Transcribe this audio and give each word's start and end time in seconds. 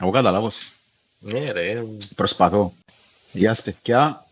Εγώ 0.00 0.10
καταλάβω. 0.10 0.50
Ναι 1.18 1.50
ρε. 1.50 1.82
Προσπαθώ. 2.16 2.72
Γεια 3.32 3.54
σας 3.54 3.64
παιδιά. 3.64 4.24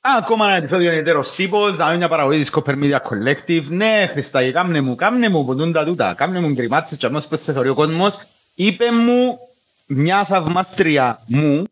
Α, 0.00 0.10
ακόμα 0.18 0.46
ένα 0.46 0.56
επεισόδιο 0.56 0.90
ιδιαίτερος 0.90 1.34
τύπος, 1.34 1.76
θα 1.76 1.86
είναι 1.88 1.96
μια 1.96 2.08
παραγωγή 2.08 2.40
της 2.40 2.50
Copper 2.54 2.82
Media 2.82 2.98
Collective. 2.98 3.64
Ναι, 3.68 4.08
Χριστάκη, 4.12 4.52
κάμνε 4.52 4.80
μου, 4.80 4.94
κάμνε 4.94 5.28
μου, 5.28 5.44
ποτούν 5.44 5.72
τα 5.72 5.84
τούτα, 5.84 6.14
κάμνε 6.14 6.40
μου 6.40 6.48
γκριμάτσες 6.48 6.98
και 6.98 7.06
αμέσως 7.06 7.28
πως 7.28 7.40
σε 7.40 7.52
θεωρεί 7.52 7.68
ο 7.68 7.74
κόσμος. 7.74 8.18
Είπε 8.54 8.90
μου 8.92 9.38
μια 9.86 10.24
θαυμάστρια 10.24 11.22
μου. 11.26 11.64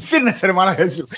Φύρνεσαι 0.00 0.46
ρε 0.46 0.52
μάνα 0.52 0.90
σου. 0.90 1.08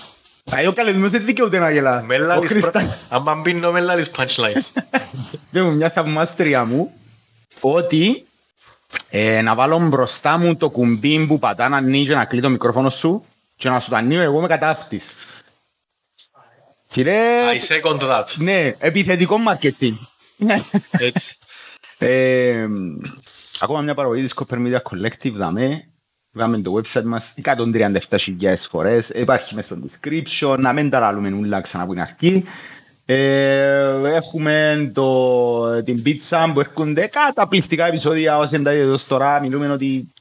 Θα 0.45 0.59
είναι 0.61 0.69
ο 0.69 0.73
καλεσμένος 0.73 1.11
δεν 1.11 1.25
δικαιούται 1.25 1.59
να 1.59 1.71
γελά. 1.71 2.03
Με 2.03 2.15
Ο 2.15 2.19
λάλης 2.19 2.51
Χριστάκης. 2.51 2.89
πρα- 2.89 2.99
άμα 3.09 3.35
μπίνω 3.35 3.71
με 3.73 3.81
λάλης 3.81 4.11
punchlines. 4.17 4.83
Είπε 5.51 5.63
μου 5.63 5.73
μια 5.75 5.91
θαυμάστρια 5.91 6.65
μου 6.65 6.93
ότι 7.61 8.27
ε, 9.11 9.43
να 9.43 9.55
βάλω 9.55 9.79
μπροστά 9.79 10.39
μου 10.39 10.57
το 10.57 10.71
κουμπί 10.71 11.27
που 11.27 11.39
πατά 11.39 11.69
να 11.69 11.77
ανοίγει 11.77 12.07
και 12.07 12.15
να 12.15 12.25
κλεί 12.25 12.41
το 12.41 12.49
μικρόφωνο 12.49 12.91
σου 12.91 13.25
και 13.57 13.69
να 13.69 13.81
σου 13.81 13.91
το 13.91 13.97
ανοίγω 13.97 14.21
εγώ 14.21 14.41
με 14.41 14.47
κατάφτης. 14.47 15.11
Φίλε, 16.87 17.17
I 17.53 17.83
second 17.83 17.99
that. 17.99 18.25
ναι, 18.37 18.75
επιθετικό 18.79 19.37
marketing. 19.49 19.95
Έτσι. 20.91 21.37
ε, 21.99 22.67
ακόμα 23.61 23.81
μια 23.81 23.95
παραγωγή 23.95 24.23
της 24.23 24.35
Copper 24.37 24.57
Media 24.57 24.79
Collective, 24.83 25.33
δαμε. 25.33 25.89
Είδαμε 26.33 26.59
το 26.59 26.81
website 26.81 27.03
μας 27.03 27.35
137.000 27.43 28.55
φορές, 28.71 29.09
υπάρχει 29.09 29.55
μέσα 29.55 29.75
στο 29.75 29.89
description, 29.89 30.59
να 30.59 30.73
μην 30.73 30.91
τα 30.91 31.01
λαλούμε 31.01 31.33
ούλα 31.33 31.61
ξανά 31.61 31.87
που 31.87 31.93
είναι 31.93 32.03
αρχή. 32.03 32.45
Ε, 33.07 34.15
έχουμε 34.15 34.91
το, 34.95 35.83
την 35.83 36.03
pizza 36.07 36.51
που 36.53 36.61
έρχονται 36.61 37.07
καταπληκτικά 37.07 37.87
επεισόδια 37.87 38.39
όσοι 38.39 38.51
δεν 38.51 38.63
τα 38.63 38.75
είδατε 38.75 38.91
ως 38.91 39.07
τώρα, 39.07 39.41
μιλούμε 39.41 39.71
ότι 39.71 40.13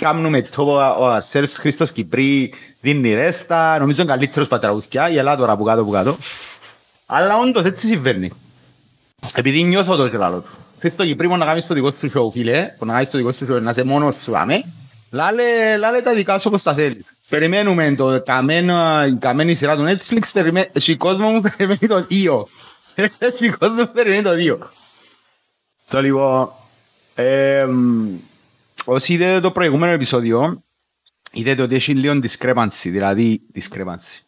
κάνουμε 0.00 0.42
το 0.42 0.62
ο 0.98 1.20
Σέρφς 1.20 1.58
Χρήστος 1.58 1.92
Κυπρί 1.92 2.54
δίνει 2.80 3.14
ρέστα, 3.14 3.78
νομίζω 3.78 4.02
είναι 4.02 4.10
καλύτερος 4.10 4.48
πατραγουσκιά, 4.48 5.08
γελά 5.08 5.36
τώρα 5.36 5.56
που 5.56 5.64
κάτω 5.64 5.84
που 5.84 5.90
κάτω. 5.90 6.16
Αλλά 7.06 7.36
όντως 7.36 7.64
έτσι 7.64 7.86
συμβαίνει. 7.86 8.32
Επειδή 9.34 9.62
νιώθω 9.62 9.96
το 9.96 10.08
και 10.08 10.16
λαλό 10.16 10.38
του. 10.38 10.50
Χρήστο 10.78 11.04
Κυπρί 11.04 11.28
μόνο 11.28 11.38
να 11.38 11.50
κάνεις 11.50 11.66
το 11.66 11.74
δικό 11.74 11.90
σου 11.90 12.10
show, 12.14 12.32
φίλε, 12.32 12.74
που 12.78 12.86
να 12.86 12.92
κάνεις 12.92 13.10
το 13.10 13.18
δικό 13.18 13.32
σου 13.32 13.46
show, 13.50 13.60
να 13.62 13.70
είσαι 13.70 13.84
μόνος 13.84 14.16
σου, 14.16 14.36
άμε. 14.36 14.64
Λάλε, 15.10 15.76
λάλε 15.76 16.00
τα 16.00 16.14
δικά 16.14 16.38
σου 16.38 16.44
όπως 16.48 16.62
τα 16.62 16.74
θέλεις. 16.74 17.15
Περιμένουμε 17.28 17.94
το 17.94 18.22
καμένο, 18.22 19.04
η 19.06 19.12
καμένη 19.12 19.54
σειρά 19.54 19.76
του 19.76 19.84
Netflix, 19.88 20.22
περιμέ... 20.32 20.70
έχει 20.72 20.96
κόσμος 20.96 21.32
μου 21.32 21.40
περιμένει 21.40 21.78
το 21.78 22.06
2. 22.10 22.42
Έχει 23.18 23.48
κόσμος 23.58 23.86
που 23.86 23.92
περιμένει 23.92 24.22
το 24.22 24.58
2. 24.64 24.68
Το 25.90 26.02
λοιπόν, 26.02 26.50
εμ, 27.14 28.18
όσοι 28.84 29.12
είδατε 29.12 29.40
το 29.40 29.50
προηγούμενο 29.50 29.92
επεισόδιο, 29.92 30.62
είδατε 31.32 31.62
ότι 31.62 31.74
έχει 31.74 31.94
λίγο 31.94 32.20
discrepancy, 32.22 32.68
δηλαδή 32.82 33.40
discrepancy. 33.54 34.20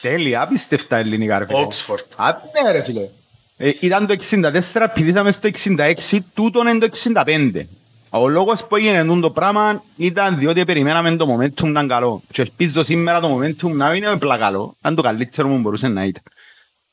Τέλεια, 0.00 0.42
απίστευτα 0.42 0.96
ελληνικά 0.96 1.38
ρε 1.38 1.46
φίλε. 1.46 1.66
Oxford. 1.66 2.04
Α, 2.16 2.36
ναι 2.62 2.72
ρε 2.72 2.82
φίλε. 2.82 3.08
Ε, 3.56 3.70
ήταν 3.80 4.06
το 4.06 4.16
64, 4.30 4.86
πηδήσαμε 4.94 5.30
στο 5.30 5.48
66, 5.64 6.18
τούτον 6.34 6.66
είναι 6.66 6.88
το 6.88 6.98
65. 7.26 7.62
Ο 8.10 8.28
λόγος 8.28 8.66
που 8.66 8.76
έγινε 8.76 9.04
τούτο 9.04 9.20
το 9.20 9.30
πράγμα 9.30 9.82
ήταν 9.96 10.38
διότι 10.38 10.64
περιμέναμε 10.64 11.16
το 11.16 11.34
momentum 11.34 11.62
να 11.62 11.80
είναι 11.80 11.86
καλό. 11.86 12.22
Και 12.32 12.42
ελπίζω 12.42 12.82
σήμερα 12.82 13.20
το 13.20 13.38
momentum 13.38 13.70
να 13.70 13.94
είναι 13.94 14.06
απλά 14.06 14.38
καλό. 14.38 14.76
Αν 14.80 14.94
το 14.94 15.02
καλύτερο 15.02 15.48
μου 15.48 15.58
μπορούσε 15.58 15.88
να 15.88 16.04
ήταν. 16.04 16.22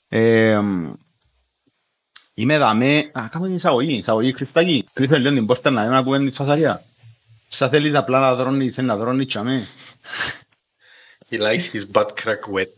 Ε, 0.09 0.59
είμαι 2.33 2.57
δαμέ... 2.57 3.09
Α, 3.13 3.27
κάνω 3.31 3.45
την 3.45 3.55
εισαγωγή. 3.55 3.93
Εισαγωγή 3.93 4.31
Χριστάκη. 4.31 4.85
Κλείσε 4.93 5.17
λίγο 5.17 5.33
την 5.33 5.45
πόρτα 5.45 5.69
να 5.69 5.81
δούμε 5.81 5.93
να 5.93 5.99
ακούμε 5.99 6.17
την 6.17 6.31
φασαρία. 6.31 6.83
Σα 7.49 7.69
θέλεις 7.69 7.95
απλά 7.95 8.19
να 8.19 8.35
δρώνεις, 8.35 8.77
να 8.77 8.97
δρώνεις 8.97 9.25
και 9.25 9.37
αμέ. 9.37 9.59
He 11.29 11.37
likes 11.37 11.73
his 11.73 11.83
butt 11.83 12.15
crack 12.15 12.43
wet. 12.53 12.77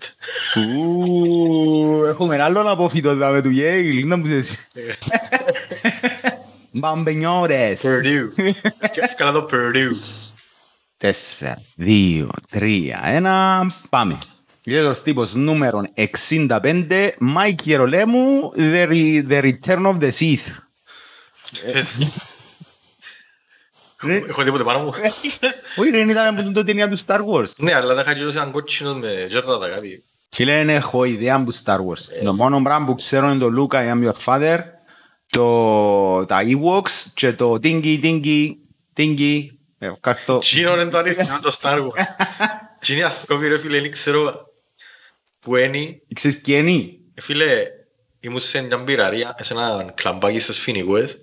Ου, 0.56 2.04
Έχουμε 2.06 2.36
ένα 2.36 2.44
άλλο 2.44 2.72
απόφυτο 2.72 3.16
δάμε 3.16 3.42
του 3.42 3.52
Yale, 3.54 3.94
είναι 3.94 4.18
που 4.18 4.28
είσαι. 6.72 6.80
Μπαμπενιόρες. 6.80 7.82
Purdue. 7.84 8.30
Και 8.94 9.02
Εύκολα 9.02 9.32
το 9.32 9.48
Purdue. 9.52 9.92
Τέσσερα, 10.98 11.62
δύο, 11.76 12.30
τρία, 12.50 13.02
ένα, 13.04 13.66
πάμε. 13.90 14.18
Ιδιαίτερος 14.64 15.02
τύπος 15.02 15.34
νούμερο 15.34 15.82
65, 15.96 17.10
Mike 17.36 17.56
Γερολέμου, 17.64 18.54
The, 18.58 18.88
Re- 18.90 19.24
the 19.30 19.42
Return 19.44 19.86
of 19.86 19.98
the 20.00 20.10
Sith. 20.20 20.38
Θες- 21.72 22.00
Έχω 24.30 24.44
τίποτε 24.44 24.64
πάνω 24.64 24.80
μου. 24.80 24.94
Όχι 25.76 25.90
ρε, 25.90 26.00
ήταν 26.00 26.38
από 26.38 26.52
το 26.52 26.64
ταινία 26.64 26.90
του 26.90 26.98
Star 27.06 27.20
Wars. 27.34 27.52
Ναι, 27.58 27.74
αλλά 27.74 27.94
δεν 27.94 28.04
είχα 28.04 28.14
γυρώσει 28.14 28.38
έναν 28.38 28.52
κότσινο 28.52 28.94
με 28.96 29.26
γέρδατα 29.30 29.70
κάτι. 29.70 30.04
Φίλε, 30.30 30.54
δεν 30.58 30.70
έχω 30.70 31.04
ιδέα 31.04 31.36
από 31.36 31.52
Star 31.66 31.78
Wars. 31.78 32.24
Το 32.24 32.34
μόνο 32.34 32.62
πράγμα 32.62 32.86
που 32.86 32.96
ξέρω 32.96 33.30
είναι 33.32 33.40
το 33.40 33.50
Luca, 33.58 33.76
I 33.76 33.92
am 33.94 34.10
your 34.12 34.16
father, 34.26 34.60
το, 35.30 36.26
τα 36.26 36.42
Ewoks 36.44 36.92
και 37.14 37.34
το 37.34 37.54
Dingy, 37.64 38.04
Dingy, 38.04 38.52
Dingy. 38.98 39.46
Ε, 39.78 39.88
Ευχαριστώ. 39.88 40.38
Τσίνο 40.38 40.74
είναι 40.74 40.90
το 40.90 40.98
αλήθεια, 40.98 41.40
το 41.42 41.58
Star 41.62 41.78
Wars. 41.78 41.90
Τσίνη 42.80 43.04
αθκόβη 43.04 43.48
ρε 43.48 43.58
φίλε, 43.58 43.82
δεν 43.82 43.92
ξέρω 43.92 44.48
που 45.40 45.56
είναι. 45.56 46.02
Ξέρεις 46.14 46.42
ποιοι 46.42 46.56
είναι. 46.60 46.94
Ε, 47.14 47.22
Φίλε, 47.22 47.64
ήμουν 48.20 48.40
σε 48.40 48.62
μια 48.62 48.78
μπειραρία, 48.78 49.36
σε 49.40 49.54
ένα 49.54 49.92
κλαμπάκι 49.96 50.40
στις 50.40 50.60
Φινικούες 50.60 51.18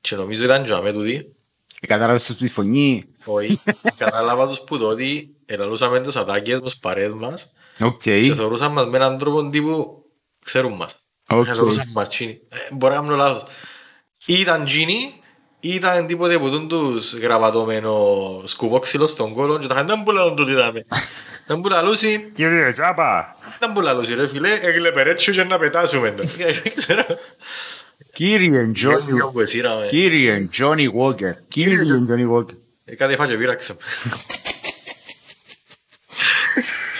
και 0.00 0.16
νομίζω 0.16 0.44
ήταν 0.44 0.64
και 0.64 0.72
αμέ 0.72 0.92
τούτοι. 0.92 1.34
Ε, 1.80 1.86
Κατάλαβες 1.86 2.36
τη 2.38 2.48
φωνή; 2.48 3.04
Όχι, 3.24 3.60
κατάλαβα 3.96 4.48
τους 4.48 4.60
που 4.60 4.78
τότε 4.78 5.04
ελαλούσαμε 5.46 6.00
τις 6.00 6.16
ατάκες 6.16 6.60
μας, 6.60 6.76
παρέες 6.76 7.12
μας 7.12 7.52
Οκ. 7.80 8.00
και 8.02 8.32
θεωρούσαν 8.34 8.72
μας 8.72 8.86
με 8.86 8.96
έναν 8.96 9.18
τρόπο 9.18 9.48
τύπου 9.50 10.04
ξέρουν 10.44 10.72
μας. 10.72 10.96
Οκ. 11.28 11.44
Και 11.44 11.52
θεωρούσαν 11.52 11.88
μας 11.92 12.08
τσίνοι. 12.08 12.40
Ε, 12.48 12.56
Μπορεί 12.74 12.94
να 12.94 13.00
κάνω 13.00 13.16
λάθος. 13.16 13.42
Ή 14.26 14.34
ήταν 14.40 14.64
τσίνοι 14.64 15.14
ή 15.60 15.74
ήταν 15.74 16.06
τίποτε 16.06 16.38
που 16.38 16.50
τούν 16.50 16.68
τους 16.68 17.14
γραβατωμένο 17.14 17.94
σκουπόξυλο 18.44 19.06
στον 19.06 19.32
κόλο 19.32 19.58
και 19.58 19.66
τα 19.66 19.74
είχαν 19.74 19.86
δεν 19.86 20.02
που 20.02 20.10
λαλούν 20.10 20.36
τούτοι 20.36 20.52
δάμε. 20.54 20.86
Δεν 21.46 21.60
που 21.60 21.68
λαλούσι, 21.68 22.30
Κύριε 22.34 22.72
Τζάπα. 22.72 23.36
δεν 23.58 23.72
που 23.72 23.80
λαλούσι 23.80 24.14
ρε 24.14 24.28
φίλε, 24.28 24.52
έγλεπε 24.62 25.02
ρε 25.02 25.14
τσου 25.14 25.32
και 25.32 25.44
να 25.44 25.58
πετάσουμε 25.58 26.10
το. 26.10 26.22
Δεν 26.36 26.62
ξέρω. 26.76 27.04
Κύριε 28.12 28.66
Τζόνι. 28.72 28.96
Δυο 29.12 29.28
που 29.32 29.40
εσύραμε. 29.40 29.86
Κύριε 29.86 30.46
Τζόνι 30.50 30.88
Walker. 31.00 31.32
Κύριε 31.48 31.82
Τζόνι 32.04 32.28
Walker. 32.34 32.56
Ε, 32.84 32.94
Κάτι 32.94 33.12
έφαγε 33.12 33.34
πείραξε. 33.36 33.76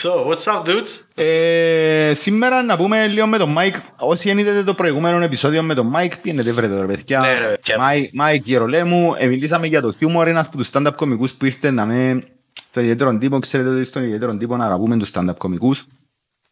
So, 0.03 0.27
what's 0.27 0.47
up 0.47 0.65
dudes? 0.65 1.07
Ε, 1.15 2.13
σήμερα 2.15 2.63
να 2.63 2.77
πούμε 2.77 3.07
λίγο 3.07 3.27
με 3.27 3.39
τον 3.39 3.55
Mike. 3.59 3.77
Όσοι 3.99 4.29
δεν 4.29 4.39
είδατε 4.39 4.63
το 4.63 4.75
προηγούμενο 4.75 5.25
επεισόδιο 5.25 5.63
με 5.63 5.75
τον 5.75 5.93
Mike, 5.97 6.13
πιένετε 6.23 6.53
βρετε 6.53 6.81
ρε 6.81 6.87
παιδιά. 6.87 7.21
Ναι, 7.21 7.39
ρε, 7.39 7.47
παιδιά. 7.47 7.77
Mike, 7.79 8.21
Mike 8.21 8.41
Γερολέμου, 8.43 9.15
ε, 9.19 9.27
μιλήσαμε 9.27 9.67
για 9.67 9.81
το 9.81 9.93
χιούμορ, 9.93 10.29
ένας 10.29 10.47
από 10.47 10.57
τους 10.57 10.71
stand-up 10.73 10.93
κομικούς 10.97 11.33
που 11.33 11.45
ήρθε 11.45 11.71
να 11.71 11.85
με 11.85 12.25
στον 12.55 12.83
ιδιαίτερο 12.83 13.19
τύπο. 13.19 13.39
Ξέρετε 13.39 13.69
ότι 13.69 13.85
στον 13.85 14.03
ιδιαίτερο 14.03 14.37
τύπο 14.37 14.57
να 14.57 14.65
αγαπούμε 14.65 14.97
τους 14.97 15.11
stand-up 15.15 15.37
κομικούς. 15.39 15.87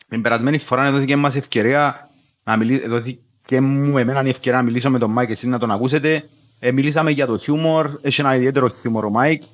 Την 0.08 0.22
περασμένη 0.22 0.58
φορά 0.58 0.90
δόθηκε 0.90 1.16
μας 1.16 1.36
ευκαιρία 1.36 2.10
να 2.44 2.56
μιλήσει, 2.56 2.88
δόθηκε 2.88 3.60
μου 3.60 3.98
εμένα 3.98 4.24
η 4.24 4.28
ευκαιρία 4.28 4.58
να 4.58 4.64
μιλήσω 4.64 4.90
με 4.90 4.98
τον 4.98 5.18
Mike, 5.18 5.30
εσείς 5.30 5.48
να 5.48 5.58
τον 5.58 5.70
ακούσετε. 5.70 6.28
Ε, 6.58 6.72
μιλήσαμε 6.72 7.10
για 7.10 7.26
το 7.26 7.38
χιούμορ, 7.38 7.90
έχει 8.02 8.20
ένα 8.20 8.34
ιδιαίτερο 8.34 8.68
χιούμορ 8.68 9.04
ο 9.04 9.12
Mike. 9.20 9.44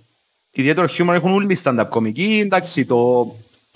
Ιδιαίτερο 0.50 0.86
χιούμορ 0.86 1.14
έχουν 1.14 1.32
όλοι 1.32 1.52
οι 1.52 1.58
stand-up 1.64 1.86
κομικοί. 1.88 2.40
Εντάξει, 2.44 2.84
το, 2.84 3.26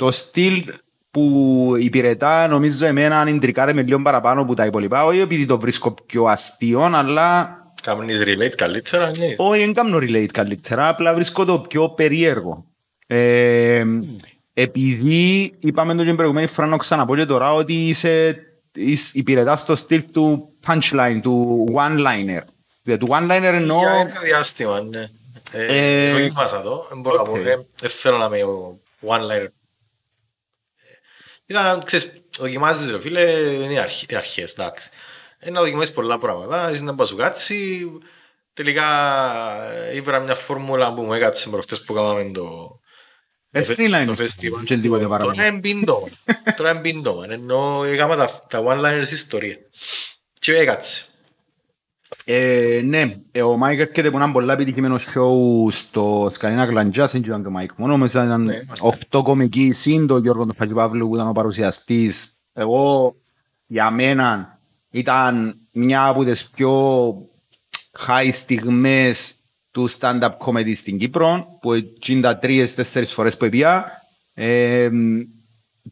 το 0.00 0.10
στυλ 0.10 0.64
που 1.10 1.74
υπηρετά 1.78 2.48
νομίζω 2.48 2.86
εμένα 2.86 3.24
είναι 3.28 3.38
τρικάρε 3.38 3.72
με 3.72 3.82
λίγο 3.82 4.02
παραπάνω 4.02 4.40
από 4.40 4.54
τα 4.54 4.66
υπόλοιπα. 4.66 5.04
Όχι 5.04 5.18
επειδή 5.18 5.46
το 5.46 5.58
βρίσκω 5.58 5.94
πιο 6.06 6.24
αστείο, 6.24 6.80
αλλά 6.80 7.58
Κάμνεις 7.82 8.22
relate 8.24 8.54
καλύτερα, 8.56 9.10
ναι. 9.18 9.34
όχι, 9.36 9.60
δεν 9.60 9.72
κάνω 9.72 9.98
relate 9.98 10.26
καλύτερα, 10.32 10.88
απλά 10.88 11.14
βρίσκω 11.14 11.44
το 11.44 11.58
πιο 11.58 11.88
περίεργο. 11.88 12.64
Ε, 13.06 13.84
επειδή 14.54 15.54
είπαμε 15.58 15.92
το 15.92 15.98
και 15.98 16.06
την 16.06 16.16
προηγουμένη 16.16 16.46
φορά 16.46 16.66
να 16.66 16.76
ξαναπώ 16.76 17.16
και 17.16 17.26
τώρα 17.26 17.54
ότι 17.54 17.88
είσαι, 17.88 18.36
είσαι 18.74 19.10
υπηρετάς 19.12 19.64
το 19.64 19.76
στυλ 19.76 20.04
του 20.12 20.48
punchline, 20.66 21.18
του 21.22 21.66
one-liner. 21.74 22.42
Δηλαδή, 22.82 23.04
του 23.04 23.08
one-liner 23.10 23.52
εννοώ... 23.52 23.78
Για 23.78 23.90
ένα 23.90 24.20
διάστημα, 24.24 24.80
ναι. 24.80 25.08
Ε, 25.52 26.08
Ε, 26.08 26.12
δοκίμασα 26.12 26.62
το, 26.62 26.86
δεν 26.88 27.00
μπορώ 27.00 27.16
να 27.16 27.22
πω, 27.22 27.30
οκ. 27.30 27.36
ε, 27.36 27.56
δεν 27.80 27.90
θέλω 27.90 28.16
να 28.16 28.24
είμαι 28.24 28.42
ο 28.42 28.78
one-liner. 29.06 29.46
Ε, 31.50 31.52
Ήταν, 31.52 31.84
ξέρεις, 31.84 32.12
δοκιμάζεις 32.38 32.90
ρε 32.90 33.00
φίλε, 33.00 33.20
είναι 33.40 33.72
οι 33.72 33.78
αρχ- 33.78 34.10
οι 34.12 34.16
αρχές, 34.16 34.52
εντάξει. 34.52 34.88
Ε, 35.38 35.50
να 35.50 35.60
δοκιμάσεις 35.60 35.94
πολλά 35.94 36.18
πράγματα, 36.18 36.68
εσύ 36.68 36.82
να 36.82 36.94
πας 36.94 37.08
σου 37.08 37.16
κάτσει, 37.16 37.88
τελικά 38.52 38.84
ε, 39.72 39.96
ήβρα 39.96 40.18
μια 40.20 40.34
φόρμουλα 40.34 40.94
που 40.94 41.02
μου 41.02 41.12
έκατσε 41.12 41.48
προχτές 41.48 41.82
που 41.82 41.92
κάναμε 41.92 42.30
το... 42.30 42.78
Ε, 43.50 43.60
το 43.60 43.64
φε- 43.66 43.78
streamline. 43.78 44.04
το 44.06 44.16
festival. 44.24 44.64
Και 44.64 44.76
τίποτε 44.76 45.06
παραπάνω. 45.06 45.32
Τώρα 45.34 45.46
είναι 45.46 45.60
πίντομα. 45.60 46.08
Τώρα 46.56 46.70
είναι 46.70 46.80
πίντομα. 46.80 47.24
Ενώ 47.28 47.84
έκανα 47.84 48.16
τα, 48.16 48.40
τα 48.48 48.62
one-liners 48.66 49.10
ιστορία. 49.12 49.56
Και 50.38 50.56
έκατσε. 50.56 51.04
Ε, 52.24 52.80
ναι, 52.84 53.16
ε, 53.32 53.42
ο 53.42 53.56
Μάικ 53.56 53.78
έρχεται 53.80 54.08
από 54.08 54.16
ένα 54.16 54.32
πολλά 54.32 54.52
επιτυχημένο 54.52 54.96
show 54.96 55.70
στο 55.70 56.28
Σκαλίνα 56.30 56.64
Γλαντζάς, 56.64 57.12
δεν 57.12 57.22
ήταν 57.22 57.42
το 57.42 57.50
Μάικ 57.50 57.70
μόνο, 57.76 57.96
μέσα 57.96 58.24
ήταν 58.24 58.42
Ναι, 58.42 58.52
είμαστε. 58.52 58.86
οχτώ 58.86 59.22
κομικοί, 59.22 59.72
συν 59.72 60.06
τον 60.06 60.22
Γιώργο 60.22 60.46
τον 60.46 60.54
Φαγιπαύλου 60.54 61.08
που 61.08 61.14
ήταν 61.14 61.28
ο 61.28 61.32
παρουσιαστής. 61.32 62.36
Εγώ, 62.52 63.14
για 63.66 63.90
μένα, 63.90 64.60
ήταν 64.90 65.60
μια 65.72 66.06
από 66.06 66.24
τις 66.24 66.48
πιο 66.48 67.12
high 68.06 68.28
στιγμές 68.32 69.34
του 69.70 69.90
stand-up 69.90 70.30
comedy 70.38 70.76
στην 70.76 70.98
Κύπρο, 70.98 71.58
που 71.60 71.72
εκείνα 71.72 72.38
τρεις-τέσσερις 72.38 73.12
φορές 73.12 73.36
που 73.36 73.44
έπια. 73.44 73.86
Ε, 74.34 74.90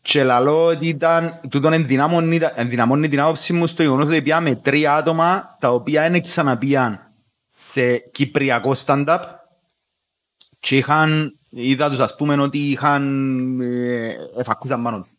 και 0.02 0.24
λαλώ 0.24 0.64
ότι 0.64 0.88
ήταν, 0.88 1.40
τούτον 1.50 1.72
ενδυναμώνει, 1.72 2.38
ενδυναμώνει 2.54 3.08
την 3.08 3.20
άποψη 3.20 3.52
μου 3.52 3.66
στο 3.66 3.82
γεγονός 3.82 4.06
ότι 4.06 4.22
πήγαμε 4.22 4.54
τρία 4.56 4.94
άτομα 4.94 5.56
τα 5.60 5.68
οποία 5.68 6.10
δεν 6.10 6.22
ξαναπήγαν 6.22 7.12
σε 7.72 7.96
κυπριακό 7.98 8.74
stand-up 8.86 9.18
και 10.60 10.76
είχαν, 10.76 11.38
είδα 11.50 11.90
τους 11.90 11.98
ας 11.98 12.16
πούμε 12.16 12.40
ότι 12.42 12.58
είχαν 12.58 13.60
ε, 13.60 14.16
εφακούσαν 14.38 14.82
πάνω 14.82 15.00
τους. 15.00 15.10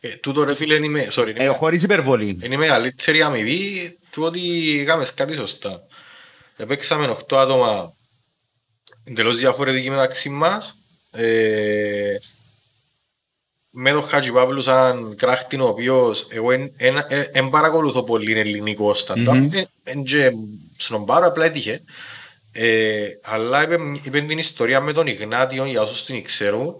Ε, 0.00 0.08
τούτο 0.16 0.44
ρε 0.44 0.54
φίλε 0.54 0.74
είναι, 0.74 0.88
με- 0.88 1.08
sorry, 1.12 1.28
είναι, 1.28 1.44
Ε, 1.44 1.46
χωρίς 1.48 1.82
υπερβολή. 1.82 2.38
είναι 2.42 2.54
η 2.54 2.58
μεγαλύτερη 2.58 3.22
αμοιβή 3.22 3.98
του 4.10 4.22
ότι 4.22 4.40
έκαμε 4.80 5.06
κάτι 5.14 5.34
σωστά. 5.34 5.80
Επέξαμε 6.56 7.16
8 7.28 7.36
άτομα 7.36 7.92
εντελώς 9.04 9.36
διαφορετικοί 9.38 9.90
μεταξύ 9.90 10.28
μας. 10.28 10.78
Ε, 11.10 12.14
με 13.76 13.90
τον 13.90 14.02
Χατζη 14.02 14.32
Παύλου 14.32 14.62
σαν 14.62 15.16
κράχτην 15.16 15.60
ο 15.60 15.66
οποίος 15.66 16.26
εγώ 16.30 16.48
δεν 17.32 17.48
παρακολουθώ 17.48 18.02
πολύ 18.02 18.38
ελληνικό 18.38 18.94
stand-up. 19.06 19.34
Μμμ. 19.34 19.50
Εν 19.82 20.02
και 20.02 20.30
σνομπάρω, 20.76 21.26
απλά 21.26 21.44
έτυχε. 21.44 21.82
Ε, 22.52 23.06
αλλά 23.22 23.62
είπε, 23.62 23.76
είπε 24.02 24.20
την 24.20 24.38
ιστορία 24.38 24.80
με 24.80 24.92
τον 24.92 25.06
Ιγνάτιο 25.06 25.64
για 25.64 25.82
όσους 25.82 26.04
την 26.04 26.24
ξέρουν. 26.24 26.74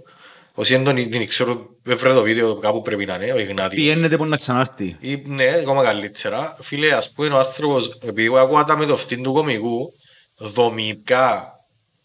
Όσοι 0.54 0.74
δεν 0.74 0.84
τον 0.84 0.94
την 0.94 1.26
ξέρουν, 1.28 1.68
βρε 1.82 2.12
το 2.12 2.22
βίντεο 2.22 2.54
κάπου 2.54 2.82
πρέπει 2.82 3.04
να 3.04 3.14
είναι, 3.14 3.32
ο 3.32 3.38
Ιγνάτιος. 3.38 3.84
Πιένεται 3.84 4.16
που 4.16 4.26
να 4.26 4.36
ξανάρθει. 4.36 4.96
Ή, 5.00 5.22
ναι, 5.26 5.44
ακόμα 5.60 5.84
καλύτερα. 5.84 6.56
Φίλε, 6.60 6.92
ας 6.92 7.12
πούμε 7.12 7.28
ο 7.28 7.38
άνθρωπος, 7.38 7.98
επειδή 8.02 8.24
εγώ 8.24 8.38
ακούω 8.38 8.64
τα 8.64 8.76
με 8.76 8.86
το 8.86 8.96
φτύν 8.96 9.22
του 9.22 9.32
κομικού, 9.32 9.92
δομικά, 10.36 11.52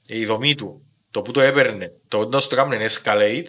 η 0.08 0.26
δομή 0.26 0.56
του, 0.56 0.82
το 1.12 1.22
που 1.22 1.32
το 1.32 1.42
έπαιρνε, 1.42 1.92
το 2.08 2.18
όταν 2.18 2.42
το 2.50 2.56
κάμνε 2.56 2.86
escalate, 2.90 3.46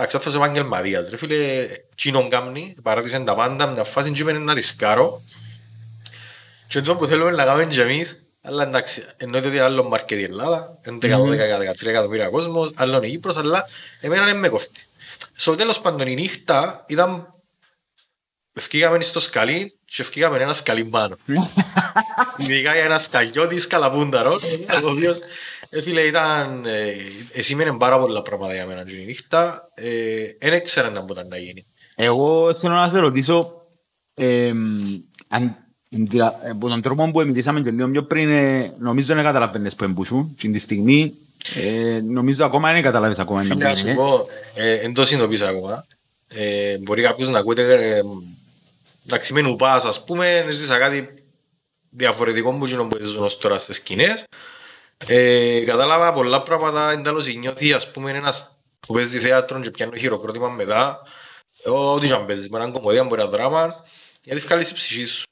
εντάξει, 0.00 0.16
αυτός 0.16 0.34
επαγγελματίας. 0.34 1.08
Ρε 1.08 1.16
φίλε, 1.16 1.68
τσίνον 1.94 2.28
κάμνει, 2.28 2.76
παράτησε 2.82 3.18
τα 3.18 3.34
πάντα, 3.34 3.66
μια 3.66 3.84
φάση 3.84 4.10
και 4.10 4.22
είπαινε 4.22 4.38
να 4.38 4.54
ρισκάρω. 4.54 5.22
Και 6.68 6.78
αυτό 6.78 6.96
που 6.96 7.06
θέλουμε 7.06 7.30
να 7.30 7.44
κάνουμε 7.44 7.64
και 7.64 7.82
εμείς, 7.82 8.22
αλλά 8.42 8.62
εντάξει, 8.62 9.04
εννοείται 9.16 9.46
ότι 9.46 9.56
είναι 9.56 9.64
άλλο 9.64 9.84
μάρκετ 9.84 10.18
η 10.18 10.22
Ελλάδα, 10.22 10.78
11-12-13 10.84 11.86
εκατομμύρια 11.86 12.28
κόσμος, 12.28 12.72
άλλο 12.74 12.96
είναι 12.96 13.06
η 13.06 13.10
Κύπρος, 13.10 13.36
αλλά 13.36 13.68
εμένα 14.00 14.24
δεν 14.24 14.38
με 14.38 14.48
κόφτει. 14.48 14.86
Στο 15.32 15.54
τέλος 15.54 15.80
πάντων 15.80 16.06
η 16.06 16.14
νύχτα 16.14 16.84
ήταν 16.88 17.34
Ευκήγαμε 18.52 19.02
στο 19.02 19.20
σκαλί 19.20 19.78
και 19.84 20.02
ευκήγαμε 20.02 20.38
ένα 20.38 20.52
σκαλί 20.52 20.84
πάνω. 20.84 21.16
Ειδικά 22.40 22.74
για 22.74 22.84
ένα 22.84 22.98
σκαλιώτη 22.98 23.58
σκαλαπούνταρο, 23.58 24.40
ο 24.84 24.88
οποίος, 24.90 25.18
ε, 25.70 25.80
φίλε, 25.80 26.00
ήταν, 26.00 26.64
ε, 26.66 26.92
εσήμενε 27.32 27.76
πάρα 27.78 27.98
πολλά 27.98 28.22
πράγματα 28.22 28.54
για 28.54 28.66
μένα 28.66 28.84
την 28.84 29.04
νύχτα, 29.04 29.68
δεν 30.38 30.52
ήξερα 30.52 30.90
να 30.90 31.00
μπορεί 31.00 31.20
να 31.28 31.36
γίνει. 31.36 31.66
Εγώ 31.96 32.54
θέλω 32.54 32.74
να 32.74 32.88
σε 32.88 32.98
ρωτήσω, 32.98 33.52
ε, 34.14 34.52
αν, 35.28 35.56
ενδυα- 35.90 36.34
από 36.50 36.68
τον 36.68 36.82
τρόπο 36.82 37.10
που 37.10 37.20
μιλήσαμε 37.20 37.60
και 37.60 37.70
λίγο 37.70 37.88
πιο 37.88 38.02
πριν, 38.02 38.30
ε, 38.30 38.72
νομίζω 38.78 39.14
δεν 39.14 39.24
καταλαβαίνεις 39.24 39.74
που 39.74 39.84
εμπούσου. 39.84 40.34
Και 40.36 40.48
τη 40.48 40.58
στιγμή, 40.58 41.14
ε, 41.56 42.00
νομίζω 42.00 42.44
ακόμα 42.44 42.72
δεν 42.72 42.82
καταλάβεις 42.82 43.18
ακόμα. 43.18 43.40
Φίλε, 43.42 43.54
τι 43.54 43.62
να 43.62 43.74
σου 43.74 43.86
είναι. 43.86 43.94
πω, 43.96 44.26
εν 44.82 44.94
το 44.94 45.04
συνειδητοποίησα 45.04 45.48
ακόμα. 45.48 45.86
Ε, 46.34 46.78
μπορεί 46.78 47.02
κάποιος 47.02 47.28
να 47.28 47.38
ακούτε, 47.38 47.72
ε, 47.72 48.00
εντάξει, 49.06 49.32
με 49.32 49.40
νουπάς, 49.40 49.84
ας 49.84 50.04
πούμε, 50.04 50.46
ζήσα 50.50 50.78
κάτι 50.78 51.08
διαφορετικό 51.90 52.52
που 52.52 52.66
γίνονται 52.66 52.96
που 52.96 53.04
ζουν 53.04 53.24
ως 53.24 53.38
τώρα 53.38 53.58
στις 53.58 53.76
σκηνές. 53.76 54.24
Ε, 55.06 55.60
κατάλαβα 55.64 56.12
πολλά 56.12 56.42
πράγματα, 56.42 56.90
εντάλλως 56.90 57.34
νιώθει, 57.34 57.72
ας 57.72 57.90
πούμε, 57.90 58.10
ένας 58.10 58.56
που 58.80 58.94
παίζει 58.94 59.18
θέατρο 59.18 59.60
και 59.60 59.70
πιάνει 59.70 59.98
χειροκρότημα 59.98 60.48
μετά, 60.48 61.02
ό,τι 61.64 62.06
και 62.06 62.12
αν 62.12 62.26
παίζεις, 62.26 62.48
με 62.48 62.58
έναν 62.58 62.72
κομμωδία, 62.72 63.04
μπορεί 63.04 63.20
ένα 63.20 63.30
δράμα, 63.30 63.84
γιατί 64.22 64.40
ευκάλεις 64.40 64.70
η 64.70 64.74
ψυχή 64.74 65.04
σου. 65.04 65.24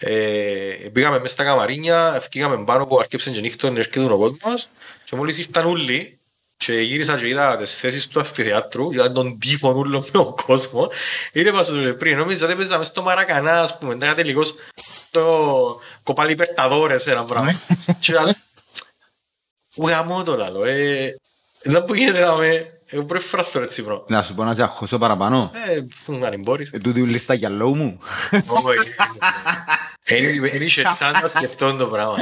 Ε, 0.00 0.88
πήγαμε 0.92 1.18
μέσα 1.18 1.34
στα 1.34 1.44
καμαρίνια, 1.44 2.12
ευκήγαμε 2.16 2.64
πάνω 2.64 2.86
που 2.86 2.98
αρκέψαν 2.98 3.32
και 3.32 3.40
νύχτων, 3.40 3.76
έρχεται 3.76 4.12
ο 4.12 4.18
κόσμος 4.18 4.68
και 5.04 5.16
μόλις 5.16 5.38
ήρθαν 5.38 5.66
όλοι 5.66 6.18
και 6.56 6.72
γύρισα 6.72 7.18
και 7.18 7.28
είδα 7.28 7.56
τις 7.56 7.74
θέσεις 7.74 8.08
του 8.08 8.18
αμφιθεάτρου 8.18 8.88
και 8.88 8.94
ήταν 8.94 9.12
τον 9.12 9.38
τύφον 9.38 9.76
ούλο 9.76 10.00
με 10.00 10.10
τον 10.10 10.34
κόσμος 10.46 10.88
είναι 11.32 11.50
πάσο 11.50 11.82
και 11.82 11.92
πριν, 11.92 12.16
νόμιζα 12.16 12.46
ότι 12.46 12.54
παίζαμε 12.54 12.84
στο 12.84 13.02
Μαρακανά 13.02 13.62
ας 13.62 13.78
πούμε, 13.78 13.94
ήταν 13.94 14.14
τελικώς 14.14 14.54
το 15.10 15.80
κοπάλι 16.02 16.32
υπερταδόρες 16.32 17.06
ένα 17.06 17.24
πράγμα 17.24 17.60
και 17.98 18.12
λέω 18.12 18.32
γαμώ 19.88 20.22
το 20.22 20.36
λαλό, 20.36 20.64
ε, 20.64 21.14
δεν 21.62 21.84
που 21.84 21.94
γίνεται 21.94 22.20
να 22.20 22.36
με, 22.36 22.80
εγώ 22.86 23.04
πρώτη 23.04 23.24
φορά 23.24 23.42
θέλω 23.42 23.64
έτσι 23.64 23.82
πράγμα 23.82 24.04
Να 24.08 24.22
σου 24.22 24.34
πω 24.34 24.44
να 24.44 24.54
σε 24.54 24.62
αχώσω 24.62 24.98
παραπάνω. 24.98 25.50
ε, 25.68 25.80
φου, 25.94 26.14
αν 26.26 26.40
μπορείς 26.40 26.72
Ε, 26.72 26.78
τούτη 26.78 27.00
ούλη 27.00 27.18
στα 27.18 27.34
γυαλό 27.34 27.74
μου. 27.74 27.98
Όχι. 28.62 28.88
Δεν 30.02 30.62
είχε 30.62 30.82
σαν 30.96 31.12
να 31.22 31.28
σκεφτώ 31.28 31.74
το 31.74 31.86
πράγμα. 31.86 32.16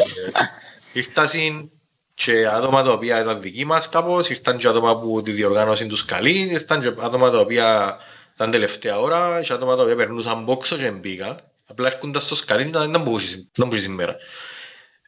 Ήρθαν 0.93 1.71
και 2.15 2.47
άτομα 2.47 2.83
τα 2.83 2.93
οποία 2.93 3.21
ήταν 3.21 3.41
δικοί 3.41 3.65
μας 3.65 3.89
κάπως, 3.89 4.29
ήρθαν 4.29 4.57
και 4.57 4.69
άτομα 4.69 4.99
που 4.99 5.23
τη 5.23 5.31
διοργάνωσαν 5.31 5.89
τους 5.89 6.05
καλοί, 6.05 6.39
ήρθαν 6.39 6.81
και 6.81 6.93
άτομα 7.01 7.31
τα 7.31 7.39
οποία 7.39 7.97
ήταν 8.35 8.51
τελευταία 8.51 8.99
ώρα, 8.99 9.41
και 9.41 9.53
άτομα 9.53 9.77
τα 9.77 9.83
οποία 9.83 9.97
περνούσαν 9.97 10.43
μπόξο 10.43 10.77
και 10.77 10.83
δεν 10.83 11.01
πήγαν. 11.01 11.41
Απλά 11.67 11.87
έρχονταν 11.87 12.23
στο 12.23 12.35
σκαλί, 12.35 12.71
δεν 12.71 12.89
ήταν 12.89 13.03
που 13.03 13.19
σήμερα. 13.77 14.17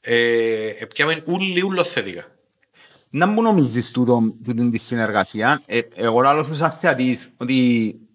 Ε, 0.00 0.69
Επιάμε 0.78 1.22
ούλοι 1.26 1.62
ούλο 1.62 1.84
θετικά. 1.84 2.25
Να 3.11 3.26
μου 3.26 3.42
νομίζεις 3.42 3.90
τούτο, 3.90 4.35
τούτη 4.44 4.71
τη 4.71 4.78
συνεργασία. 4.78 5.62
Ε, 5.66 5.80
εγώ 5.94 6.21
λάλλω 6.21 6.42
σου 6.42 6.56
σαν 6.56 6.71
θεατής 6.71 7.30
ότι 7.37 7.54
εντάξει, 7.85 8.08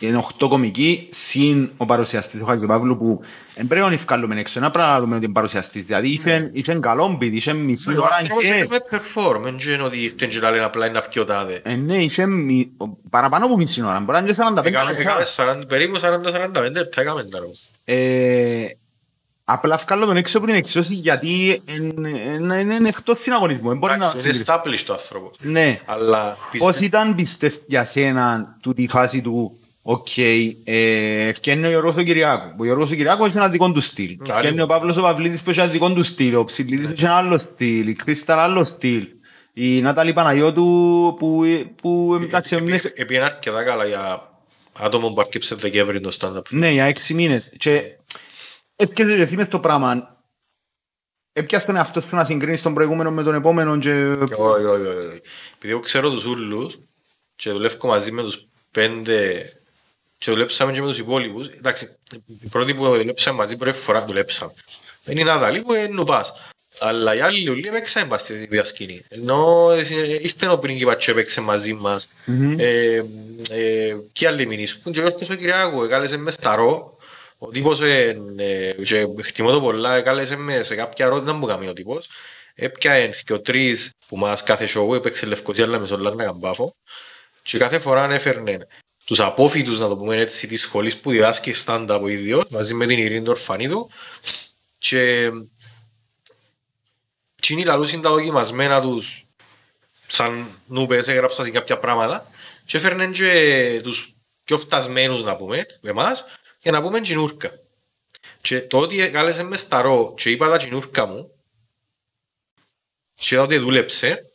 είναι 0.00 0.16
οχτώ 0.16 0.48
κομικοί 0.48 1.08
συν 1.12 1.70
ο 1.76 1.86
παρουσιαστής 1.86 2.42
ο 2.42 2.44
Χαγιοπαύλου 2.44 2.98
που 2.98 3.20
δεν 3.54 3.66
πρέπει 3.66 3.86
να 3.86 3.92
ευκάλλουμε 3.92 4.40
έξω, 4.40 4.60
να 4.60 4.70
πρέπει 4.70 4.88
να 4.88 4.98
λέμε 4.98 5.14
ότι 5.14 5.24
είναι 5.24 5.32
παρουσιαστής. 5.32 5.82
Δηλαδή 5.82 6.08
είχε, 6.08 6.50
είχε 6.52 6.74
καλό 6.74 7.16
μπιτ, 7.18 7.34
είχε 7.34 7.52
μισή 7.52 7.98
Ο 7.98 8.02
ώρα 8.02 8.16
άνθρωπος 8.20 8.44
και... 8.44 8.52
έκανε 8.52 8.82
perform, 8.90 9.40
δεν 9.42 9.74
είναι 9.74 9.82
ότι 9.82 10.02
ήρθαν 10.02 10.28
και 10.28 10.40
λένε 10.40 10.64
απλά 10.64 10.86
είναι 10.86 10.98
αυκιωτάδε. 10.98 11.60
Ε, 11.64 11.74
ναι, 11.74 11.96
είχε 11.96 12.26
μι... 12.26 12.70
παραπάνω 13.10 13.44
από 13.44 13.56
μισή 13.56 13.82
ώρα, 13.82 14.00
μπορεί 14.00 14.12
να 14.12 14.18
είναι 14.18 14.60
45 14.60 14.64
Έκαμε 14.64 14.92
λεπτά. 14.92 15.20
έκαμε 15.36 15.60
40 15.62 15.68
περίπου 15.68 15.98
40-45 15.98 16.72
λεπτά 16.72 17.00
έκαμε 17.00 17.24
τα 17.24 17.38
ρόλο. 17.38 17.54
Ε, 19.50 19.52
απλά 19.52 19.76
βγάλω 19.86 20.06
τον 20.06 20.16
έξω 20.16 20.38
από 20.38 20.46
την 20.46 20.54
εξώση 20.54 20.94
γιατί 20.94 21.62
είναι 21.68 22.88
εκτός 22.88 23.18
συναγωνισμού. 23.18 23.68
Δεν 23.68 23.78
μπορεί 23.78 23.98
να 23.98 24.04
Εντάξει, 24.04 24.24
είναι 24.24 24.32
συγκριθεί. 24.32 24.60
established 24.64 24.82
το 24.86 24.92
άνθρωπο. 24.92 25.30
Ναι. 25.40 25.80
Αλλά 25.84 26.28
Πώς 26.28 26.48
πιστεύω... 26.50 26.84
ήταν 26.84 27.14
πιστεύει 27.14 27.58
για 27.66 27.84
σένα 27.84 28.56
τούτη 28.62 28.82
η 28.82 28.88
φάση 28.88 29.20
του 29.22 29.58
Οκ, 29.82 30.16
ε, 30.18 31.28
ευκαινεί 31.28 31.66
ο 31.66 31.68
Γιώργος 31.68 31.96
ο 31.96 32.02
Κυριάκου. 32.02 32.54
Ο 32.58 32.64
Γιώργος 32.64 32.90
ο 32.90 32.94
Κυριάκου 32.94 33.24
έχει 33.24 33.36
ένα 33.36 33.48
δικό 33.48 33.72
του 33.72 33.80
στυλ. 33.80 34.16
Άλλη. 34.30 34.38
Ευκαινεί 34.38 34.60
ο 34.60 34.66
Παύλος 34.66 34.96
ο 34.96 35.00
Παυλίδης 35.02 35.42
που 35.42 35.50
έχει 35.50 35.60
ένα 35.60 35.68
δικό 35.68 35.92
του 35.92 36.02
στυλ. 36.02 36.34
Ο 36.36 36.44
Ψηλίδης 36.44 36.90
έχει 36.90 37.04
ένα 37.04 37.14
άλλο 37.14 37.38
στυλ. 37.38 37.88
Η 37.88 37.92
Κρίσταλ 37.92 38.38
άλλο 38.38 38.64
στυλ. 38.64 39.06
Η 39.52 39.80
Νάταλη 39.80 40.12
Παναγιώτου 40.12 40.62
που, 41.18 41.44
που 41.82 42.18
εντάξει, 42.22 42.56
είναι- 42.56 42.80
Επί 42.94 43.18
αρκετά 43.18 43.64
καλά 43.64 43.84
για 43.86 44.30
άτομο 44.78 45.08
που 45.10 45.20
αρκέψε 45.20 45.54
Δεκέμβρη 45.54 46.00
το 46.00 46.16
stand-up. 46.20 46.42
ναι, 46.50 46.70
για 46.70 46.84
έξι 46.84 47.14
μήνες. 47.14 47.52
Και 48.78 48.84
έπιασε 48.84 49.16
και 49.16 49.22
εσύ 49.22 49.36
μες 49.36 49.48
το 49.48 49.60
πράγμα. 49.60 50.16
Έπιασε 51.32 51.66
τον 51.66 51.76
εαυτό 51.76 52.00
σου 52.00 52.16
να 52.16 52.24
συγκρίνεις 52.24 52.62
τον 52.62 52.74
προηγούμενο 52.74 53.10
με 53.10 53.22
τον 53.22 53.34
επόμενο 53.34 53.78
και... 53.78 53.90
Όχι, 53.90 54.34
όχι, 54.34 54.64
όχι, 54.64 54.86
όχι. 54.86 55.20
Επειδή 55.54 55.72
εγώ 55.72 55.80
ξέρω 55.80 56.10
τους 56.10 56.24
ούλους 56.24 56.78
και 57.36 57.50
δουλεύω 57.50 57.88
μαζί 57.88 58.12
με 58.12 58.22
τους 58.22 58.46
πέντε 58.70 59.50
και 60.18 60.30
δουλέψαμε 60.30 60.72
και 60.72 60.80
με 60.80 60.86
τους 60.86 60.98
υπόλοιπους. 60.98 61.48
Εντάξει, 61.48 61.96
οι 62.42 62.48
πρώτοι 62.48 62.74
που 62.74 62.84
δουλέψαμε 62.84 63.38
μαζί 63.38 63.56
πρώτη 63.56 63.78
φορά 63.78 64.04
δουλέψαμε. 64.04 64.52
Δεν 65.04 65.16
είναι 65.16 65.30
άδαλοι 65.30 65.62
που 65.62 65.74
είναι 65.74 65.86
νουπάς. 65.86 66.32
Αλλά 66.80 67.14
οι 67.14 67.20
άλλοι 67.20 67.48
ούλοι 67.48 67.68
έπαιξαν 67.68 68.08
πας 68.08 68.20
στη 68.20 68.34
διασκήνη. 68.34 69.04
Ενώ 69.08 69.70
ε, 69.70 69.78
ήρθε 70.22 70.48
ο 70.48 70.58
πρίγκιπας 70.58 71.04
και 71.04 71.10
έπαιξε 71.10 71.40
μαζί 71.40 71.72
μας. 71.72 72.08
Ε, 72.56 73.02
ε, 73.50 73.96
Και 74.12 74.26
άλλοι 74.26 74.46
μηνίσκουν. 74.46 74.92
Και 74.92 74.98
ο 74.98 75.02
Γιώργος 75.02 75.30
ο 75.30 75.34
Κυριάκου 75.34 75.82
εκάλεσε 75.82 76.16
μες 76.16 76.34
στα 76.34 76.54
ρο. 76.54 76.97
Ο 77.38 77.48
τύπος, 77.48 77.80
ε, 77.80 78.16
ε, 78.36 78.72
και 78.72 78.98
εκτιμώ 79.18 79.50
το 79.50 79.60
πολλά, 79.60 79.94
εκάλεσε 79.94 80.36
με 80.36 80.62
σε 80.62 80.74
κάποια 80.74 81.06
ερώτητα 81.06 81.38
που 81.38 81.46
κάνει 81.46 81.68
ο 81.68 81.72
τύπος. 81.72 82.08
Έπιανε 82.54 83.10
και 83.24 83.32
ο 83.32 83.40
τρεις 83.40 83.90
που 84.06 84.16
μας 84.16 84.42
κάθε 84.42 84.68
show 84.74 84.94
έπαιξε 84.94 85.26
Λευκοσία 85.26 85.64
αλλά 85.64 85.78
Μεσολάρνα 85.78 86.24
Καμπάφο. 86.24 86.74
Και 87.42 87.58
κάθε 87.58 87.78
φορά 87.78 88.02
ανέφερνε 88.02 88.66
τους 89.04 89.20
απόφοιτους, 89.20 89.78
να 89.78 89.88
το 89.88 89.96
πούμε 89.96 90.16
έτσι, 90.16 90.46
της 90.46 90.60
σχολής 90.60 90.98
που 90.98 91.10
διδάσκει 91.10 91.54
stand-up 91.66 92.00
ο 92.02 92.08
ίδιος, 92.08 92.44
μαζί 92.50 92.74
με 92.74 92.86
την 92.86 92.98
Ειρήνη 92.98 93.28
Ορφανίδου, 93.28 93.90
Και 94.78 95.30
Τσινοί 97.40 97.64
λαλούσαν 97.64 98.00
τα 98.00 98.10
δοκιμασμένα 98.10 98.80
τους 98.80 99.26
σαν 100.06 100.60
νούπες 100.66 101.08
έγραψαν 101.08 101.44
σε 101.44 101.50
κάποια 101.50 101.78
πράγματα 101.78 102.26
και 102.66 102.76
έφερναν 102.76 103.12
και 103.12 103.80
τους 103.82 104.14
πιο 104.44 104.58
φτασμένους 104.58 105.22
να 105.22 105.36
πούμε, 105.36 105.66
εμάς, 105.82 106.24
για 106.58 106.72
να 106.72 106.82
πούμε 106.82 107.00
τσινούρκα. 107.00 107.50
Και 108.40 108.60
το 108.60 108.78
ότι 108.78 109.10
κάλεσε 109.10 109.42
μες 109.42 109.60
σταρό 109.60 110.14
και 110.16 110.30
είπα 110.30 110.48
τα 110.48 110.56
τσινούρκα 110.56 111.06
μου 111.06 111.30
και 113.14 113.36
το 113.36 113.42
ότι 113.42 113.58
δούλεψε, 113.58 114.32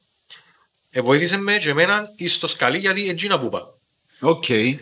ε, 0.89 1.01
βοήθησε 1.01 1.37
με 1.37 1.57
και 1.57 1.69
εμένα 1.69 2.13
εις 2.15 2.39
το 2.39 2.47
σκαλί 2.47 2.77
γιατί 2.77 3.09
έτσι 3.09 3.27
να 3.27 3.39
που 3.39 3.45
είπα. 3.45 3.77
Οκ. 4.19 4.49
Ε, 4.49 4.77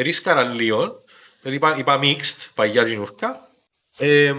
ρίσκαρα 0.00 0.42
λίγο, 0.42 1.04
γιατί 1.42 1.56
είπα, 1.56 1.78
είπα 1.78 2.00
mixed, 2.02 2.46
παγιά 2.54 2.84
τσινούρκα, 2.84 3.50
ε, 3.98 4.34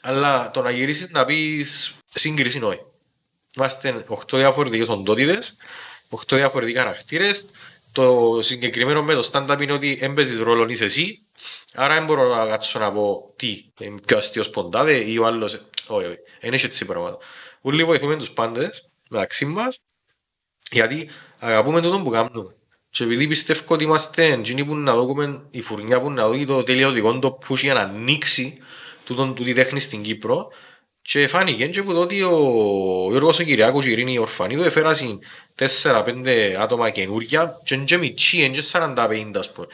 αλλά 0.00 0.50
το 0.50 0.62
να 0.62 0.70
γυρίσεις 0.70 1.10
να 1.10 1.24
πεις 1.24 1.94
σύγκριση 2.14 2.62
όχι. 2.62 2.80
Είμαστε 3.56 4.04
8 4.08 4.36
διαφορετικές 4.36 4.88
οντότητες, 4.88 5.56
8 6.08 6.36
διαφορετικά 6.36 6.80
χαρακτήρες. 6.80 7.44
Το 7.92 8.38
συγκεκριμένο 8.42 9.02
με 9.02 9.14
το 9.14 9.30
stand-up 9.32 9.58
είναι 9.60 9.72
ότι 9.72 9.98
έμπαιζες 10.00 10.38
ρόλο 10.38 10.66
είσαι 10.68 10.84
εσύ, 10.84 11.23
άρα 11.74 11.94
δεν 11.94 12.04
μπορώ 12.04 12.34
να 12.34 12.46
κάτσω 12.46 12.78
να 12.78 12.92
πω 12.92 13.32
τι, 13.36 13.64
είμαι 13.80 14.00
πιο 14.06 14.16
αστείος 14.16 14.50
ποντάδε 14.50 14.92
ή 14.92 15.18
ο 15.18 15.26
άλλος, 15.26 15.52
όχι, 15.86 16.06
όχι, 16.06 16.18
δεν 16.40 16.52
έχει 16.52 16.66
έτσι 16.66 16.84
πράγματα. 16.84 17.18
Όλοι 17.60 17.84
βοηθούμε 17.84 18.16
τους 18.16 18.30
πάντες 18.30 18.90
μεταξύ 19.08 19.44
μας, 19.44 19.80
γιατί 20.70 21.08
αγαπούμε 21.38 21.80
τούτο 21.80 22.00
που 22.00 22.10
κάνουμε. 22.10 22.54
Και 22.90 23.04
επειδή 23.04 23.26
πιστεύω 23.26 23.74
ότι 23.74 23.84
είμαστε 23.84 24.32
εκείνοι 24.32 24.64
που 24.64 24.76
να 24.76 24.96
δούμε, 24.96 25.46
η 25.50 25.60
φουρνιά 25.60 26.00
που 26.00 26.10
να 26.10 26.28
δούμε 26.28 26.44
το 26.44 26.62
τελειωτικό 26.62 27.18
το 27.18 27.38
push 27.48 27.56
για 27.56 27.74
να 27.74 27.80
ανοίξει 27.80 28.58
τούτον 29.04 29.34
τούτη 29.34 29.52
τέχνη 29.52 29.80
στην 29.80 30.02
Κύπρο 30.02 30.48
και 31.02 31.26
φάνηκε 31.26 31.66
και 31.66 31.82
που 31.82 31.94
τότε 31.94 32.24
ο 32.24 33.08
Γιώργος 33.10 33.38
ο 33.38 33.42
Κυριάκος 33.42 33.84
και 33.84 33.90
η 33.90 33.92
Ειρήνη 33.92 34.12
η 34.12 34.18
Ορφανίδου 34.18 34.62
έφερασαν 34.62 35.20
4-5 35.82 36.54
άτομα 36.58 36.90
καινούργια 36.90 37.60
και 37.64 37.74
είναι 37.74 37.84
και 37.84 37.96
μητσί, 37.96 38.36
είναι 38.36 38.48
και 38.48 38.62
40-50 38.72 39.30
ας 39.34 39.52
πούμε 39.52 39.66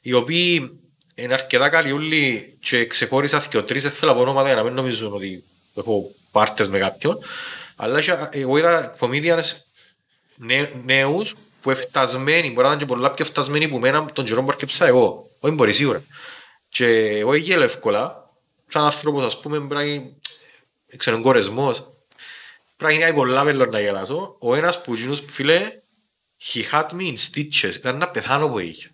οι 0.00 0.12
οποίοι 0.12 0.80
είναι 1.22 1.34
αρκετά 1.34 1.68
καλοί 1.68 1.92
όλοι 1.92 2.56
και 2.60 2.86
ξεχώρισα 2.86 3.46
και 3.50 3.56
ο 3.56 3.64
τρεις 3.64 3.82
δεν 3.82 3.92
θέλω 3.92 4.10
να 4.10 4.16
πω 4.16 4.22
ονόματα 4.22 4.46
για 4.46 4.56
να 4.56 4.62
μην 4.62 4.72
νομίζουν 4.74 5.12
ότι 5.14 5.44
έχω 5.74 6.10
πάρτες 6.30 6.68
με 6.68 6.78
κάποιον 6.78 7.18
αλλά 7.76 8.00
και- 8.00 8.28
εγώ 8.30 8.56
είδα 8.58 8.96
comedians 9.00 9.52
νέ- 10.36 10.72
νέους 10.84 11.34
που 11.60 11.70
εφτασμένοι, 11.70 12.50
μπορεί 12.50 12.66
να 12.66 12.72
είναι 12.72 12.80
και 12.82 12.86
πολλά 12.86 13.10
πιο 13.10 13.24
εφτασμένοι 13.24 13.68
που 13.68 13.78
μένα 13.78 14.04
τον 14.04 14.24
καιρό 14.24 14.42
που 14.42 14.48
άρκεψα 14.50 14.86
εγώ. 14.86 15.30
Όχι 15.38 15.54
μπορεί 15.54 15.72
σίγουρα. 15.72 16.02
Και 16.68 16.86
εγώ 17.08 17.34
γέλω 17.34 17.62
εύκολα, 17.62 18.30
σαν 18.68 18.82
άνθρωπος 18.84 19.24
ας 19.24 19.40
πούμε, 19.40 19.60
πρέπει 19.60 20.16
ξέρω, 20.96 21.16
είναι 21.16 21.24
κορεσμός. 21.24 21.90
Πρέπει 22.76 22.98
να 22.98 23.06
είναι 23.06 23.16
πολλά 23.16 23.44
μέλλον 23.44 23.68
να 23.70 23.80
γελάσω. 23.80 24.36
Ο 24.38 24.54
ένας 24.54 24.80
που 24.80 24.94
γίνους, 24.94 25.22
φίλε, 25.30 25.82
he 26.52 26.62
had 26.72 26.86
me 26.86 27.02
in 27.12 27.14
stitches. 27.30 27.74
Ήταν 27.74 27.96
να 27.96 28.08
πεθάνω 28.08 28.48
που 28.48 28.58
είχε. 28.58 28.90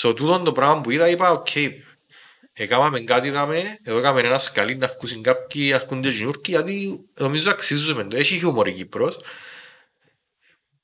Σε 0.00 0.14
τούτο 0.14 0.38
το 0.38 0.52
πράγμα 0.52 0.80
που 0.80 0.90
είδα, 0.90 1.08
είπα, 1.08 1.30
οκ, 1.30 1.46
έκαναμε 2.52 3.00
κάτι, 3.00 3.28
είδαμε, 3.28 3.78
εδώ 3.82 3.98
έκαμε 3.98 4.20
ένα 4.20 4.38
σκαλί 4.38 4.76
να 4.76 4.86
βγουν 4.86 5.22
κάποιοι, 5.22 5.68
να 5.72 5.78
βγουν 5.78 6.02
και 6.02 6.08
τζινούρκοι, 6.08 6.50
γιατί 6.50 7.00
νομίζω 7.14 7.50
αξίζουμε 7.50 8.04
το. 8.04 8.16
Έχει 8.16 8.38
χιούμορ 8.38 8.68
η 8.68 8.72
Κύπρος. 8.72 9.16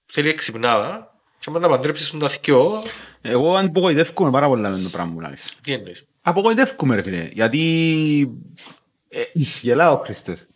Θέλει 0.07 0.29
εξυπνάδα. 0.29 1.15
Και 1.39 1.47
άμα 1.49 1.59
να 1.59 1.69
παντρέψεις 1.69 2.11
τον 2.11 2.19
τα 2.19 2.29
θκυο, 2.29 2.83
Εγώ 3.21 3.59
απογοητεύκομαι 3.59 4.31
πάρα 4.31 4.47
πολλά 4.47 4.69
με 4.69 4.83
το 4.83 4.89
πράγμα 4.89 5.13
που 5.13 5.21
λάβεις. 5.21 5.53
τι 5.63 5.73
εννοείς. 5.73 6.05
Απογοητεύκομαι 6.23 6.95
ρε 6.95 7.03
φίλε, 7.03 7.29
γιατί... 7.33 8.39
Ε, 9.09 9.23
γελάω 9.61 9.95
ο 9.95 9.99
Χριστός. 9.99 10.47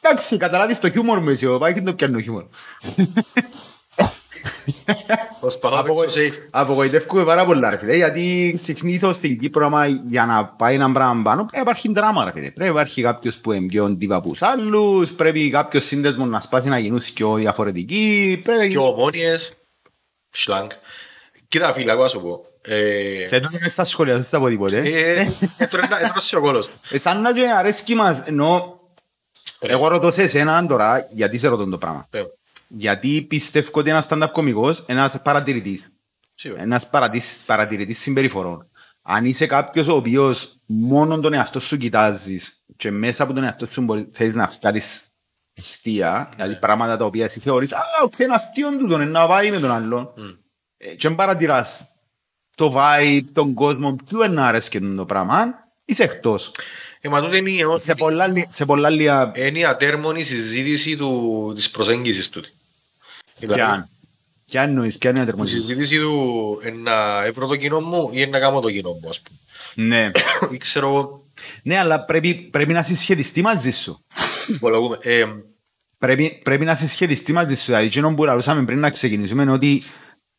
Εντάξει, 0.00 0.36
καταλάβεις 0.36 0.78
το 0.78 0.90
χιούμορ 0.90 1.18
μου 1.18 1.28
εσύ, 1.28 1.46
ο 1.46 1.58
πάει 1.58 1.74
και 1.74 1.82
το 1.82 1.94
πιάνω 1.94 2.20
χιούμορ. 2.20 2.46
Προσπαθώ 5.40 5.76
να 5.76 5.82
παίξω 5.82 6.02
Απογοη- 6.04 6.32
safe. 6.32 6.46
Απογοητεύκομαι 6.50 7.24
πάρα 7.24 7.44
πολλά 7.44 7.70
ρε 7.70 7.76
φίλε, 7.76 7.96
γιατί 7.96 8.54
συνήθως 8.62 9.16
στην 9.16 9.38
Κύπρο 9.38 9.66
άμα 9.66 9.86
για 9.86 10.26
να 10.26 10.44
πάει 10.46 10.74
ένα 10.74 10.92
πράγμα 10.92 11.22
πάνω 11.22 11.36
πρέπει 11.40 11.56
να 11.56 11.60
υπάρχει 11.60 11.92
δράμα 11.92 12.24
ρε 12.24 12.30
φίλε. 12.30 12.42
Πρέπει 12.42 12.58
να 12.60 12.66
υπάρχει 12.66 13.02
κάποιος 13.02 13.36
που 13.36 13.52
είναι 13.52 13.66
πιο 13.66 13.88
ντύπα 13.88 14.16
από 14.16 14.28
τους 14.28 14.42
άλλους, 14.42 15.10
πρέπει 15.12 15.50
κάποιος 15.50 15.84
σύνδεσμος 15.84 16.28
να 16.28 16.40
σπάσει 16.40 16.68
να 16.68 16.78
γίνουν 16.78 17.00
πιο 17.14 17.34
διαφορετικοί, 17.34 18.40
πρέπει... 18.44 18.68
Και 18.68 18.78
ομόνιες, 18.78 19.52
σλάνγκ. 20.30 20.70
Κοίτα 21.48 21.72
φίλε, 21.72 21.92
εγώ 21.92 22.02
να 22.02 22.08
σου 22.08 22.20
πω. 22.20 22.42
Ε, 22.62 23.26
Σε 23.28 23.40
τούτο 23.40 23.58
δεν 23.58 23.70
θα 23.70 23.84
σχολιάσω, 23.84 24.18
δεν 24.20 24.28
θα 24.28 24.38
πω 24.40 24.48
τίποτε. 24.48 24.78
ε, 24.78 25.28
έτρωε- 25.58 26.02
έτρωσε 26.02 26.36
ο 26.36 26.40
κόλος. 26.40 26.74
Ε, 26.90 26.98
σαν 26.98 27.20
να 27.20 27.32
και 27.32 27.46
αρέσκει 27.58 27.94
μας, 27.94 28.22
ενώ 28.26 28.80
Ρε. 29.62 29.72
εγώ 29.72 29.88
ρωτώ 29.88 30.10
σε 30.10 30.22
εσένα 30.22 30.66
τώρα, 30.66 31.08
γιατί 31.10 31.38
σε 31.38 31.48
ρωτώ 31.48 31.66
το 31.68 31.78
πράγμα. 31.78 32.08
Ε, 32.70 32.74
Γιατί 32.76 33.22
πιστεύω 33.22 33.70
ότι 33.72 33.90
ένας 33.90 34.06
stand-up 34.10 34.28
κωμικός, 34.32 34.84
ένας 34.86 35.22
παρατηρητής, 35.22 35.88
Σίγουρα. 36.34 36.62
ένας 36.62 36.88
παρατης- 36.90 37.38
παρατηρητής 37.46 37.98
συμπεριφορών. 37.98 38.70
Αν 39.02 39.24
είσαι 39.24 39.46
κάποιος 39.46 39.88
ο 39.88 39.94
οποίος 39.96 40.56
μόνο 40.66 41.20
τον 41.20 41.32
εαυτό 41.32 41.60
σου 41.60 41.76
κοιτάζεις 41.76 42.64
και 42.76 42.90
μέσα 42.90 43.22
από 43.22 43.32
τον 43.32 43.44
εαυτό 43.44 43.66
σου 43.66 43.80
μπορείς, 43.82 44.04
θέλεις 44.12 44.34
να 44.34 44.48
φτάρεις 44.48 45.02
αστεία, 45.58 46.28
δηλαδή 46.36 46.58
πράγματα 46.58 46.96
τα 46.96 47.04
οποία 47.04 47.24
εσύ 47.24 47.40
θεωρείς 47.40 47.72
«Α, 47.72 47.80
οκ, 48.04 48.18
είναι 48.18 48.34
αστείο 48.34 48.78
τούτο, 48.78 48.94
είναι 48.94 49.04
να 49.04 49.26
πάει 49.26 49.50
με 49.50 49.58
τον 49.60 49.70
άλλον». 49.70 50.12
Ε, 50.76 50.94
Και 50.94 51.06
αν 51.06 51.14
παρατηράς 51.14 51.88
το 52.56 52.74
vibe, 52.76 53.20
τον 53.32 53.54
κόσμο, 53.54 53.96
ποιου 54.06 54.22
είναι 54.22 54.34
να 54.34 54.46
αρέσκει 54.48 54.80
το 54.80 55.04
πράγμα, 55.04 55.54
είσαι 55.84 56.02
εκτός. 56.02 56.50
Ε, 57.00 57.08
μα 57.08 57.20
τούτο 57.22 57.36
είναι 57.36 57.50
η- 57.50 57.64
Σε 57.78 57.94
πολλά, 57.94 58.26
λι- 58.26 58.52
σε 58.52 58.64
πολλά 58.64 58.90
λίγα 58.90 59.32
είναι 59.34 59.58
η 59.58 59.64
ατέρμονη 59.64 60.22
συζήτηση 60.22 60.96
του, 60.96 61.52
της 61.54 61.70
προσέγγισης 61.70 62.28
τούτη. 63.46 63.54
κι 63.54 63.60
αν. 63.60 63.88
Κι 64.44 64.58
αν 64.58 64.68
εννοείς, 64.68 64.98
κι 64.98 65.06
αν 65.06 65.12
είναι 65.12 65.20
Η 65.20 65.26
ατερμονική. 65.26 65.54
συζήτηση 65.54 65.98
του 65.98 66.60
είναι 66.66 66.80
να 66.90 67.24
εύρω 67.24 67.46
το 67.46 67.56
κοινό 67.56 67.80
μου 67.80 68.08
ή 68.08 68.10
είναι 68.12 68.26
να 68.26 68.38
κάνω 68.38 68.60
το 68.60 68.70
κοινό 68.70 68.90
μου, 69.02 69.08
ας 69.08 69.20
πούμε. 69.20 69.38
Ναι. 69.88 70.10
Ή 70.54 70.56
ξέρω 70.56 70.88
εγώ, 70.88 71.24
Ναι, 71.62 71.78
αλλά 71.78 72.04
πρέπει, 72.04 72.34
πρέπει 72.34 72.72
να 72.72 72.82
συσχετιστεί 72.82 73.42
μαζί 73.42 73.70
σου. 73.70 74.04
υπολογούμε. 74.48 74.98
Ε, 75.00 75.24
Πρέπει, 75.98 76.40
πρέπει 76.44 76.64
να 76.64 76.74
συσχετιστεί 76.74 77.32
μαζί 77.32 77.54
σου. 77.54 77.64
Δηλαδή, 77.64 77.86
εκείνο 77.86 78.14
που 78.14 78.24
λαλούσαμε 78.24 78.64
πριν 78.64 78.78
να 78.78 78.90
ξεκινήσουμε 78.90 79.42
είναι 79.42 79.52
ότι 79.52 79.82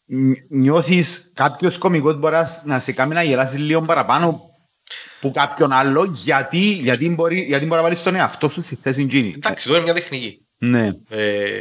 νι- 0.06 0.44
νιώθεις 0.50 1.32
κάποιος 1.34 1.78
κωμικός 1.78 2.16
μπορεί 2.20 2.34
να- 2.36 2.62
να 2.66 2.80
σε 2.80 2.92
κάνει 2.92 3.14
να 3.14 3.24
γελάσεις 3.24 3.60
λίγο 3.60 3.82
παραπάνω 3.82 4.42
που 5.22 5.32
κάποιον 5.32 5.72
άλλο 5.72 6.04
γιατί, 6.04 6.58
γιατί, 6.60 7.10
μπορεί, 7.10 7.40
γιατί 7.42 7.66
μπορεί 7.66 7.76
να 7.78 7.82
βάλεις 7.84 8.02
τον 8.04 8.16
εαυτό 8.16 8.50
σου 8.50 8.62
στη 8.62 8.78
θέση 8.82 9.02
εκείνη. 9.02 9.34
εντάξει, 9.36 9.66
εδώ 9.68 9.76
είναι 9.76 9.84
μια 9.86 9.94
τεχνική. 9.94 10.46
Ναι. 10.58 10.92
Ε, 11.10 11.60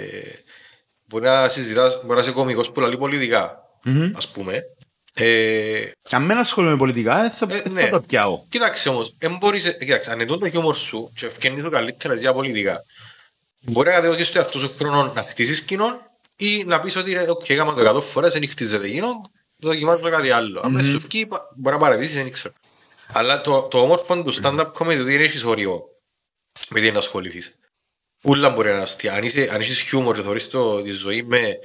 μπορεί 1.09 1.25
να 1.25 1.49
συζητάς, 1.49 1.95
μπορεί 2.03 2.15
να 2.15 2.21
είσαι 2.21 2.31
κωμικός 2.31 2.71
που 2.71 2.81
λαλεί 2.81 2.97
πολιτικά, 2.99 3.59
ας 4.17 4.29
πούμε. 4.29 4.63
Ε, 5.15 5.91
Αν 6.11 6.25
μην 6.25 6.37
ασχολούμαι 6.37 6.73
με 6.73 6.79
πολιτικά, 6.79 7.21
δεν 7.21 7.31
θα, 7.31 7.47
Ε, 7.51 7.61
δεν 7.63 7.73
ναι. 7.73 7.83
θα 7.83 7.89
το 7.91 8.01
πιάω. 8.01 8.43
Κοίταξε 8.49 8.89
όμως, 8.89 9.15
εν 9.19 9.37
μπορείς, 9.37 9.65
ε, 9.65 9.73
κοίταξε, 9.73 10.11
αν 10.11 10.21
είναι 10.21 10.37
το 10.37 10.49
χιούμορ 10.51 10.75
σου 10.75 11.13
και 11.15 11.27
εφκαίνεις 11.27 11.63
το 11.65 11.71
καλύτερα 11.71 12.15
για 12.15 12.33
πολιτικά, 12.33 12.83
μπορεί 13.61 13.89
να 13.89 13.95
κατεβοκείς 13.95 14.31
το 14.33 14.39
εαυτό 14.39 14.59
σου 14.59 14.69
χρόνο 14.79 15.13
να 15.15 15.23
χτίσεις 15.23 15.63
κοινό 15.63 15.99
ή 16.37 16.65
να 16.65 16.81
πεις 16.81 16.97
ότι 16.97 17.13
ρε, 17.13 17.31
οκ, 17.31 17.49
έκανα 17.49 17.75
το 17.75 17.97
100 17.97 18.01
φορές, 18.03 18.33
δεν 18.33 18.49
χτίζεται 18.49 18.89
κοινό, 18.89 19.11
δοκιμάζω 19.57 20.09
κάτι 20.11 20.31
άλλο. 20.31 20.61
Αν 20.65 20.75
δεν 20.75 20.85
σου 20.85 20.99
βγει, 21.11 21.27
πα- 21.27 21.43
μπορεί 21.57 21.75
να 21.77 21.83
παρατήσεις, 21.83 22.15
δεν 22.15 22.31
ξέρω. 22.33 22.55
Αλλά 23.13 23.41
το, 23.41 23.63
το 23.63 23.79
όμορφο 23.81 24.23
του 24.23 24.35
stand-up 24.43 24.67
comedy 24.73 24.87
ότι 25.01 25.03
δεν 25.03 25.21
έχεις 25.21 25.45
όριο 25.45 25.81
με 26.71 26.81
τι 26.81 26.91
να 26.91 26.99
ασχοληθείς. 26.99 27.58
Ούλα 28.23 28.51
μπορεί 28.51 28.69
να 28.69 28.75
είναι 28.75 28.83
αστεία. 28.83 29.13
Αν, 29.15 29.23
είσαι, 29.23 29.49
αν 29.53 29.61
έχεις 29.61 29.79
χιούμορ 29.81 30.15
και 30.17 30.23
θεωρείς 30.23 30.49
το, 30.49 30.83
τη 30.83 30.91
ζωή 30.91 31.23
με, 31.23 31.59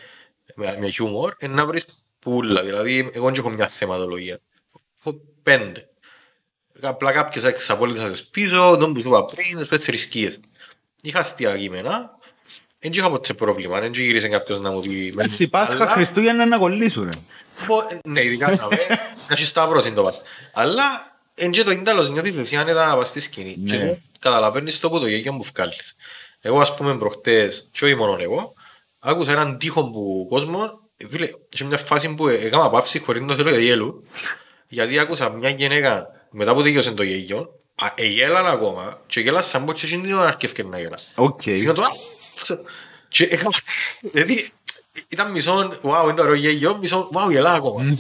με, 0.55 0.77
με 0.79 0.89
χιούμορ, 0.89 1.33
είναι 1.39 1.53
να 1.53 1.65
βρεις 1.65 1.85
πουλα. 2.19 2.63
Δηλαδή, 2.63 3.09
εγώ 3.13 3.25
δεν 3.25 3.33
έχω 3.37 3.49
μια 3.49 3.67
θεματολογία. 3.67 4.39
Έχω 4.99 5.15
πέντε. 5.43 5.87
Απλά 6.81 7.11
κάποιες 7.11 7.43
εξαπόλυτες 7.43 8.23
πίσω, 8.23 8.77
τον 8.79 8.93
που 8.93 9.01
σου 9.01 9.07
είπα 9.07 9.25
πριν, 9.25 9.67
τις 9.67 9.83
θρησκείες. 9.85 10.39
Είχα 11.01 11.19
αστεία 11.19 11.57
κείμενα, 11.57 12.17
δεν 12.79 12.91
είχα 12.91 13.09
ποτέ 13.09 13.33
πρόβλημα, 13.33 13.79
δεν 13.79 13.91
γύρισε 13.93 14.27
κάποιος 14.27 14.59
να 14.59 14.71
μου 14.71 14.79
πει... 14.79 15.07
Εντάξει, 15.07 15.47
Πάσχα 15.47 15.75
Αλλά- 15.75 15.87
Χριστούγεννα 15.87 16.45
να 16.45 16.57
κολλήσουν. 16.57 17.03
ρε. 17.03 17.09
Μπο- 17.67 17.99
Ναι, 18.05 18.23
ειδικά 18.23 18.55
θα 18.55 18.67
με, 18.67 18.77
να 19.27 19.33
έχει 19.33 19.45
σταύρος 19.53 19.85
είναι 19.85 19.95
το 19.95 20.03
πας. 20.03 20.21
Αλλά, 20.53 20.83
εν 21.35 21.51
και 21.51 21.63
το 21.63 21.71
ίνταλος 21.71 22.09
νιώθεις 22.09 22.37
εσύ 22.37 22.55
άνετα 22.55 22.87
να 22.87 22.95
πας 22.95 23.07
στη 23.07 23.19
σκηνή. 23.19 23.55
Ναι. 23.59 23.77
Και 23.77 23.85
του 23.85 24.19
καταλαβαίνεις 24.19 24.79
το 24.79 24.89
που 24.89 24.99
το 24.99 25.07
γέγιο 25.07 25.33
που 25.37 25.43
βγάλεις. 25.53 25.95
Εγώ 26.45 26.59
ας 26.59 26.75
πούμε 26.75 26.97
προχτές, 26.97 27.69
και 27.71 27.85
όχι 27.85 27.95
μόνο 27.95 28.17
εγώ, 28.19 28.53
άκουσα 28.99 29.31
έναν 29.31 29.57
τείχο 29.57 29.89
που 29.91 30.27
κόσμος, 30.29 30.77
φίλε, 31.09 31.29
σε 31.49 31.65
μια 31.65 31.77
φάση 31.77 32.13
που 32.13 32.27
έκανα 32.27 32.69
παύση 32.69 32.99
χωρίς 32.99 33.21
να 33.21 33.27
το 33.27 33.33
θέλω 33.33 33.59
γέλου, 33.59 34.03
γιατί 34.67 34.99
άκουσα 34.99 35.29
μια 35.29 35.49
γυναίκα 35.49 36.07
μετά 36.31 36.53
που 36.53 36.63
τελειώσε 36.63 36.91
το 36.91 37.03
γέγιο, 37.03 37.59
α, 37.75 37.87
εγέλαν 37.95 38.47
ακόμα 38.47 39.01
και 39.07 39.19
γέλασαν 39.19 39.49
σαν 39.49 39.65
πως 39.65 39.79
και 39.79 39.85
εκείνη 39.85 40.01
την 40.01 40.13
ώρα 40.13 40.27
αρκεύκε 40.27 40.63
να 40.63 40.79
γέλα. 40.79 40.97
Οκ. 41.15 41.45
Είναι 41.45 41.73
το 41.73 41.81
«Α!» 41.81 41.87
και 43.07 43.23
έκανα, 43.23 43.55
δηλαδή 44.01 44.51
ήταν 45.07 45.31
μισό, 45.31 45.79
wow, 45.83 46.03
είναι 46.03 46.13
το 46.13 46.21
ωραίο 46.21 46.33
γέγιο, 46.33 46.77
μισό, 46.77 47.09
wow, 47.13 47.31
γελά 47.31 47.53
ακόμα. 47.53 47.97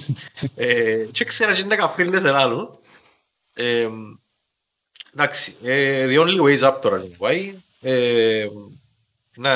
Ε, 0.55 1.05
Και 1.11 1.23
ξέρα 1.23 1.53
και 1.53 1.61
είναι 1.61 1.75
καφρίλες 1.75 2.23
ελάλου. 2.23 2.79
Ε, 3.53 3.89
Εντάξει, 5.15 5.55
ε, 5.63 6.07
the 6.09 6.19
only 6.19 6.39
way 6.41 6.57
is 6.59 6.69
up 6.69 6.81
τώρα 6.81 6.97
να 6.97 7.05
πάει. 7.17 7.55
Ε, 7.83 8.47
να 9.37 9.51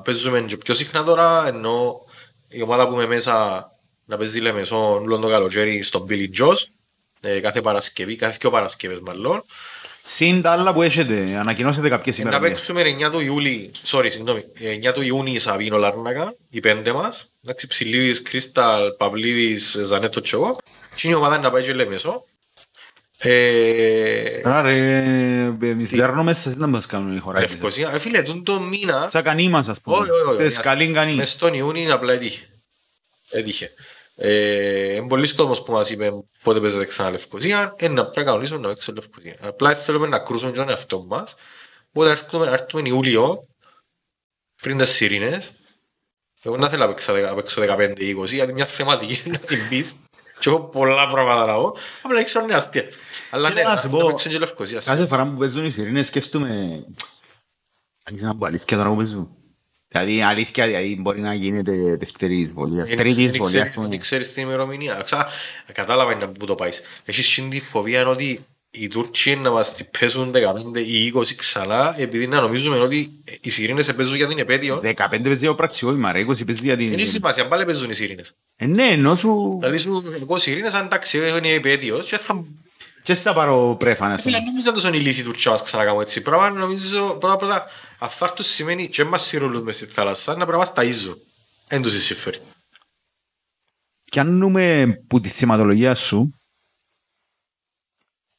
παίζουμε 0.00 0.40
και 0.40 0.56
πιο 0.56 0.74
συχνά 0.74 1.04
τώρα, 1.04 1.46
ενώ 1.46 2.04
η 2.48 2.62
ομάδα 2.62 2.88
που 2.88 2.92
είμαι 2.94 3.06
μέσα 3.06 3.66
να 4.04 4.16
παίζει 4.16 4.40
Λεμεσό 4.40 4.92
όλο 4.92 5.18
το 5.18 5.28
καλοκαίρι 5.28 5.82
στον 5.82 6.06
Billy 6.10 6.28
Joss, 6.40 6.56
ε, 7.20 7.40
κάθε 7.40 7.60
Παρασκευή, 7.60 8.16
κάθε 8.16 8.36
δύο 8.40 8.50
Παρασκευές 8.50 9.00
μάλλον. 9.00 9.44
Συν 10.04 10.42
τα 10.42 10.50
άλλα 10.50 10.72
που 10.72 10.82
έχετε, 10.82 11.36
ανακοινώσετε 11.38 11.88
κάποιες 11.88 12.18
Ε, 12.18 12.22
να 12.22 12.28
ημερομηνίες. 12.28 12.66
παίξουμε 12.66 13.06
9 13.06 13.10
του 13.10 13.20
Ιούλη, 13.20 13.70
sorry, 13.86 14.06
συγγνώμη, 14.10 14.44
9 14.60 14.92
του 14.92 15.02
Ιούνιου 15.02 15.40
Σαβίνο 15.40 15.76
Λάρνακα, 15.76 16.34
οι 16.50 16.60
πέντε 16.60 16.92
μας. 16.92 17.32
Εντάξει, 17.44 17.66
Ψηλίδης, 17.66 18.22
Κρίσταλ, 18.22 18.90
Παυλίδης, 18.92 19.78
Ζανέτο 19.82 20.20
και 20.20 20.30
εγώ. 20.32 20.56
Και 20.94 21.08
η 21.08 21.14
ομάδα 21.14 21.34
είναι 21.34 21.44
να 21.44 21.50
πάει 21.50 21.62
και 21.62 21.74
Λεμεσό. 21.74 22.24
Ε, 23.24 24.40
Άρα 24.44 24.62
ρε, 24.62 24.76
εμείς 25.62 25.90
δέρνουμε 25.90 26.32
σας 26.34 26.56
να 26.56 26.66
μας 26.66 26.86
κάνουν 26.86 27.16
οι 27.16 27.18
χωράκες. 27.18 27.50
Λευκοσία. 27.50 27.90
Ε, 27.94 27.98
φίλε, 27.98 28.22
τον 28.22 28.44
το 28.44 28.60
μήνα, 28.60 29.08
Σαν 29.12 29.22
κανείς 29.22 29.48
μας 29.48 29.68
ας 29.68 29.80
πούμε. 29.80 29.96
όχι, 29.96 30.10
όχι, 30.10 30.22
όχι, 30.28 30.36
Τες 30.36 30.56
καλήν 30.60 30.92
κανείς. 30.92 31.16
μες 31.16 31.30
στον 31.30 31.54
Ιούνιο 31.54 31.94
απλά 31.94 32.12
έτυχε. 32.12 32.48
Έτυχε. 33.30 33.70
Ε, 34.16 34.94
είναι 34.94 35.06
πολλοί 35.06 35.34
κόσμος 35.34 35.62
που 35.62 35.72
μας 35.72 35.90
είπε 35.90 36.10
πότε 36.42 36.60
παίζετε 36.60 36.84
ξανά 36.84 37.10
Λευκοσία, 37.10 37.74
ε, 37.78 37.88
να 37.88 38.02
πρέπει 38.02 38.18
να 38.18 38.24
κανονίσουμε 38.24 38.58
να 38.60 38.68
παίξουμε 38.68 38.96
Λευκοσία. 39.00 39.36
Απλά 39.40 39.74
θέλουμε 39.74 40.06
να 40.06 40.18
κρούσουμε 40.18 40.50
τον 40.52 40.68
εαυτό 40.68 41.04
μας, 41.08 41.34
οπότε 41.92 42.10
έρθουμε, 42.10 42.46
έρθουμε 42.46 42.88
Ιούλιο, 42.88 43.46
πριν 44.62 44.78
τις 44.78 44.90
σιρήνες, 44.90 45.52
εγώ 46.42 46.56
να 46.56 46.68
θέλω 46.68 46.82
να 46.82 46.88
παίξω 46.88 47.12
δεκα- 47.12 47.28
να 47.28 47.34
παίξω 47.34 47.60
15-20, 47.60 48.34
γιατί 48.34 48.52
μια 48.52 48.64
θεματική 48.64 49.22
είναι 49.26 49.38
να 49.40 49.46
την 49.46 49.68
πεις, 49.68 49.96
και 50.42 50.48
έχω 50.48 50.60
πολλά 50.60 51.08
πράγματα 51.08 51.46
να 51.46 51.54
πω, 51.54 51.76
απλά 52.02 52.18
έξω 52.20 52.40
είναι 52.40 52.54
αστεία. 52.54 52.84
Αλλά 53.30 53.48
Κοίτα, 53.48 53.60
ναι, 53.62 53.68
να 53.68 53.74
να 53.74 53.80
σου 53.80 53.90
να 53.90 53.98
πω, 53.98 54.06
παίξουμε 54.06 54.32
και 54.32 54.38
Λευκοσία. 54.38 54.80
Κάθε 54.84 55.06
φορά 55.06 55.24
που 55.26 55.36
παίζουν 55.36 55.64
οι 55.64 55.70
σιρήνες 55.70 56.06
σκέφτομαι... 56.06 56.84
Αν 58.04 58.14
είσαι 58.14 58.24
να 58.24 58.36
πω 58.36 58.46
αλήθεια 58.46 58.76
τώρα 58.76 58.88
που 58.88 58.96
παίζουν. 58.96 59.28
Δηλαδή 59.88 60.22
αλήθεια 60.22 60.66
δηλαδή, 60.66 60.98
μπορεί 61.00 61.20
να 61.20 61.34
γίνεται 61.34 61.96
δεύτερη 61.96 62.40
εισβολή, 62.40 62.76
Δεν 62.76 62.84
τρίτη 62.96 63.08
ξέρεις- 63.10 63.32
εισβολή 63.32 63.60
ας 63.60 63.70
πούμε. 63.70 63.88
Δεν 63.88 63.98
ξέρεις 64.00 64.32
την 64.32 64.42
ημερομηνία. 64.42 65.02
Ξα- 65.04 65.28
Κατάλαβα 65.72 66.12
είναι 66.12 66.26
που 66.26 66.46
το 66.46 66.54
πάεις. 66.54 66.82
Έχεις 67.04 67.34
και 67.34 67.42
τη 67.42 67.60
φοβία 67.60 68.06
ότι 68.08 68.44
οι 68.74 68.88
Τούρκοι 68.88 69.36
να 69.36 69.50
μας 69.50 69.74
την 69.74 69.86
παίζουν 69.98 70.32
15 70.74 70.76
ή 70.76 71.12
20 71.14 71.34
ξανά 71.36 71.94
επειδή 71.98 72.26
να 72.26 72.40
νομίζουμε 72.40 72.78
ότι 72.78 73.22
οι 73.40 73.50
Σιρήνες 73.50 73.84
σε 73.84 73.92
παίζουν 73.92 74.16
για 74.16 74.28
την 74.28 74.38
επέτειο. 74.38 74.80
15 74.84 74.94
παίζει 75.22 75.46
ο 75.46 75.54
πραξιόημα 75.54 76.12
ρε, 76.12 76.20
20 76.20 76.46
παίζει 76.46 76.62
για 76.62 76.76
Δεν 76.76 76.86
έχει 76.86 76.96
την... 76.96 77.06
σημασία, 77.06 77.48
πάλι 77.48 77.64
παίζουν 77.64 77.90
οι 77.90 77.94
Σιρήνες. 77.94 78.34
Ε, 78.56 78.66
ναι, 78.66 78.86
ενώ 78.86 79.16
σου... 79.16 79.56
Δηλαδή 79.58 79.78
σου, 79.78 80.02
εγώ 80.20 80.38
Σιρήνες 80.38 80.72
αν 80.72 80.84
εντάξει 80.84 81.18
είναι 81.18 81.48
η 81.48 81.52
επέτειος 81.52 82.06
και 82.06 82.18
θα... 82.18 82.44
Και 83.02 83.14
θα 83.14 83.32
πάρω 83.32 83.76
πρέφα 83.78 84.08
να 84.08 84.16
Φίλε, 84.16 84.36
πούμε. 84.36 84.48
νόμιζα 84.48 84.72
τόσο 84.72 84.88
είναι 84.88 84.96
ηλίθιοι 84.96 85.20
οι 85.20 85.24
Τούρκοι 85.24 85.42
να 85.44 85.50
μας 85.50 85.62
ξανακάμουν 85.62 86.00
έτσι. 86.00 86.20
Πράγμα 86.20 86.50
νομίζω 86.50 87.16
πρώτα 87.20 87.36
πρώτα 87.36 87.64
αφάρτους 87.98 88.46
σημαίνει 88.46 88.88
και 88.88 89.04
μας 89.04 89.22
σιρολούν 89.26 89.62
μες 89.62 89.76
στη 89.76 89.86
θάλασσα 89.86 90.36
να 90.36 90.46
πράγμα 90.46 90.64
στα 90.64 90.84
ίζουν. 90.84 91.16
Εν 91.68 91.82
τους 91.82 92.02
συμφέρει. 92.02 92.38
Πιάνουμε 94.04 94.86
που 95.06 95.20
τη 95.20 95.28
θεματολογία 95.28 95.94
σου 95.94 96.34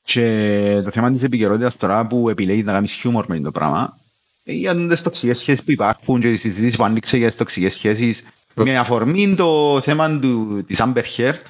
και 0.06 0.82
το 0.84 0.92
θέμα 0.92 1.12
της 1.12 1.24
επικαιρότητας 1.24 1.78
τώρα 1.78 2.08
που 2.08 2.30
επιλέγεις 2.30 2.64
να 2.64 2.72
κάνεις 2.72 2.92
χιούμορ 2.92 3.26
με 3.28 3.40
το 3.40 3.52
πράγμα 3.52 3.98
ε, 4.44 4.54
για 4.54 4.76
τις 4.88 5.02
τοξικές 5.02 5.38
σχέσεις 5.40 5.64
που 5.64 5.72
υπάρχουν 5.72 6.20
και 6.22 6.30
τις 6.30 6.40
συζητήσεις 6.42 6.76
που 6.78 6.84
άνοιξε 6.84 7.18
για 7.18 7.28
τις 7.28 7.36
τοξικές 7.38 7.74
σχέσεις 7.74 8.24
με 8.54 8.78
αφορμή 8.78 9.36
το 9.36 9.80
θέμα 9.84 10.20
του, 10.20 10.64
της 10.68 10.80
Amber 10.84 11.04
Heard 11.18 11.42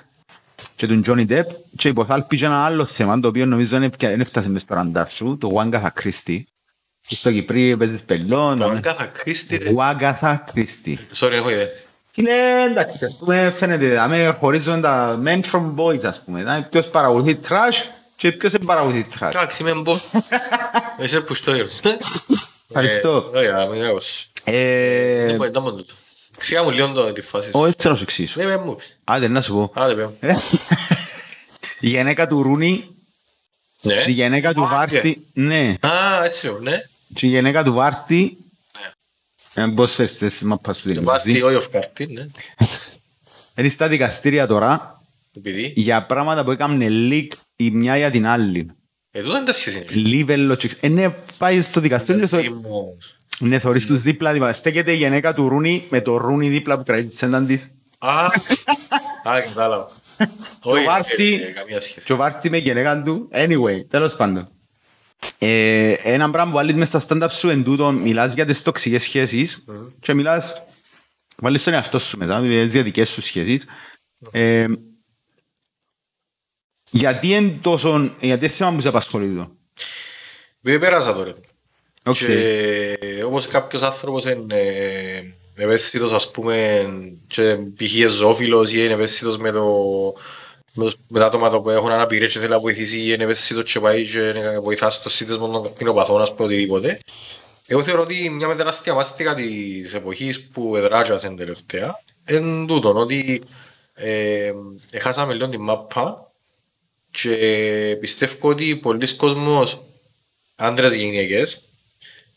και 0.76 0.88
του 0.88 1.02
Johnny 1.06 1.28
Depp 1.30 1.46
και 1.78 1.88
υποθάλπει 1.88 2.38
και 2.38 2.46
ένα 2.46 2.66
άλλο 2.66 2.86
θέμα 2.86 3.20
το 3.20 3.28
οποίο 3.28 3.46
νομίζω 3.46 3.70
δεν 3.70 3.84
έφτια- 3.84 4.10
δεν 4.10 4.22
έφτασε 4.22 4.50
μες 4.50 4.62
στο 4.62 4.74
ραντάρ 4.74 5.10
σου 5.10 5.38
το 5.39 5.50
Wagatha 5.54 5.88
Christie 6.04 6.42
και 7.08 7.16
στο 7.16 7.32
Κυπρί 7.32 7.78
παίζεις 7.78 8.02
πελών 8.04 8.58
Το 8.58 8.66
Αγκάθα 8.66 9.06
Κρίστη 9.06 9.58
ρε. 9.58 9.72
Wagatha 9.78 10.38
Christie 10.54 10.96
Sorry, 11.13 11.32
έχω 11.32 11.50
ιδέα. 11.50 11.68
είναι 12.16 12.32
εντάξει, 12.70 13.06
ας 13.06 13.18
πούμε 13.20 13.52
φαίνεται, 13.56 13.94
δάμε 13.94 14.36
χωρίζουν 14.39 14.82
τα 14.82 15.22
men 15.26 15.42
from 15.52 15.74
boys, 15.76 16.06
ας 16.06 16.24
πούμε. 16.24 16.39
Δηλαδή, 16.39 16.66
ποιος 16.70 16.88
παραγωγεί 16.89 17.39
trash 17.48 17.86
και 18.24 18.32
ποιος 18.32 18.52
δεν 18.52 18.62
παραγωγεί 18.66 19.06
trash. 19.20 19.28
Εντάξει, 19.28 19.64
με 19.64 19.74
μπω. 19.74 20.00
Είσαι 21.04 21.22
που 21.22 21.34
στο 21.34 21.54
γύρω. 21.56 21.68
Ευχαριστώ. 22.68 23.30
Ε, 23.34 23.38
Ωραία, 23.38 23.66
μην 23.66 23.84
έκος. 23.84 24.28
Ε, 24.44 25.26
Δεν 25.26 25.36
μπορεί 25.36 25.52
να 25.52 25.60
μόνο 25.60 25.76
τούτο. 25.76 25.94
Ξηγά 26.38 26.64
μου 26.64 26.70
λίγο 26.72 26.92
το- 26.92 27.12
τη 27.12 27.22
φάση 27.22 27.46
σου. 27.46 27.60
Όχι, 27.60 27.70
έτσι 27.70 27.88
να 27.88 27.96
σου 27.96 28.04
εξήσω. 28.04 28.40
Ναι, 28.40 28.46
με 28.46 28.58
μου 28.58 28.76
πεις. 28.76 29.00
Άντε, 29.04 29.28
να 29.28 29.42
σου 29.42 29.54
πω. 29.54 29.72
Άντε, 29.82 29.94
πέ 29.94 30.06
μου. 30.06 30.18
Ε, 30.20 30.36
Η 31.80 31.88
γυναίκα 31.90 32.28
του 32.28 32.44
Ρούνι, 32.44 32.90
Ναι. 33.82 33.96
και 34.04 34.10
η 34.10 34.14
γυναίκα 34.14 34.54
του 34.54 34.64
Α, 34.64 34.68
Βάρτη, 34.68 35.28
ναι, 35.34 35.76
Α, 35.82 36.24
έτσι 36.24 36.46
λέω, 36.46 36.60
ναι. 36.60 36.78
και 37.14 37.26
η 37.26 37.30
γυναίκα 37.30 37.64
του 37.64 37.74
Βάρτη, 37.74 38.38
ε, 39.54 39.66
πώς 39.76 39.94
φέρεις 39.94 40.18
τις 40.18 40.42
μάπας 40.42 40.78
του 40.80 40.92
την 40.92 41.04
Βάρτη, 41.04 41.30
μαζί. 41.30 41.42
όχι 41.42 41.58
of 41.66 41.72
καρτί, 41.72 42.08
ναι. 42.08 42.26
Είναι 43.56 43.68
στα 43.68 43.88
δικαστήρια 43.88 44.48
τώρα 44.48 45.02
Επειδή; 45.38 45.74
για 45.76 46.06
πράγματα 46.06 46.43
που 46.43 46.52
έκαμε 46.52 46.88
leak 46.89 47.28
η 47.56 47.72
μια 47.72 47.98
για 47.98 48.12
την 48.12 48.28
άλλη. 48.28 48.69
Ε, 49.12 49.22
τούτο 49.22 49.36
είναι 49.36 49.46
τα 49.46 49.54
σχέση. 49.54 49.78
είναι. 49.78 50.08
Λίβελο 50.08 50.56
και... 50.56 50.69
Ε, 50.80 50.88
ναι, 50.88 51.10
πάει 51.38 51.62
στο 51.62 51.80
δικαστήριο 51.80 52.22
και 52.22 52.28
θω- 52.28 52.41
Ζήμος. 52.41 53.17
Ναι, 53.39 53.60
θωρείς 53.60 53.86
τους 53.86 54.02
δίπλα, 54.02 54.34
δίπλα. 54.34 54.54
Στέκεται 54.54 54.91
η 54.91 54.96
γυναίκα 54.96 55.34
του 55.34 55.48
Ρούνι 55.48 55.86
με 55.89 56.02
το 56.02 56.17
Ρούνι 56.17 56.50
δίπλα 56.50 56.78
που 56.78 56.84
κρατεί 56.84 57.08
τη 57.08 57.17
σένταν 57.17 57.46
της. 57.48 57.72
Α, 57.98 58.26
α, 58.26 59.41
κατάλαβα. 59.48 59.89
Όχι, 60.63 60.86
Βάρτη- 60.86 61.41
ε, 61.41 61.46
ε, 61.48 61.52
καμία 61.52 61.82
σχέση. 61.82 62.06
Και 62.06 62.13
ο 62.13 62.15
Βάρτη 62.15 62.50
με 62.50 62.58
γυναίκα 62.58 63.02
του. 63.04 63.30
Anyway, 63.34 63.86
τέλος 63.88 64.15
πάντων. 64.15 64.48
Ε, 65.38 65.91
ένα 65.91 66.30
πράγμα 66.32 66.52
που 66.52 66.58
βάλεις 66.58 66.76
μες 66.76 66.88
στα 66.88 67.02
stand-up 67.08 67.28
σου 67.32 67.50
εν 67.50 67.63
τούτο, 67.63 67.91
μιλάς 67.91 68.34
για 68.34 68.46
τις 68.46 68.62
τοξικές 68.62 69.04
σχέσεις 69.04 69.63
και 70.00 70.13
μιλάς, 70.13 70.63
βάλεις 71.38 71.63
τον 71.63 71.74
εαυτό 71.74 72.00
σου 72.00 72.17
μετά, 72.17 72.39
μιλάς 72.39 72.72
για 72.72 72.84
δικές 72.84 73.10
σου 73.10 73.22
σχέσεις. 73.22 73.63
Ε, 76.93 76.97
γιατί 76.97 77.27
είναι 77.27 77.58
τόσο, 77.62 78.12
γιατί 78.19 78.45
είναι 78.45 78.53
θέμα 78.53 78.71
που 78.75 78.82
σε 78.82 78.88
απασχολεί 78.88 79.27
τούτο. 79.27 79.51
Επειδή 80.63 80.79
πέρασα 80.79 81.13
τώρα. 81.13 81.36
Οκ. 82.06 82.15
Και 82.15 82.97
όπως 83.25 83.47
κάποιος 83.47 83.82
άνθρωπος 83.82 84.25
είναι 84.25 84.56
ε, 84.58 85.21
ευαίσθητος 85.56 86.12
ας 86.12 86.32
πούμε 86.32 86.86
και 87.27 87.58
π.χ. 87.77 88.12
ζωόφιλος 88.12 88.71
ή 88.71 88.75
είναι 88.77 88.93
ευαίσθητος 88.93 89.38
με, 89.38 89.51
το, 89.51 89.65
με, 90.73 90.84
το- 90.86 90.93
με 91.08 91.19
τα 91.19 91.25
άτομα 91.25 91.62
που 91.62 91.69
έχουν 91.69 91.91
αναπηρία 91.91 92.27
και 92.27 92.39
θέλει 92.39 92.51
να 92.51 92.60
βοηθήσει 92.60 92.97
ή 92.97 93.10
είναι 93.13 93.23
ευαίσθητος 93.23 93.71
και 93.71 93.79
πάει 93.79 94.08
και 94.08 94.19
να 94.19 94.62
βοηθάς 94.62 94.93
στο 94.93 95.10
σύνδεσμο 95.10 95.47
των 95.47 95.63
καρκινοπαθών 95.63 96.21
ας 96.21 96.34
πούμε 96.34 96.47
οτιδήποτε. 96.47 96.99
Εγώ 97.67 97.84
θεωρώ 97.84 98.01
ότι 98.01 98.29
μια 98.29 98.47
με 98.47 98.56
τεράστια 98.56 98.93
μάστιγα 98.93 99.36
της 99.36 99.93
εποχής 99.93 100.41
που 100.47 100.75
εδράτζασαν 100.75 101.36
τελευταία 101.36 101.99
είναι 102.29 102.65
τούτον 102.67 102.97
ότι 102.97 103.41
ε, 103.93 104.51
έχασαμε 104.91 105.34
λίγο 105.34 105.49
την 105.49 105.62
μάπα 105.62 106.32
και 107.21 107.97
πιστεύω 107.99 108.49
ότι 108.49 108.76
πολλοί 108.76 109.15
κόσμος 109.15 109.84
άντρες 110.56 110.91
και 110.91 110.97
γυναίκες 110.97 111.62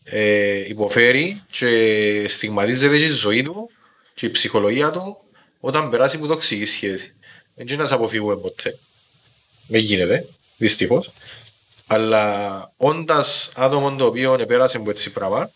ε, 0.05 0.69
υποφέρει 0.69 1.43
και 1.51 2.29
στιγματίζεται 2.29 2.99
και 2.99 3.05
η 3.05 3.09
ζωή 3.09 3.43
του 3.43 3.71
και 4.15 4.27
η 4.27 4.31
ψυχολογία 4.31 4.91
του 4.91 5.17
όταν 5.61 5.91
περάσει 5.91 6.17
από 6.17 6.27
τοξική 6.27 6.65
σχέση. 6.65 7.15
Δεν 7.55 7.67
ξέρω 7.67 7.83
να 7.83 7.89
σε 7.89 7.95
αποφύγουμε 7.95 8.37
ποτέ. 8.37 8.79
Δεν 9.67 9.81
γίνεται, 9.81 10.29
δυστυχώς. 10.57 11.11
Αλλά 11.87 12.73
όντας 12.77 13.51
άτομο 13.55 13.95
το 13.95 14.07
οποίο 14.07 14.45
πέρασε 14.47 14.77
από 14.77 14.91
έτσι 14.91 15.11
πράγμα, 15.11 15.51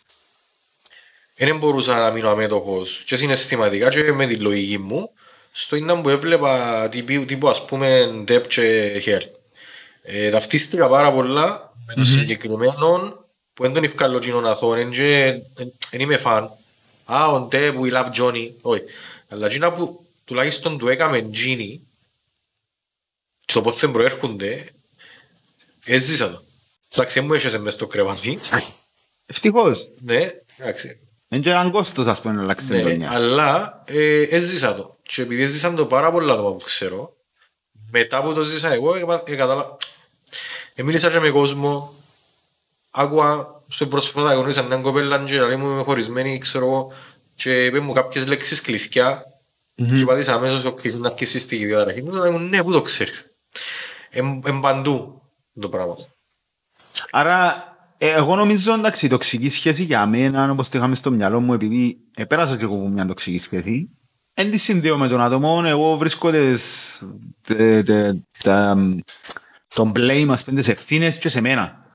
δεν 1.34 1.58
μπορούσα 1.58 1.98
να 1.98 2.10
μείνω 2.10 2.28
αμέτωχος 2.28 3.02
και 3.06 3.16
συναισθηματικά 3.16 3.88
και 3.88 4.12
με 4.12 4.26
τη 4.26 4.36
λογική 4.36 4.78
μου 4.78 5.10
στο 5.52 5.76
ήταν 5.76 6.02
που 6.02 6.08
έβλεπα 6.08 6.88
τύπου, 6.88 7.24
τύπου 7.24 7.48
ας 7.48 7.64
πούμε 7.64 8.06
Depp 8.28 8.42
και 8.48 9.02
Heard. 9.06 9.28
Ε, 10.02 10.30
ταυτίστηκα 10.30 10.88
πάρα 10.88 11.12
πολλά 11.12 11.74
με 11.86 11.94
το 11.94 12.04
συγκεκριμένο 12.04 13.24
που 13.52 13.62
δεν 13.62 13.72
τον 13.72 13.84
ευκάλλω 13.84 14.18
κοινών 14.18 14.46
αθών, 14.46 14.92
δεν 15.90 16.00
είμαι 16.00 16.16
φαν. 16.16 16.50
Α, 17.04 17.26
ο 17.26 17.48
Depp, 17.52 17.74
we 17.80 17.92
love 17.92 18.10
Johnny. 18.12 18.50
Όχι. 18.60 18.82
Αλλά 19.28 19.46
εκείνα 19.46 19.72
που 19.72 20.06
τουλάχιστον 20.24 20.78
του 20.78 20.88
έκαμε 20.88 21.30
Gini 21.34 21.80
και 23.44 23.52
το 23.52 23.60
πότε 23.60 23.88
προέρχονται, 23.88 24.66
έζησα 25.84 26.30
το. 26.30 26.44
Εντάξει, 26.92 27.18
δεν 27.18 27.28
μου 27.28 27.34
έσχεσε 27.34 27.58
μες 27.58 27.72
στο 27.72 27.86
κρεβάτι. 27.86 28.38
Ευτυχώς. 29.26 29.88
Ναι, 30.00 30.30
εντάξει. 30.56 31.09
Είναι 31.32 31.42
και 31.42 31.50
έναν 31.50 31.70
κόστος 31.70 32.06
ας 32.06 32.20
πούμε 32.20 32.34
να 32.34 32.42
αλλάξει 32.42 32.66
την 32.66 32.76
Ναι, 32.76 32.82
χρονιά. 32.82 33.10
αλλά 33.12 33.82
ε, 33.86 34.22
έζησα 34.22 34.74
το. 34.74 34.94
Και 35.02 35.22
επειδή 35.22 35.42
έζησαν 35.42 35.74
το 35.76 35.86
πάρα 35.86 36.12
πολλά 36.12 36.32
άτομα 36.32 36.50
που 36.50 36.64
ξέρω, 36.64 37.16
μετά 37.90 38.22
που 38.22 38.32
το 38.34 38.42
ζήσα 38.42 38.72
εγώ, 38.72 38.94
ε, 38.94 39.22
ε, 39.24 39.36
κατάλα... 39.36 39.76
ε, 40.74 40.82
μίλησα 40.82 41.10
και 41.10 41.18
με 41.20 41.30
κόσμο, 41.30 41.94
άκουα 42.90 43.62
σε 43.66 43.86
πρόσφατα 43.86 44.34
γνώρισα 44.34 44.62
μια 44.62 44.76
κοπέλα 44.76 45.22
και 45.24 45.40
λέει 45.40 45.56
μου 45.56 45.70
είμαι 45.70 45.82
χωρισμένη, 45.82 46.38
ξέρω 46.38 46.64
εγώ, 46.66 46.92
και 47.34 47.64
είπε 47.64 47.80
μου 47.80 47.92
κάποιες 47.92 48.26
λέξεις 48.26 48.60
κλειθιά 48.60 49.24
και 49.74 50.04
πατήσα 50.04 50.34
αμέσως 50.34 50.64
ο 50.64 50.72
κλεισί 50.72 50.98
να 50.98 51.08
αρχίσει 51.08 51.38
στη 51.38 51.64
διαταραχή 51.64 52.02
μου, 52.02 52.12
λέει 52.12 52.30
μου 52.30 52.38
ναι, 52.38 52.62
πού 52.62 52.72
το 52.72 52.80
ξέρεις. 52.80 53.34
Εμ, 54.10 54.40
εμ 54.44 54.60
παντού 54.60 55.22
το 55.60 55.68
πράγμα. 55.68 55.96
Άρα, 57.10 57.54
ε, 57.54 57.69
εγώ 58.02 58.36
νομίζω 58.36 58.72
εντάξει, 58.72 59.06
η 59.06 59.08
τοξική 59.08 59.48
σχέση 59.48 59.82
για 59.82 60.06
μένα, 60.06 60.50
όπως 60.50 60.68
το 60.68 60.78
είχαμε 60.78 60.94
στο 60.94 61.10
μυαλό 61.10 61.40
μου, 61.40 61.52
επειδή 61.52 61.96
επέρασα 62.16 62.56
και 62.56 62.62
εγώ 62.64 62.74
από 62.74 62.88
μια 62.88 63.06
τοξική 63.06 63.38
σχέση, 63.38 63.90
εν 64.34 64.50
τη 64.50 64.56
συνδέω 64.56 64.96
με 64.98 65.08
τον 65.08 65.20
άτομο, 65.20 65.62
εγώ 65.66 65.96
βρίσκω 65.96 66.30
τις, 66.30 66.62
τε, 67.42 67.82
τε, 67.82 68.14
τα, 68.42 68.76
τον 69.74 69.92
blame, 69.96 70.26
ας 70.30 70.44
πούμε, 70.44 70.60
τις 70.60 70.68
ευθύνες 70.68 71.18
και 71.18 71.28
σε 71.28 71.40
μένα. 71.40 71.94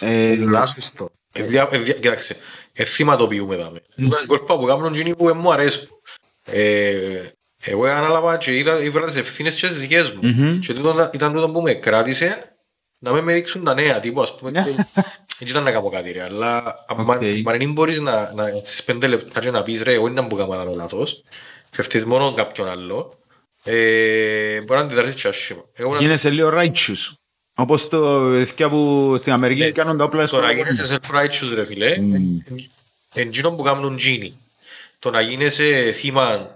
Ε, 0.00 0.34
Λάσχιστο. 0.36 1.10
Ε, 1.32 1.42
δια- 1.42 1.68
ε, 1.70 1.78
δια- 1.78 1.94
Κοιτάξτε, 1.94 2.36
ε, 2.72 2.84
θυματοποιούμε 2.84 3.56
δάμε. 3.56 3.82
Ήταν 3.96 4.26
κόλπα 4.26 4.58
που 4.58 4.64
κάνουν 4.64 4.92
εκείνοι 4.92 5.14
που 5.16 5.32
μου 5.36 5.52
αρέσουν. 5.52 5.88
Ε, 6.44 6.94
Εγώ 7.64 7.84
ανάλαβα 7.86 8.36
και 8.36 8.56
είδα 8.56 8.82
ήβρα 8.82 9.06
τις 9.06 9.16
ευθύνες 9.16 9.54
και 9.60 9.66
τις 9.66 9.78
δικές 9.80 10.10
μου. 10.12 10.20
Και 10.58 10.72
τούτο 10.74 11.10
ήταν 11.14 11.32
τούτο 11.32 11.50
που 11.50 11.62
με 11.62 11.74
κράτησε 11.74 12.56
να 12.98 13.12
με 13.12 13.20
με 13.20 13.32
ρίξουν 13.32 13.64
τα 13.64 13.74
νέα 13.74 14.00
τύπου, 14.00 14.22
ας 14.22 14.34
πούμε. 14.34 14.50
Και 15.40 15.46
Δεν 15.46 15.54
ήταν 15.54 15.62
να 15.62 15.70
κάνω 15.72 15.88
κάτι 15.88 16.10
ρε, 16.12 16.22
αλλά 16.22 16.84
άμα 16.88 17.02
Οκ. 17.14 17.22
άμα 17.22 17.56
δεν 17.58 17.72
μπορείς 17.72 18.00
να, 18.00 18.32
να, 18.34 18.44
στις 18.64 18.84
πέντε 18.84 19.06
λεπτά 19.06 19.40
και 19.40 19.50
να 19.50 19.62
πεις 19.62 19.82
ρε, 19.82 19.92
εγώ 19.92 20.06
είναι 20.06 20.22
που 20.22 20.36
κάνω 20.36 20.52
άλλο 20.52 20.74
λάθος, 20.74 21.22
φεύγεις 21.70 22.04
μόνο 22.04 22.34
κάποιον 22.34 22.68
άλλο, 22.68 23.18
ε, 23.64 24.60
μπορεί 24.60 24.78
να 24.80 24.84
αντιδράσεις 24.86 25.22
και 25.22 25.28
άσχημα. 25.28 25.64
Εγώ 25.72 25.92
να- 25.94 26.00
Γίνεσαι 26.00 26.30
λίγο 26.30 26.50
righteous. 26.54 27.12
Όπως 27.54 27.88
το 27.88 28.28
παιδιά 28.32 28.68
που 28.68 29.14
στην 29.18 29.32
Αμερική 29.32 29.60
Ναι. 29.60 29.70
κάνουν 29.70 29.98
τα 29.98 30.04
όπλα 30.04 30.26
στο 30.26 30.36
Το 30.36 30.42
να 30.42 30.52
γίνεσαι 30.52 30.98
self-righteous 31.02 31.52
ρε 31.54 31.64
φίλε, 31.64 31.92
εν 33.14 33.28
εκείνο 33.28 33.50
που 33.52 33.62
κάνουν 33.62 33.96
τζίνι. 33.96 34.36
Το 34.98 35.10
να 35.10 35.20
γίνεσαι 35.20 35.92
θύμα 35.92 36.50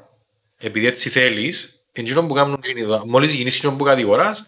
επειδή 0.59 0.87
έτσι 0.87 1.09
θέλεις, 1.11 1.81
εν 1.93 2.05
εκείνο 2.05 2.27
που 2.27 2.35
κάνουν 2.35 2.61
τζίνι. 2.61 2.83
Μόλις 3.07 3.35
γίνεις 3.35 3.57
εκείνο 3.57 3.73
που 3.73 3.85
κατηγοράς, 3.85 4.47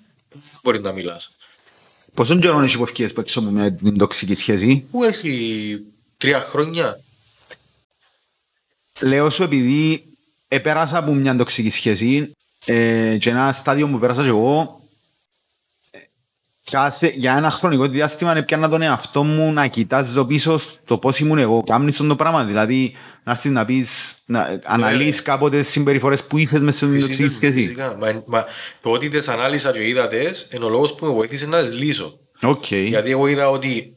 μπορεί 0.63 0.81
να 0.81 0.93
μιλάς. 0.93 1.36
Πόσον 2.17 2.41
καιρό 2.41 2.61
έχει 2.61 2.75
υποφκίες 2.77 3.13
που 3.13 3.21
έξω 3.21 3.43
με 3.43 3.71
την 3.71 3.99
τοξική 3.99 4.35
σχέση; 4.35 4.85
Πού 4.91 5.05
έχει 5.05 5.81
τρία 6.17 6.41
χρόνια. 6.41 7.01
Λέω 9.03 9.31
σου 9.31 9.43
επειδή 9.43 10.05
επέρασα 10.49 10.99
από 10.99 11.13
μια 11.15 11.37
τοξική 11.37 11.71
σχέση 11.71 12.33
ε, 12.65 13.17
και 13.21 13.31
ένα 13.31 13.53
στάδιο 13.53 13.89
που 13.89 13.99
πέρασα 13.99 14.23
και 14.23 14.29
εγώ 14.29 14.61
ε, 14.61 14.86
κάθε, 16.71 17.13
για 17.17 17.37
ένα 17.37 17.51
χρονικό 17.51 17.87
διάστημα 17.89 18.37
έπιανα 18.37 18.69
τον 18.69 18.83
εαυτό 18.83 19.23
μου 19.23 19.53
να 19.53 19.67
κοιτάζω 19.67 20.25
πίσω 20.25 20.59
στο 20.59 20.99
πώς 20.99 21.19
ήμουν 21.19 21.39
εγώ. 21.39 21.63
Κάμνεις 21.63 21.97
τον 21.97 22.09
το 22.09 22.17
πράγμα, 22.17 22.45
δηλαδή 22.45 22.95
να 23.25 23.33
έρθεις 23.33 23.51
να 23.51 23.65
πεις, 23.65 24.15
να 24.27 24.61
αναλύσεις 24.65 25.23
κάποτε 25.23 25.61
τις 25.61 25.69
συμπεριφορές 25.69 26.23
που 26.25 26.39
είχες 26.39 26.61
μέσα 26.61 26.87
στην 26.87 27.01
τοξική 27.01 27.23
Φυσικά, 27.23 27.47
σχέση. 27.47 27.63
φυσικά. 27.67 27.97
Μα, 27.97 28.23
μα, 28.27 28.45
το 28.81 28.91
ότι 28.91 29.09
τις 29.09 29.29
ανάλυσα 29.29 29.71
και 29.73 29.89
είδα 29.89 30.09
τες, 30.09 30.49
είναι 30.55 30.65
ο 30.65 30.69
λόγος 30.69 30.95
που 30.95 31.07
με 31.07 31.13
βοήθησε 31.13 31.47
να 31.47 31.63
τις 31.63 31.79
λύσω. 31.79 32.19
Οκ. 32.43 32.71
Γιατί 32.71 33.11
εγώ 33.11 33.27
είδα 33.27 33.51
ότι 33.51 33.97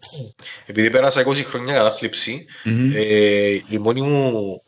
επειδή 0.65 0.89
πέρασα 0.89 1.23
20 1.27 1.36
χρόνια 1.43 1.73
κατάθλιψη, 1.73 2.45
ε, 2.93 3.49
η 3.69 3.77
μόνη 3.77 4.01
μου 4.01 4.62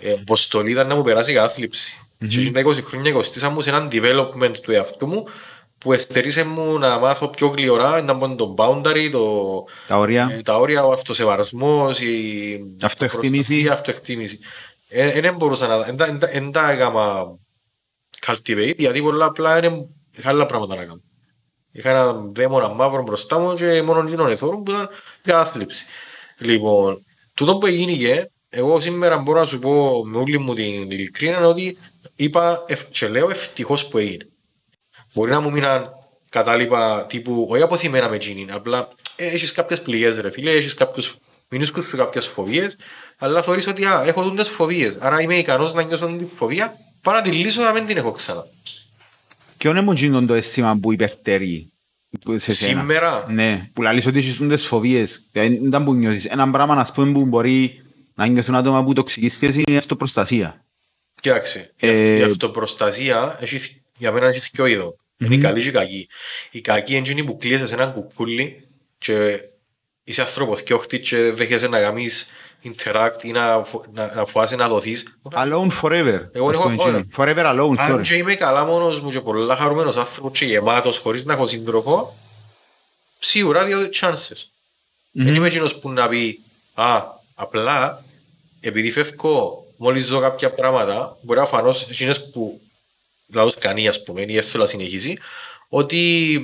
ε, 0.00 0.12
αποστολή 0.12 0.70
ήταν 0.70 0.86
να 0.86 0.94
μου 0.94 1.02
περάσει 1.02 1.30
η 1.30 1.34
κατάθλιψη. 1.34 1.98
Και 2.28 2.40
εκείνα 2.40 2.62
τα 2.62 2.70
20 2.70 2.82
χρόνια 2.82 3.12
κοστίσαν 3.12 3.50
μου 3.50 3.60
σε 3.60 3.70
έναν 3.70 3.88
development 3.92 4.56
του 4.62 4.72
εαυτού 4.72 5.06
μου 5.06 5.24
που 5.78 5.92
εστερήσε 5.92 6.44
μου 6.44 6.78
να 6.78 6.98
μάθω 6.98 7.28
πιο 7.28 7.46
γλυωρά 7.48 8.02
να 8.02 8.16
πω 8.18 8.34
το 8.34 8.54
boundary, 8.58 9.08
το, 9.12 9.64
Τα 9.86 9.98
όρια. 9.98 10.28
ε, 10.38 10.42
τα 10.42 10.56
όρια, 10.58 10.84
ο 10.84 10.92
αυτοσεβαρασμός, 10.92 12.00
η 12.00 12.58
Αυτοεκτίμηση. 12.82 13.30
προστασία, 13.44 13.72
αυτοεκτίμηση. 13.72 14.38
Ε, 14.88 15.20
Δεν 15.20 15.36
μπορούσα 15.36 15.66
να... 15.66 15.86
εν 15.86 15.96
τα- 15.96 16.06
εν 16.06 16.18
τα- 16.18 16.28
Εν 16.30 16.50
τα 16.52 16.70
έκανα 16.70 17.24
cultivate, 18.26 18.74
γιατί 18.76 19.02
πολλά 19.02 19.24
απλά 19.24 19.64
είναι- 19.64 19.86
είχα 20.16 20.28
άλλα 20.28 20.46
πράγματα 20.46 20.76
να 20.76 20.84
κάνω. 20.84 21.00
Είχα 21.72 21.90
ένα 21.90 22.12
δαίμονα 22.12 22.68
μαύρο 22.68 23.02
μπροστά 23.02 23.38
μου 23.38 23.54
και 23.54 23.82
μόνο 23.82 24.04
γίνον 24.08 24.30
εθώρου 24.30 24.62
που 24.62 24.70
ήταν 24.70 24.88
η 25.22 25.28
κατάθλιψη. 25.28 25.84
Λοιπόν, 26.38 27.04
τούτο 27.34 27.58
που 27.58 27.66
έγινε, 27.66 28.30
εγώ 28.48 28.80
σήμερα 28.80 29.18
μπορώ 29.18 29.38
να 29.40 29.46
σου 29.46 29.58
πω 29.58 30.02
με 30.06 30.16
όλη 30.18 30.38
μου 30.38 30.54
την 30.54 30.90
ειλικρίνεια 30.90 31.36
είναι 31.38 31.46
ότι 31.46 31.78
είπα 32.16 32.64
ευ- 32.68 32.88
και 32.90 33.08
λέω 33.08 33.30
ευτυχώς 33.30 33.86
που 33.86 33.98
έγινε. 33.98 34.26
Μπορεί 35.14 35.30
να 35.30 35.40
μου 35.40 35.50
μείναν 35.50 35.90
κατάλοιπα 36.30 37.06
τύπου, 37.06 37.46
όχι 37.50 37.62
αποθυμένα 37.62 38.08
με 38.08 38.14
εκείνη, 38.14 38.46
απλά 38.50 38.88
ε, 39.16 39.26
έχεις 39.26 39.52
κάποιες 39.52 39.82
πληγές 39.82 40.20
ρε 40.20 40.30
φίλε, 40.30 40.50
έχεις 40.50 40.74
κάποιους 40.74 41.16
μηνύσκους 41.48 41.84
σου 41.84 41.96
κάποιες 41.96 42.26
φοβίες, 42.26 42.76
αλλά 43.18 43.42
θεωρείς 43.42 43.66
ότι 43.66 43.84
α, 43.84 44.02
έχω 44.06 44.22
τούντες 44.22 44.48
φοβίες, 44.48 44.96
άρα 45.00 45.20
είμαι 45.20 45.36
ικανός 45.36 45.72
να 45.74 45.82
νιώσω 45.82 46.06
τη 46.16 46.24
φοβία, 46.24 46.74
παρά 47.02 47.20
να 47.20 47.30
τη 47.30 47.36
λύσω 47.36 47.62
να 47.62 47.72
μην 47.72 47.86
την 47.86 47.96
έχω 47.96 48.10
ξανά. 48.10 48.46
Ποιο 49.58 49.70
είναι 49.70 49.80
μου 49.80 49.92
γίνον 49.92 50.26
το 50.26 50.34
αίσθημα 50.34 50.76
που 50.82 50.92
υπερτερεί 50.92 51.72
που- 52.20 52.38
σε 52.38 52.52
σένα. 52.52 52.80
Σήμερα; 52.80 53.24
Ναι, 53.30 53.68
που 53.72 53.82
λαλείς 53.82 54.06
ότι 54.06 54.18
έχεις 54.18 54.36
τις 54.48 54.66
φοβίες. 54.66 55.26
Δεν 55.32 55.52
ήταν 55.52 55.84
που 55.84 55.94
νιώσεις. 55.94 56.24
Ένα 56.24 56.50
πράγμα 56.50 56.74
να 56.74 56.84
πούμε 56.94 57.12
που 57.12 57.24
μπορεί 57.26 57.82
να 58.14 58.26
νιώθουν 58.26 58.54
άτομα 58.54 58.84
που 58.84 58.92
τοξικής 58.92 59.32
σχέσης 59.32 59.54
είναι 59.56 59.72
η 59.72 59.76
αυτοπροστασία. 59.76 60.64
Κοίταξε, 61.20 61.72
η 61.76 61.86
Ε, 61.86 61.90
αυτο- 61.90 62.02
η 62.16 62.22
αυτοπροστασία 62.22 63.38
έχει, 63.40 63.82
για 63.98 64.12
μένα 64.12 64.26
έχει 64.26 64.48
δυο 64.52 64.66
είδο. 64.66 64.96
Είναι 65.18 65.34
η 65.34 65.38
καλή 65.38 65.62
και 65.62 65.68
η 65.68 65.72
κακή. 65.72 66.08
Η 66.50 66.60
κακή 66.60 66.90
είναι 66.92 67.00
εκείνη 67.00 67.24
που 67.24 67.36
κλείσαι 67.36 67.66
σε 67.66 67.74
έναν 67.74 67.92
κουκούλι 67.92 68.68
και 68.98 69.40
είσαι 70.04 70.20
άνθρωπος 70.20 70.62
και 70.62 70.74
όχι 70.74 71.00
και 71.00 71.30
δέχεσαι 71.30 71.68
να 71.68 71.80
κάνεις 71.80 72.26
interact 72.64 73.22
ή 73.22 73.30
να, 73.30 73.64
φο- 73.64 73.84
να, 73.92 74.14
να 74.14 74.24
φοβάσαι 74.24 74.56
να 74.56 74.68
δοθείς. 74.68 75.02
Alone 75.32 75.68
forever. 75.82 76.20
Εγώ 76.32 76.48
Ας 76.48 76.54
έχω- 76.54 76.62
πούμε 76.62 76.74
εκείνο. 76.82 77.06
Forever 77.16 77.44
alone, 77.54 77.74
Αν 77.78 77.98
sorry. 77.98 78.02
και 78.02 78.14
είμαι 78.14 78.34
καλά 78.34 78.64
μόνος 78.64 79.00
μου 79.00 79.10
και 79.10 79.20
πολλά 79.20 79.56
χαρούμενος 79.56 79.96
άνθρωπος 79.96 80.38
και 80.38 80.44
γεμάτος 80.44 80.98
χωρίς 80.98 81.24
να 81.24 81.32
έχω 81.32 81.46
σύντροφο, 81.46 82.16
σίγουρα 83.18 83.64
δύο 83.64 83.78
chances. 84.00 84.36
Δεν 85.10 85.34
είμαι 85.34 85.46
εκείνος 85.46 85.78
που 85.78 85.90
να 85.90 86.08
πει 86.08 86.40
«Α, 86.74 87.02
απλά 87.34 88.04
επειδή 88.60 88.90
φεύγω 88.90 89.64
μόλις 89.76 90.04
ζω 90.04 90.20
κάποια 90.20 90.50
πράγματα, 90.50 91.16
μπορεί 91.20 91.38
να 91.38 91.46
φανώ 91.46 91.74
εκείνες 91.90 92.30
που 92.30 92.60
λαός 93.32 93.54
κανεί 93.54 93.88
ας 93.88 94.02
πούμε, 94.02 94.22
ή 94.22 94.24
δεν 94.24 94.42
θέλω 94.42 94.62
να 94.62 94.68
συνεχίσει, 94.68 95.18
ότι 95.68 96.38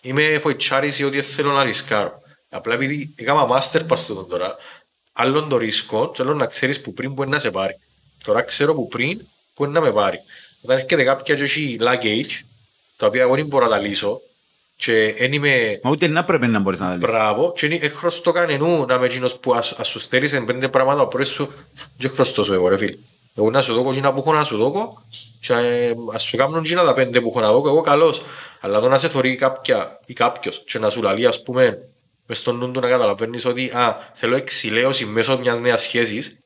είμαι 0.00 0.38
φοητσάρης 0.38 0.98
ή 0.98 1.04
ότι 1.04 1.20
δεν 1.20 1.28
θέλω 1.28 1.52
να 1.52 1.62
ρισκάρω. 1.62 2.18
Απλά 2.48 2.74
επειδή 2.74 3.14
έκανα 3.16 3.46
μάστερ 3.46 3.84
πας 3.84 4.06
τούτον 4.06 4.28
τώρα, 4.28 4.56
άλλον 5.12 5.48
το 5.48 5.56
ρίσκο 5.56 6.10
και 6.10 6.22
άλλον 6.22 6.36
να 6.36 6.46
ξέρεις 6.46 6.80
που 6.80 6.92
πριν 6.92 7.12
μπορεί 7.12 7.28
να 7.28 7.38
σε 7.38 7.50
πάρει. 7.50 7.74
Τώρα 8.24 8.42
ξέρω 8.42 8.74
που 8.74 8.88
πριν 8.88 9.26
μπορεί 9.56 9.70
να 9.70 9.80
με 9.80 9.92
πάρει. 9.92 10.18
Όταν 10.62 10.76
έρχεται 10.76 11.04
κάποια 11.04 11.34
και 11.34 11.42
έχει 11.42 11.76
luggage, 11.80 12.44
τα 12.96 13.06
οποία 13.06 13.22
εγώ 13.22 13.34
δεν 13.34 13.46
μπορώ 13.46 13.64
να 13.64 13.70
τα 13.70 13.78
λύσω 13.78 14.20
και 14.76 15.14
δεν 15.18 15.32
είμαι 15.32 15.80
Μα 15.82 15.90
ούτε 15.90 16.06
να 16.06 16.24
πρέπει 16.24 16.46
να 16.46 16.58
μπορείς 16.58 16.78
να 16.78 16.86
τα 16.86 16.94
λύσεις. 16.94 17.10
Μπράβο, 17.10 17.52
και 17.56 17.66
είναι 17.66 17.88
χρωστό 17.88 18.32
κανενού 18.32 18.84
να 18.86 18.94
είμαι 18.94 19.06
εκείνος 19.06 19.36
που 19.36 19.54
ας, 19.54 19.72
ας 19.72 19.88
σου 19.88 19.98
στέλνεις 19.98 20.44
πέντε 20.44 20.68
πράγματα 20.68 21.08
πριν 21.08 21.26
σου 21.26 21.52
και 21.98 22.08
χρωστό 22.08 22.44
σου 22.44 22.52
εγώ 22.52 22.68
ρε 22.68 22.76
φίλε. 22.76 22.96
Εγώ 23.34 23.50
να 23.50 23.60
σου 23.60 23.74
δώκω 23.74 23.90
εκείνα 23.90 24.12
που 24.12 24.18
έχω 24.18 24.32
να 24.32 24.44
σου 24.44 24.56
δώκω 24.56 25.02
και 25.40 25.52
ε, 25.52 25.92
ας 26.14 26.22
σου 26.22 26.36
κάνουν 26.36 26.58
εκείνα 26.58 26.84
τα 26.84 26.94
πέντε 26.94 27.20
που 27.20 27.28
έχω 27.28 27.40
να 27.40 27.52
δώκω 27.52 27.68
εγώ 27.68 27.80
καλώς. 27.80 28.22
Αλλά 28.60 28.78
εδώ 28.78 28.88
να 28.88 28.98
σε 28.98 29.08
θωρεί 29.08 29.34
κάποια 29.34 30.00
ή 30.06 30.12
κάποιος 30.12 30.62
και 30.66 30.78
να 30.78 30.90
σου 30.90 31.02
λαλεί 31.02 31.26
ας 31.26 31.42
πούμε 31.42 31.78
μες 32.26 32.38
στον 32.38 32.56
νου 32.56 32.70
του 32.70 32.80
να 32.80 32.88
καταλαβαίνεις 32.88 33.44
ότι 33.44 33.70
α, 33.70 33.96
θέλω 34.14 34.36
εξηλαίωση 34.36 35.04
μέσω 35.04 35.38
μιας 35.38 35.60
νέας 35.60 35.82
σχέσης 35.82 36.38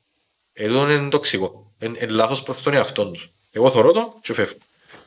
εδώ 0.52 0.90
είναι 0.90 1.08
τοξικό. 1.08 1.72
Είναι 1.78 1.98
είναι 2.00 2.12
λάθος 2.12 2.42
προς 2.42 2.62
τον 2.62 2.74
εαυτό 2.74 3.10
τους. 3.10 3.30
Εγώ 3.50 3.70
θωρώ 3.70 3.92
το 3.92 4.14
και 4.20 4.32
φεύγω. 4.32 4.58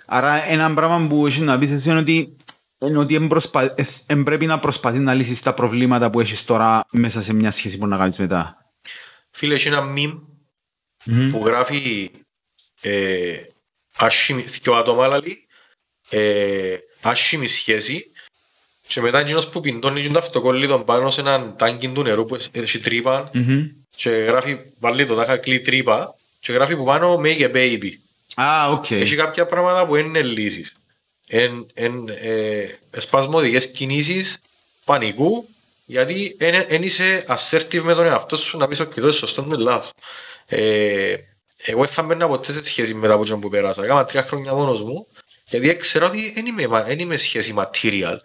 Άρα 0.06 0.50
ένα 0.50 0.74
πράγμα 0.74 1.08
που 1.08 1.28
έχεις 1.28 1.42
να 1.42 1.58
πεις 1.58 1.72
εσύ 1.72 1.90
είναι 1.90 2.00
ότι 2.00 2.36
είναι 2.80 2.98
ότι 2.98 3.16
εν 3.16 3.28
προσπα... 3.28 3.62
ε, 3.62 3.86
εν 4.06 4.24
πρέπει 4.24 4.46
να 4.46 4.60
προσπαθείς 4.60 5.00
να 5.00 5.14
λύσεις 5.14 5.42
τα 5.42 5.54
προβλήματα 5.54 6.10
που 6.10 6.20
έχεις 6.20 6.46
τώρα 6.46 6.86
μέσα 6.92 7.22
σε 7.22 7.34
μια 7.34 7.52
σχέση 7.52 7.78
που 7.78 7.88
να 7.88 7.98
κάνεις 7.98 8.18
μετά. 8.18 8.58
Φίλε, 9.32 9.54
έχει 9.54 9.68
ένα 9.68 9.94
meme 9.96 10.20
που 11.30 11.46
γράφει 11.46 12.12
ε, 12.82 13.42
άσχημη, 13.96 14.42
δυο 14.42 14.74
άτομα 14.76 15.08
λαλεί, 15.08 15.48
ε, 16.10 16.78
άσχημη 17.02 17.48
σχέση 17.48 18.12
και 18.88 19.02
μετά 19.02 19.20
εκείνος 19.20 19.50
που 19.50 19.60
πιντώνει 19.60 20.10
το 20.10 20.20
αυτοκόλλητο 20.20 20.80
πάνω 20.80 21.10
σε 21.10 21.22
έναν 21.22 21.56
τάγκιν 21.58 21.94
του 21.94 22.02
νερού 22.02 22.26
που 22.26 22.38
έχει 22.52 22.80
τρύπα 22.80 23.30
και 23.96 24.10
γράφει, 24.10 24.60
βάλει 24.80 25.06
το 25.06 25.16
τάχα 25.16 25.38
κλεί 25.38 25.60
τρύπα 25.60 26.16
και 26.40 26.52
γράφει 26.54 26.76
που 26.76 26.84
πάνω 26.84 27.22
make 27.24 27.40
a 27.40 27.54
baby. 27.56 27.92
Α, 28.36 28.70
οκ. 28.70 28.92
Έχει 28.92 29.16
κάποια 29.16 29.46
πράγματα 29.46 29.86
που 29.86 29.94
δεν 29.94 30.06
είναι 30.06 30.22
λύσεις. 30.22 30.76
Εν, 31.28 31.66
εν, 31.74 32.08
ε, 32.08 32.68
σπασμωδικές 32.98 33.72
κινήσεις 33.72 34.38
πανικού 34.86 35.48
γιατί 35.86 36.36
δεν 36.68 36.84
είσαι 36.84 37.26
assertive 37.28 37.82
με 37.82 37.94
τον 37.94 38.06
εαυτό 38.06 38.38
σου 38.38 38.58
να 38.58 38.68
πεις 38.68 38.80
ότι 38.80 39.02
το 39.02 39.12
σωστό 39.12 39.42
είναι 39.42 39.56
λάθος. 39.56 39.92
Ε, 40.50 41.16
εγώ 41.58 41.80
δεν 41.80 41.90
θα 41.90 42.04
μπαίνα 42.04 42.28
ποτέ 42.28 42.52
σε 42.52 42.64
σχέση 42.64 42.94
μετά 42.94 43.14
από 43.14 43.26
τον 43.26 43.40
που 43.40 43.50
πέρασα. 43.50 43.84
Έκανα 43.84 44.06
τρία 44.06 44.24
χρόνια 44.24 44.54
μόνος 44.54 44.82
μου 44.82 45.08
γιατί 45.46 45.76
ξέρω 45.76 46.06
ότι 46.06 46.32
δεν 46.34 46.46
είμαι, 46.46 46.68
μα- 46.68 46.84
δεν 46.84 47.00
είμαι 47.00 47.18
σχέση 47.18 47.54
material. 47.58 48.18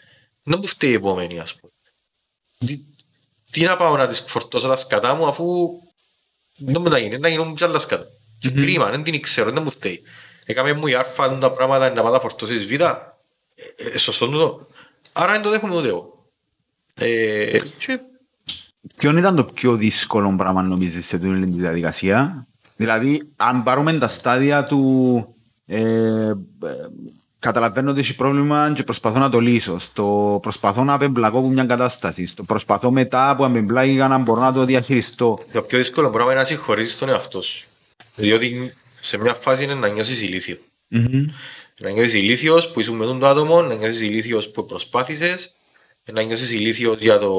Δεν 0.43 0.59
μου 0.59 0.67
φταίει 0.67 0.91
η 0.91 0.95
επόμενη 0.95 1.41
ας 1.41 1.55
πούμε. 1.55 1.73
Τι, 2.59 2.81
τι 3.51 3.63
να 3.63 3.77
πάω 3.77 3.97
να 3.97 4.07
τις 4.07 4.21
φορτώσω 4.27 4.69
τα 4.69 4.77
σκατά 4.77 5.15
μου 5.15 5.27
αφού 5.27 5.69
δεν 6.57 6.81
μου 6.83 6.89
τα 6.89 6.99
γίνει, 6.99 7.19
να 7.19 7.29
γίνουν 7.29 7.55
κι 7.55 7.65
άλλα 7.65 7.79
σκατά. 7.79 8.07
Και 8.39 8.51
κρίμα, 8.51 8.91
δεν 8.91 9.03
την 9.03 9.23
ξέρω, 9.23 9.51
δεν 9.51 9.63
μου 9.63 9.71
φταίει. 9.71 10.03
Έκαμε 10.47 10.73
μου 10.73 10.87
η 10.87 10.95
άρφα 10.95 11.39
τα 11.39 11.53
πράγματα 11.53 11.91
να 11.91 12.03
πάω 12.03 12.13
να 12.13 12.21
φορτώσεις 12.21 12.67
β, 12.67 12.71
ε, 12.73 13.13
ε, 13.77 13.99
σωστό 13.99 14.29
τούτο. 14.29 14.67
Άρα 15.13 15.33
δεν 15.33 15.43
το 15.43 15.51
δέχομαι 15.51 15.77
ούτε 15.77 15.89
εγώ. 15.89 16.27
Ε, 16.95 17.59
και 17.79 18.01
Ποιο 18.97 19.17
ήταν 19.19 19.37
το 19.37 19.45
πιο 19.45 19.77
δύσκολο 19.77 20.35
πράγμα 20.37 20.63
νομίζεις 20.63 21.07
σε 21.07 21.19
τούτη 21.19 21.51
τη 21.51 21.61
διαδικασία; 21.61 22.47
Δηλαδή, 22.77 23.23
αν 23.37 23.63
πάρουμε 23.63 23.93
τα 23.93 24.09
στάδια 24.09 24.65
του 24.65 25.35
ε, 25.67 25.81
ε, 25.81 26.35
καταλαβαίνω 27.39 27.91
ότι 27.91 28.01
έχει 28.01 28.15
πρόβλημα 28.15 28.73
και 28.75 28.83
προσπαθώ 28.83 29.19
να 29.19 29.31
το 29.31 29.41
λύσω. 29.41 29.79
Στο 29.79 30.39
προσπαθώ 30.43 30.85
να 30.85 30.93
απεμπλακώ 30.93 31.39
από 31.39 31.49
μια 31.49 31.65
κατάσταση. 31.65 32.27
Στο 32.27 32.43
προσπαθώ 32.43 32.91
μετά 32.91 33.35
που 33.37 33.45
απεμπλάκει 33.45 33.91
για 33.91 34.09
να 34.09 34.19
μπορώ 34.19 34.41
να 34.41 34.53
το 34.53 34.65
διαχειριστώ. 34.65 35.39
το 35.53 35.63
πιο 35.63 35.79
δύσκολο 35.79 36.11
πράγμα 36.11 36.31
είναι 36.31 36.41
να 36.41 36.47
συγχωρήσεις 36.47 36.99
τον 36.99 37.09
εαυτό 37.09 37.43
σου. 37.43 37.67
Διότι 38.17 38.75
σε 39.01 39.19
μια 39.19 39.35
φάση 39.35 39.65
είναι 39.65 39.75
να 39.75 39.89
νιώσεις 39.89 40.23
ηλίθιο. 40.23 40.57
Μμμ. 40.89 41.27
Να 41.81 41.91
νιώσεις 41.91 42.15
ηλίθιος 42.15 42.71
που 42.71 42.81
ήσουν 42.81 42.97
με 42.97 43.05
τον 43.05 43.19
το 43.19 43.27
άτομο, 43.27 43.63
να 43.63 43.75
νιώσεις 43.75 44.01
ηλίθιος 44.01 44.51
που 44.51 44.67
προσπάθησες, 44.67 45.55
να 46.13 46.23
νιώσεις 46.23 46.51
ηλίθιος 46.51 47.01
για 47.01 47.19
το 47.19 47.33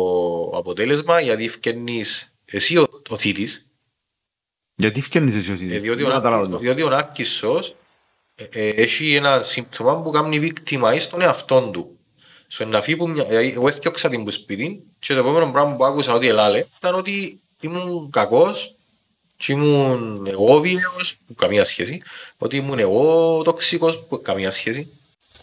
αποτέλεσμα, 0.53 1.19
γιατί 1.21 1.45
ευκαινείς 1.45 2.33
εσύ 2.45 2.77
ο, 2.77 2.87
ο 3.09 3.17
θήτης, 3.17 3.65
Γιατί 4.75 5.01
φτιάχνεις 5.01 5.35
εσύ 5.35 5.51
εσύ. 5.51 5.67
ε, 5.71 5.79
διότι, 5.79 6.01
ο, 6.03 6.05
Δεν 6.05 6.15
καταλαβαίνω. 6.15 6.49
Νάρκη- 6.49 6.65
διότι 6.65 6.81
ο 6.81 6.89
Νάρκισσος 6.89 7.75
ε, 8.35 8.43
ε, 8.51 8.69
έχει 8.69 9.15
ένα 9.15 9.41
σύμπτωμα 9.41 10.01
που 10.01 10.11
κάνει 10.11 10.39
βίκτημα 10.39 10.95
στον 10.99 11.21
εαυτόν 11.21 11.71
του. 11.71 11.97
Στο 12.47 12.65
να 12.65 12.81
φύγει 12.81 12.97
που 12.97 13.07
μια, 13.07 13.23
δηλαδή, 13.23 13.47
εγώ 13.51 13.67
έφτιαξα 13.67 14.09
την 14.09 14.23
που 14.23 14.31
σπίτι 14.31 14.83
και 14.99 15.13
το 15.13 15.19
επόμενο 15.19 15.51
πράγμα 15.51 15.75
που 15.75 15.85
άκουσα 15.85 16.13
ότι 16.13 16.27
ελάλε 16.27 16.65
ήταν 16.77 16.95
ότι 16.95 17.41
ήμουν 17.61 18.09
κακός 18.09 18.75
και 19.37 19.51
ήμουν 19.51 20.25
εγώ 20.27 20.59
βίαιος, 20.59 21.17
που 21.27 21.35
καμία 21.35 21.63
σχέση, 21.65 22.01
ότι 22.37 22.57
ήμουν 22.57 22.79
εγώ 22.79 23.41
τοξικός, 23.43 23.99
που 24.07 24.21
καμία 24.21 24.51
σχέση. 24.51 24.91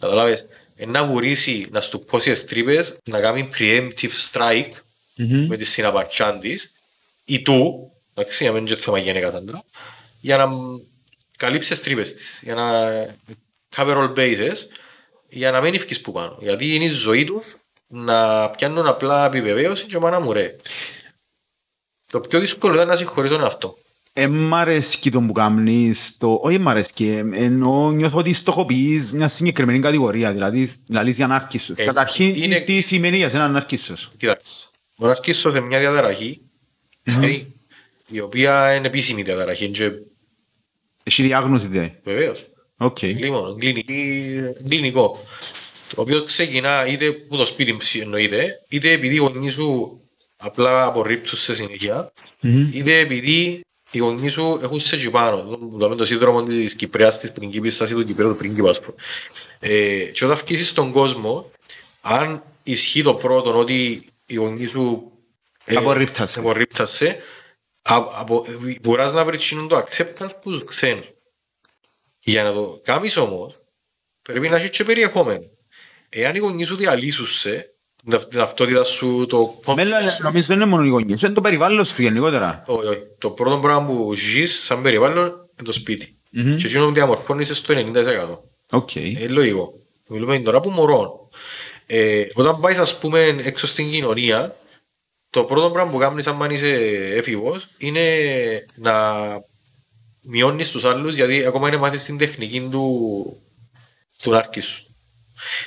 Καταλάβες, 0.00 0.40
ε, 0.40 0.46
να 0.86 1.04
βουρήσει, 1.04 1.66
να 1.70 1.80
στου 1.80 2.04
πώσει 2.04 2.30
τις 2.30 2.44
τρύπες, 2.44 2.98
να 3.04 3.20
κάνει 3.20 3.48
preemptive 3.58 4.30
strike 4.30 4.72
Μμμ. 5.16 5.46
με 5.46 5.56
τη 5.56 5.64
συναπαρτσάν 5.64 6.40
της 6.40 6.74
ή 7.24 7.42
του, 7.42 7.90
εντάξει, 8.14 8.42
για 8.42 8.52
να 8.52 8.58
μην 8.58 8.66
είναι 8.66 8.80
θέμα 8.80 8.98
γυναίκας 8.98 9.34
άντρα, 9.34 9.64
για 10.20 10.36
να 10.36 10.48
καλύψεις 11.36 11.70
τις 11.70 11.82
τρύπες 11.82 12.14
της, 12.14 12.38
για 12.42 12.54
να 12.54 12.90
cover 13.76 13.96
all 13.96 14.14
bases, 14.14 14.56
για 15.28 15.50
να 15.50 15.60
μην 15.60 15.74
ευκείς 15.74 16.00
που 16.00 16.12
πάνω. 16.12 16.36
Γιατί 16.40 16.74
είναι 16.74 16.84
η 16.84 16.88
ζωή 16.88 17.24
τους 17.24 17.56
να 17.86 18.50
πιάνουν 18.50 18.86
απλά 18.86 19.26
επιβεβαίωση 19.26 19.86
και 19.86 19.98
μάνα 19.98 20.20
μου 20.20 20.32
ρε. 20.32 20.56
Το 22.06 22.20
πιο 22.20 22.40
δύσκολο 22.40 22.74
ήταν 22.74 22.86
να 22.86 22.96
συγχωρήσω 22.96 23.36
τον 23.36 23.44
εαυτό. 24.12 24.34
Ε, 24.34 24.38
μ' 24.46 24.54
αρέσκει 24.54 25.10
το 25.10 25.20
που 25.20 25.32
κάνεις, 25.32 26.16
το... 26.18 26.40
όχι 26.42 26.58
μ' 26.58 26.68
αρέσκει, 26.68 27.06
ε, 27.08 27.24
ενώ 27.44 27.90
νιώθω 27.90 28.18
ότι 28.18 28.32
στοχοποιείς 28.32 29.12
μια 29.12 29.28
συγκεκριμένη 29.28 29.80
κατηγορία, 29.80 30.32
δηλαδή 30.32 30.72
λαλείς 30.90 31.16
για 31.16 31.24
νάρκισσους. 31.24 31.78
Ε, 31.78 31.84
Καταρχήν, 31.84 32.34
είναι- 32.34 32.60
τι 32.60 32.80
σημαίνει 32.80 33.16
για 33.16 33.28
σένα 33.30 33.44
νάρκισσος. 33.44 34.10
Κοιτάξτε, 34.16 34.66
ο 34.96 35.06
νάρκισσος 35.06 35.52
ένι 35.52 35.60
μια 35.60 35.78
διαταραχή, 35.78 36.40
ε, 37.02 37.38
η 38.08 38.20
οποία 38.20 38.74
είναι 38.74 38.86
επίσημη 38.86 39.22
διαταραχή, 39.22 39.68
και 39.68 39.90
Έχει 41.02 41.22
διάγνωση 41.22 41.66
δηλαδή. 41.66 41.94
βεβαίως. 42.04 42.44
Οκ. 42.76 43.02
Λίμωνο, 43.02 43.54
κλινική, 43.54 44.36
κλινικό. 44.68 45.16
Το 45.94 46.00
οποίο 46.00 46.22
ξεκινά 46.22 46.86
είτε 46.86 47.12
που 47.12 47.36
το 47.36 47.44
σπίτι 47.44 47.76
ψ- 47.76 48.00
εννοείται, 48.00 48.62
είτε 48.68 48.90
επειδή 48.92 49.14
οι 49.14 49.18
γονείς 49.18 49.52
σου 49.54 50.00
απλά 50.36 50.84
απορρίπτουν 50.84 51.38
σε 51.38 51.54
συνέχεια, 51.54 52.12
Μμμ. 52.40 52.70
είτε 52.72 52.98
επειδή 52.98 53.60
οι 53.90 53.98
γονείς 53.98 54.33
σου 54.33 54.59
έχουν 54.62 54.81
σε 54.81 54.94
εκεί 54.96 55.11
πάνω. 55.11 55.42
Το- 55.42 55.79
Το, 55.88 55.94
το 55.94 56.05
σύνδρομο 56.05 56.42
της 56.42 56.74
Κυπρέας, 56.74 57.18
της 57.20 57.33
πριγκίπισσας 57.33 57.90
ή 57.90 57.94
του 57.94 58.05
Κυπρέου 58.05 58.29
του 58.31 58.37
πρίγκιπα, 58.37 58.68
ας 58.70 58.81
πούμε. 58.81 58.96
Ε, 59.61 60.05
και 60.05 60.24
όταν 60.24 60.37
αυκήσεις 60.37 60.68
στον 60.68 60.92
κόσμο, 60.92 61.50
αν 62.00 62.42
ισχύει 62.62 63.03
το 63.03 63.14
πρώτο 63.14 63.59
ότι 63.59 64.07
οι 64.26 64.35
γονείς 64.35 64.70
σου 64.70 65.12
ε, 65.64 65.74
Απορρίπτασαι. 65.76 66.38
απορρίπτασαι, 66.38 67.18
α- 67.83 68.07
απο- 68.11 68.46
μπορείς 68.83 69.12
να 69.12 69.24
βρεις 69.24 69.42
εκείνον 69.44 69.68
το 69.68 69.76
acceptance 69.76 70.31
που 70.40 70.50
τους 70.50 70.64
ξένους. 70.64 71.07
Για 72.22 72.42
να 72.42 72.53
το 72.53 72.81
κάνεις 72.85 73.16
όμως, 73.16 73.61
πρέπει 74.22 74.48
να 74.48 74.57
έχεις 74.57 74.70
και 74.70 74.85
περιεχόμενο. 74.85 75.44
Εάν 76.09 76.35
οι 76.35 76.38
γονείς 76.38 76.66
σου 76.66 76.76
διαλύσουν 76.76 77.33
σε, 77.33 77.52
την 77.53 77.64
ταυτ- 77.64 77.79
την 78.00 78.38
ταυτότητα 78.38 78.84
σου, 78.84 79.26
το, 79.28 79.60
μέλλον, 79.74 79.98
confidence 79.98 80.10
σου, 80.10 80.22
νομίζω 80.22 80.46
δεν 80.46 80.56
είναι 80.56 80.66
μόνο 80.66 80.84
οι 80.84 80.88
γονείς, 80.88 81.22
είναι 81.22 81.32
το 81.32 81.40
περιβάλλον 81.40 81.84
σου 81.84 82.02
γενικότερα. 82.02 82.62
όχι, 82.66 82.86
όχι. 82.86 83.00
Το 83.18 83.30
πρώτο 83.30 83.58
πράγμα 83.58 83.86
που 83.86 84.14
ζεις 84.14 84.64
σαν 84.64 84.82
περιβάλλον 84.82 85.26
είναι 85.26 85.64
το 85.64 85.72
σπίτι. 85.72 86.18
Και 86.30 86.66
εκείνο 86.66 86.86
που 86.86 86.92
διαμορφώνεσαι 86.92 87.54
στο 87.54 87.74
90%. 87.76 88.40
Οκ. 88.70 88.96
Ε, 88.96 89.28
λογικό. 89.28 89.72
Μιλούμε 90.08 90.38
τώρα 90.38 90.60
που 90.60 90.70
μωρών. 90.70 91.10
Ε, 91.86 92.24
όταν 92.34 92.60
πάεις, 92.60 92.78
ας 92.78 92.98
πούμε, 92.98 93.36
έξω 93.42 93.66
στην 93.66 93.90
κοινωνία, 93.90 94.56
το 95.30 95.44
πρώτο 95.44 95.70
πράγμα 95.70 95.90
που 95.90 95.98
κάνεις 95.98 96.26
αν 96.26 96.50
είσαι 96.50 96.74
έφηβος 97.14 97.68
είναι 97.78 98.02
να 98.74 98.92
μειώνεις 100.26 100.70
τους 100.70 100.84
άλλους 100.84 101.14
γιατί 101.14 101.44
ακόμα 101.44 101.68
εν 101.68 101.76
έμαθες 101.76 102.04
την 102.04 102.18
τεχνική 102.18 102.68
του, 102.70 103.36
του 104.22 104.30
νάρκη 104.30 104.60
σου. 104.60 104.84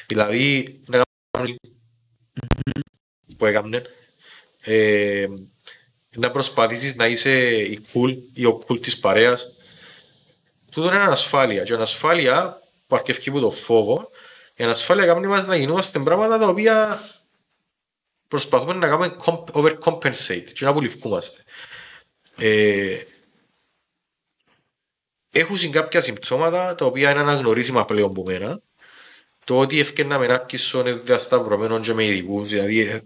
Δηλαδή, 0.08 0.80
να 0.88 1.02
κάνεις 1.32 1.56
που 3.38 3.46
έκαμνε, 3.46 3.82
ε, 4.62 5.26
να 6.16 6.32
προσπαθήσεις 6.32 6.96
να 6.96 7.08
είσαι 7.08 7.56
η 7.56 7.82
cool 7.94 8.18
ή 8.34 8.46
ο 8.46 8.62
cool 8.68 8.82
της 8.82 9.00
παρέας 9.00 9.48
Τούτο 10.74 10.88
είναι 10.88 11.04
ανασφάλεια. 11.04 11.64
Και 11.64 11.74
ανασφάλεια 11.74 12.62
που 12.88 12.96
αρκευκεί 12.96 13.30
από 13.30 13.40
το 13.40 13.50
φόβο, 13.50 14.10
η 14.56 14.64
ανασφάλεια 14.64 15.06
κάνει 15.06 15.28
μας 15.28 15.46
να 15.46 15.56
γινόμαστε 15.56 16.00
πράγματα 16.00 16.38
τα 16.38 16.48
οποία 16.48 17.02
προσπαθούμε 18.28 18.74
να 18.74 18.88
κάνουμε 18.88 19.16
comp- 19.26 19.52
overcompensate 19.52 20.52
και 20.54 20.64
να 20.64 20.70
απολυφκούμαστε. 20.70 21.44
Ε, 22.38 23.02
έχουν 25.32 25.72
κάποια 25.72 26.02
συμπτώματα 26.02 26.76
τα 26.76 26.86
οποία 26.86 27.12
είναι 27.12 27.20
αναγνωρίσιμα 27.20 27.86
πλέον 27.86 28.10
από 28.10 28.24
μένα. 28.24 28.62
Το 29.44 29.60
ότι 29.60 29.80
ευκαιρνά 29.80 30.20
με 30.20 30.28
νάρκησο 30.28 30.80
είναι 30.80 30.92
διασταυρωμένο 30.92 31.80
και 31.80 31.94
με 31.94 32.06
ειδικούς, 32.06 32.50
δηλαδή 32.50 32.80
ε, 32.80 33.02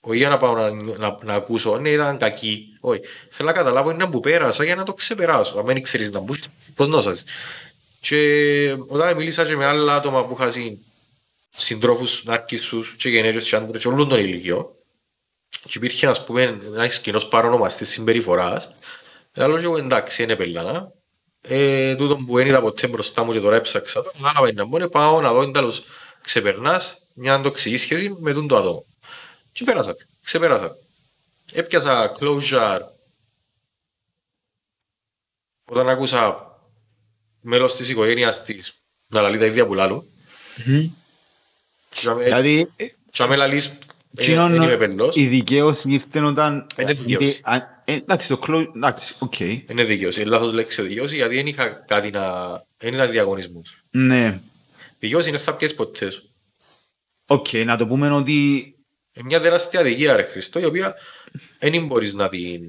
όχι 0.00 0.16
για 0.16 0.28
να 0.28 0.36
πάω 0.36 0.54
να, 0.54 0.70
να, 0.72 1.16
να 1.22 1.34
ακούσω, 1.34 1.78
ναι 1.78 1.90
ήταν 1.90 2.18
κακή, 2.18 2.66
όχι. 2.80 3.00
Θέλω 3.30 3.48
να 3.48 3.54
καταλάβω 3.54 3.90
είναι 3.90 4.06
που 4.06 4.20
πέρασα 4.20 4.64
για 4.64 4.74
να 4.74 4.82
το 4.82 4.94
ξεπεράσω. 4.94 5.58
Αν 5.58 5.64
δεν 5.66 5.82
ξέρεις 5.82 6.10
να 6.10 6.20
μπούσεις, 6.20 6.48
πώς 6.74 6.88
να 6.88 7.00
σας. 7.00 7.24
Και 8.00 8.76
όταν 8.86 9.16
μίλησα 9.16 9.44
και 9.44 9.56
με 9.56 9.64
άλλα 9.64 9.94
άτομα 9.94 10.26
που 10.26 10.36
είχαν 10.38 10.78
συντρόφους 11.50 12.24
νάρκισσους 12.24 12.94
και 12.98 13.08
γενέριους 13.08 13.48
και 13.48 13.56
άντρες 13.56 13.82
και 13.82 13.88
όλων 13.88 14.08
των 14.08 14.18
ηλικιών 14.18 14.68
και 15.48 15.78
υπήρχε 15.78 16.06
ας 16.06 16.24
πούμε 16.24 16.60
ένας 16.74 17.00
κοινός 17.00 17.28
παρονομαστής 17.28 17.88
συμπεριφοράς 17.88 18.74
λέω 19.36 19.58
και 19.58 19.64
εγώ 19.64 19.76
εντάξει 19.76 20.22
είναι 20.22 20.36
πελάνα 20.36 20.92
ε, 21.40 21.94
τούτο 21.94 22.16
που 22.16 22.36
δεν 22.36 22.46
είδα 22.46 22.60
ποτέ 22.60 22.86
μπροστά 22.88 23.24
μου 23.24 23.32
και 23.32 23.40
τώρα 23.40 23.56
έψαξα 23.56 24.02
το 24.02 24.10
κατάλαβα 24.12 24.48
είναι 24.48 24.64
μόνο 24.64 24.88
πάω 24.88 25.20
να 25.20 25.32
δω 25.32 25.42
εν 25.42 25.52
τέλος 25.52 25.82
ξεπερνάς 26.20 26.98
μια 27.14 27.40
τοξική 27.40 27.76
σχέση 27.76 28.16
με 28.20 28.32
τον 28.32 28.48
το 28.48 28.56
άτομο. 28.56 28.84
Και 29.52 29.64
πέρασα, 29.64 29.94
ξεπέρασα 30.24 30.76
έπιασα 31.52 32.12
closure. 32.18 32.80
Όταν 35.64 35.88
άκουσα 35.88 36.46
μέλος 37.40 37.76
της 37.76 37.88
οικογένειας 37.88 38.42
της 38.42 38.82
να 39.06 39.20
λαλεί 39.20 39.38
τα 39.38 39.44
ίδια 39.44 39.66
που 39.66 39.74
λάλλουν. 39.74 40.04
Και 41.88 42.08
άμε- 42.08 42.24
Δηλαδή, 42.24 42.72
ε, 42.76 42.86
και 43.10 43.22
άμε 43.22 43.36
λαλείς 43.36 43.78
ε, 44.16 44.22
εκείνον 44.22 44.50
δεν 44.50 44.62
είμαι 44.62 44.76
πελός 44.76 45.16
η 45.16 45.26
δικαίωση 45.26 45.92
ήρθε 45.92 46.20
όταν... 46.20 46.66
Είναι 46.78 46.92
δικαίωση. 46.92 47.24
γιατί, 47.24 47.40
α, 47.42 47.54
ε, 47.84 47.92
Εντάξει, 47.94 48.28
το 48.28 48.40
close... 48.46 48.66
Εντάξει, 48.76 49.14
οκ. 49.18 49.40
είναι 49.40 49.84
δικαίωση, 49.84 50.20
είναι 50.20 50.30
λάθος 50.30 50.52
λέξη 50.52 50.80
ο 50.80 50.84
δικαίωση 50.84 51.16
γιατί 51.16 51.34
δεν 51.34 51.46
είχα 51.46 51.68
κάτι 51.68 52.10
να... 52.10 52.32
δεν 52.76 52.94
ήταν 52.94 53.10
διαγωνισμός 53.10 53.82
Ναι. 53.90 54.40
δικαίωση 54.98 55.28
είναι 55.28 55.38
θα 55.38 55.56
πιέσεις 55.56 55.76
ποτέ 55.76 56.10
σου 56.10 56.22
Οκ, 57.26 57.46
να 57.52 57.76
το 57.76 57.86
πούμε 57.86 58.10
ότι... 58.12 58.32
είναι 59.12 59.24
μια 59.24 59.40
τεράστια 59.40 59.80
αδικία 59.80 60.16
ρε 60.16 60.22
Χριστό 60.22 60.60
η 60.60 60.64
οποία 60.64 60.94
δεν 61.58 61.86
μπορείς 61.86 62.14
να 62.14 62.28
την 62.28 62.60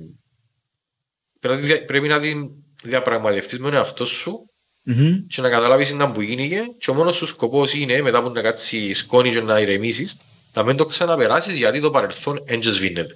πρέπει 1.39 1.61
να 1.61 1.67
τη- 1.77 1.85
πρέπει 1.85 2.07
να 2.07 2.19
την 2.19 2.49
διαπραγματευτείς 2.83 3.59
με 3.59 3.65
τον 3.65 3.73
εαυτό 3.73 4.05
σου 4.05 4.49
Μμμ. 4.83 5.19
και 5.27 5.41
να 5.41 5.49
καταλάβεις 5.49 5.91
να 5.93 6.11
που 6.11 6.21
γίνηκε 6.21 6.61
και 6.77 6.91
ο 6.91 6.93
μόνος 6.93 7.15
σου 7.15 7.25
σκοπός 7.25 7.73
είναι 7.73 8.01
μετά 8.01 8.23
που 8.23 8.29
να 8.29 8.41
κάτσεις 8.41 8.97
σκόνη 8.97 9.31
και 9.31 9.41
να 9.41 9.59
ηρεμήσεις 9.59 10.17
να 10.53 10.63
μην 10.63 10.75
το 10.77 10.85
ξαναπεράσεις 10.85 11.57
γιατί 11.57 11.79
το 11.79 11.91
παρελθόν 11.91 12.43
δεν 12.45 12.63
σβήνεται. 12.63 13.15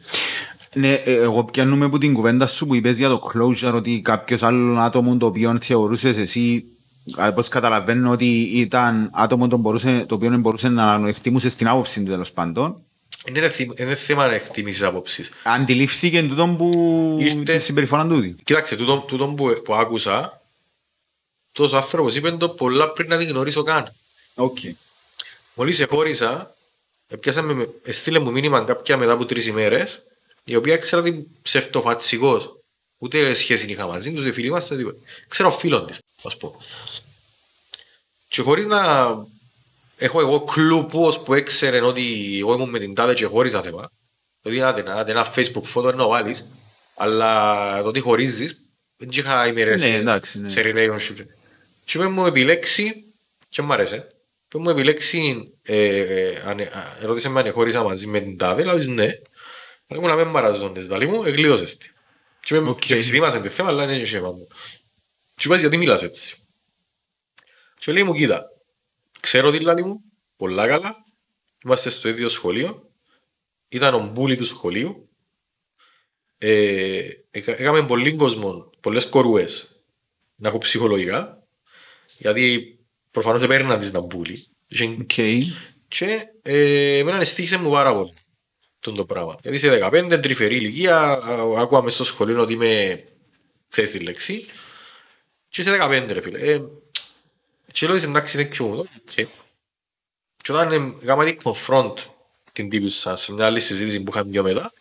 Ναι, 0.76 0.94
ε, 0.94 1.14
εγώ 1.14 1.44
πιάνουμε 1.44 1.86
από 1.86 1.98
την 1.98 2.14
κουβέντα 2.14 2.48
σου 2.48 2.66
που 2.68 2.76
είπες 2.76 2.98
για 2.98 3.10
το 3.10 3.32
closure 3.34 3.74
ότι 3.74 4.02
κάποιος 4.04 4.44
άλλο 4.44 4.80
άτομο 4.80 5.18
το 5.18 5.26
οποίο 5.26 5.58
θεωρούσες 5.62 6.18
εσύ 6.18 6.64
α, 7.16 7.34
πώς 7.34 7.48
καταλαβαίνω 7.48 8.12
ότι 8.12 8.42
ήταν 8.42 9.10
άτομο 9.14 9.48
το, 9.48 9.58
μπορούσε, 9.58 10.06
το 10.08 10.16
οποίο 10.16 10.38
μπορούσε 10.38 10.70
να 10.70 11.02
εκτιμούσε 11.08 11.50
στην 11.50 11.68
άποψη 11.68 12.04
του 12.04 12.12
τέλος 12.12 12.32
πάντων 12.32 12.82
Είναι, 13.28 13.40
ρε 13.40 13.50
θύμα- 13.50 13.74
είναι 13.78 13.96
θέμα 13.96 14.28
να 14.28 14.34
εκτιμήσεις 14.34 14.84
απόψεις. 14.84 15.32
αντιλήφθηκε 15.44 16.24
τούτον 16.24 16.58
που 16.58 16.70
Ήρθε- 17.20 17.44
τη 17.44 17.60
συμπεριφορά 17.60 18.08
τούτη. 18.08 18.36
Κοίταξε, 18.44 18.76
τούτο, 18.76 18.98
τούτο 19.08 19.28
που, 19.28 19.62
που 19.64 19.74
άκουσα, 19.76 20.42
τόσος 21.52 21.74
άνθρωπος 21.82 22.16
είπε 22.16 22.32
το 22.32 22.50
πολλά 22.50 22.92
πριν 22.92 23.10
να 23.10 23.18
την 23.18 23.28
γνωρίσω 23.28 23.64
καν. 23.64 23.92
Οκ. 24.36 24.58
Μόλις 25.56 25.76
σε 25.76 25.86
χώρισα, 25.86 26.56
έπιασαμε, 27.08 27.54
με- 27.54 27.70
έστειλε 27.84 28.20
μου 28.20 28.32
μήνυμα 28.32 28.62
κάποια 28.62 28.98
μετά 28.98 29.12
από 29.12 29.26
τρεις 29.26 29.46
ημέρες, 29.46 30.02
η 30.44 30.56
οποία 30.56 30.78
ξέρω 30.78 31.02
ότι 31.02 31.28
ψευτοφατσικός. 31.42 32.58
Ούτε 32.98 33.34
σχέση 33.34 33.66
είχα 33.72 33.88
μαζί 33.88 34.12
τους, 34.12 34.24
δεν 34.24 34.34
φίλοι 34.34 34.50
μας, 34.52 34.66
ούτε 34.66 34.76
τίποτα. 34.78 35.00
Ξέρω 35.28 35.52
φίλον 35.52 35.86
της, 35.88 36.00
ας 36.24 36.38
πω. 36.38 36.62
Και 38.28 38.42
χωρίς 38.42 38.66
να 38.66 38.82
έχω 39.96 40.20
εγώ 40.20 40.42
κλου 40.44 40.86
πώς 40.86 41.20
που 41.20 41.34
έξερε 41.34 41.82
ότι 41.82 42.36
εγώ 42.40 42.54
ήμουν 42.54 42.70
με 42.70 42.80
την 42.80 42.94
τάδε 42.94 43.14
και 43.14 43.26
χώριζα 43.26 43.62
θέμα. 43.62 43.92
Δηλαδή 44.42 44.62
άντε, 44.62 44.84
άντε 44.92 45.12
ένα 45.12 45.34
facebook 45.36 45.64
photo 45.74 45.94
να 45.96 46.08
βάλεις, 46.08 46.48
αλλά 46.96 47.82
το 47.82 47.88
ότι 47.88 48.00
χωρίζεις, 48.00 48.62
δεν 48.98 49.10
είχα 49.12 49.48
ημέρες 49.48 49.82
Ναι, 49.82 49.88
σε- 49.88 49.94
εντάξει, 49.96 50.40
ναι. 50.40 50.50
σε 50.50 50.62
relationship. 50.66 51.26
Και 51.84 51.98
είπε 51.98 52.08
μου 52.08 52.26
επιλέξει, 52.26 53.04
και 53.50 53.62
μου 53.62 53.74
άρεσε, 53.74 54.08
είπε 54.58 54.64
μου 54.64 54.70
επιλέξει, 54.78 55.52
ε, 55.62 55.98
ε, 55.98 56.42
αν- 56.46 56.62
α, 56.62 56.98
ρώτησε 57.02 57.30
με 57.30 57.40
αν 57.40 57.52
χώρισα 57.52 57.84
μαζί 57.84 58.08
με 58.08 58.20
την 58.20 58.38
τάδε, 58.38 58.64
λέω 58.64 58.76
της 58.78 58.88
ναι. 58.88 59.12
Αλλά 59.88 60.02
μου 60.02 60.08
να 60.08 60.16
μην 60.16 60.28
μαραζώνεις, 60.28 60.84
δηλαδή 60.84 61.06
μου, 61.06 61.24
εγλίωσες 61.24 61.78
τη. 61.78 61.90
Και 62.40 62.56
είπε 62.56 62.64
μου, 62.64 62.70
Οκ. 62.72 62.80
και 62.80 62.96
εξειδήμασαν 62.96 63.42
τη 63.42 63.50
θέμα, 63.50 63.70
αλλά 63.70 63.84
είναι 63.84 64.00
και 64.00 64.06
θέμα 64.06 64.32
μου. 64.32 64.48
Και 65.36 65.44
είπα 65.44 65.54
της, 65.54 65.62
γιατί 65.62 65.78
μιλάς 65.78 66.04
έτσι; 66.04 66.36
Και 67.78 67.92
λέει 67.92 68.04
μου, 68.04 68.14
κοίτα, 68.14 68.46
ξέρω 69.20 69.52
τι 69.52 69.60
λέει 69.60 69.84
μου, 69.84 70.02
πολλά 70.36 70.68
καλά, 70.68 70.96
είμαστε 71.66 71.90
στο 71.90 72.10
ίδιο 72.10 72.30
σχολείο, 72.30 72.90
ήταν 73.70 73.94
ο 73.94 74.00
μπούλι 74.00 74.38
του 74.38 74.46
σχολείου, 74.46 75.10
ε, 76.38 77.08
έκα- 77.32 77.60
έκαμε 77.60 77.86
πολλοί 77.86 78.16
κόσμο, 78.16 78.70
πολλές 78.80 79.10
κορούες 79.10 79.84
να 80.36 80.48
έχω 80.48 80.58
ψυχολογικά, 80.58 81.44
γιατί 82.18 82.78
προφανώς 83.14 83.42
έπαιρναν 83.42 83.80
τις 83.80 83.92
να 83.92 84.00
μπούλι. 84.00 84.48
Και- 84.68 84.98
Οκ. 85.02 85.14
Και 85.88 86.28
ε, 86.42 86.98
εμένα 86.98 87.18
εστίχησε 87.18 87.58
μου 87.58 87.72
πάρα 87.72 87.94
πολύ 87.96 88.14
τον 88.80 88.96
το 88.96 89.06
πράγμα. 89.06 89.36
Γιατί 89.42 89.58
σε 89.58 89.70
15, 89.92 90.20
τρυφερή 90.22 90.56
ηλικία, 90.56 90.98
α- 91.02 91.62
άκουα 91.62 91.84
μες 91.84 91.94
στο 91.94 92.04
σχολείο 92.04 92.42
ότι 92.42 92.54
είμαι, 92.54 93.04
ξέρεις 93.70 93.92
τη 93.92 94.00
λέξη, 94.00 94.46
και 95.50 95.62
σε 95.62 95.72
15 95.82 96.06
ρε 96.08 96.22
φίλε. 96.22 96.40
Ε, 96.40 96.62
και 97.72 97.86
λέω 97.88 97.96
της, 97.96 98.04
εντάξει 98.06 98.38
είναι 98.40 98.48
και 98.48 98.64
μου, 98.64 98.78
οκ. 98.80 99.14
Και 100.44 100.52
όταν 100.52 100.72
ε, 100.72 100.94
έκανα 101.04 101.26
την 101.26 101.38
confront 101.44 101.94
την 102.54 102.70
τύπησα 102.70 103.16
σε 103.16 103.34
μια 103.34 103.46
άλλη 103.46 103.60
συζήτηση 103.60 104.04
που 104.04 104.12
είχαμε 104.12 104.32
πιο 104.32 104.44
μετά, 104.44 104.74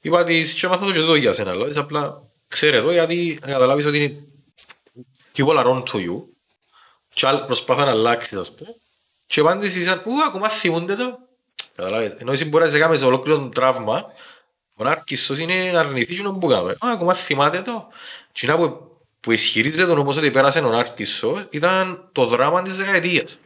είπα 0.00 0.24
της, 0.24 0.52
και 0.54 0.66
μάθα 0.68 0.84
το 0.84 0.92
και 0.92 0.98
εδώ 0.98 1.14
για 1.14 1.32
σένα, 1.32 1.54
λέω 1.54 1.66
της, 1.68 1.76
απλά 1.76 2.22
ξέρε 2.48 2.76
εδώ 2.76 2.92
γιατί 2.92 3.38
να 3.40 3.46
καταλάβεις 3.46 3.84
ότι 3.84 3.96
είναι 4.02 4.24
people 5.36 5.56
are 5.56 5.66
on 5.66 5.82
to 5.82 5.96
you 6.06 6.22
και 7.18 7.26
άλλοι 7.26 7.42
προσπάθαν 7.46 7.84
να 7.84 7.90
αλλάξεις 7.90 8.38
ας 8.38 8.54
πούμε. 8.54 8.70
Και 9.26 9.40
απάντηση 9.40 9.80
ήταν 9.80 10.02
ου 10.04 10.22
ακόμα 10.26 10.48
θυμούνται 10.48 10.94
το 10.94 11.18
καταλάβεις 11.76 12.12
ενώ 12.18 12.32
εσύ 12.32 12.44
μπορείς 12.44 12.72
να 12.72 12.78
κάνεις 12.78 13.02
ολόκληρο 13.02 13.38
το 13.38 13.48
τραύμα 13.48 14.06
ο 14.74 14.84
Νάρκισσος 14.84 15.38
είναι 15.38 15.70
να 15.72 15.80
αρνηθείς 15.80 16.16
και 16.16 16.22
να 16.22 16.34
που 16.34 16.46
κάνουμε 16.46 16.72
α 16.72 16.90
ακόμα 16.92 17.14
θυμάται 17.14 17.62
το. 17.62 17.88
Και 18.32 18.46
να 18.46 18.56
που, 18.56 18.96
που 19.20 19.32
ισχυρίζεται 19.32 19.90
όμως 19.90 20.16
ότι 20.16 20.30
πέρασε 20.30 20.58
ο 20.58 20.70
Νάρκισσος 20.70 21.46
ήταν 21.50 22.08
το 22.12 22.24
δράμα 22.26 22.62
της 22.62 22.76
δεκαετίας. 22.76 23.38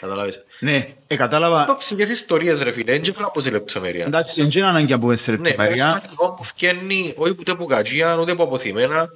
Καταλάβεις. 0.00 0.44
Ναι, 0.60 0.88
ε, 1.06 1.16
κατάλαβα. 1.16 1.64
τοξικές 1.64 2.08
ιστορίες 2.08 2.60
ρε 2.60 2.70
φίλε, 2.70 2.92
δεν 2.92 3.02
ξέρω 3.02 3.26
από 3.26 3.40
σε 3.40 3.50
λεπτομέρεια. 3.50 4.04
Εντάξει, 4.04 4.42
δεν 4.42 4.50
είναι 4.50 4.66
ανάγκη 4.66 4.92
να 4.92 4.98
πούμε 4.98 5.16
σε 5.16 5.30
ναι, 5.30 5.36
λεπτομέρεια. 5.36 5.84
περιστατικό 5.84 6.34
που 6.34 6.44
φκένει 6.44 7.14
όχι 7.16 7.34
ούτε 7.38 7.50
από 7.50 7.64
κατζία, 7.64 8.16
ούτε 8.16 8.32
από 8.32 8.42
αποθυμένα. 8.42 9.08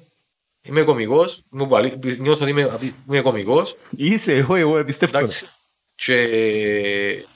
Είμαι 0.62 0.83
κωμικός, 0.83 1.42
είμαι 1.53 1.66
παλι... 1.66 1.99
νιώθω 2.18 2.42
ότι 2.42 2.51
είμαι, 2.51 2.79
είμαι 3.07 3.20
κωμικός. 3.20 3.77
Είσαι, 3.96 4.35
εγώ, 4.35 4.55
εγώ 4.55 4.85
πιστεύω. 4.85 5.18
Εντάξει. 5.18 5.46
Και 5.94 7.27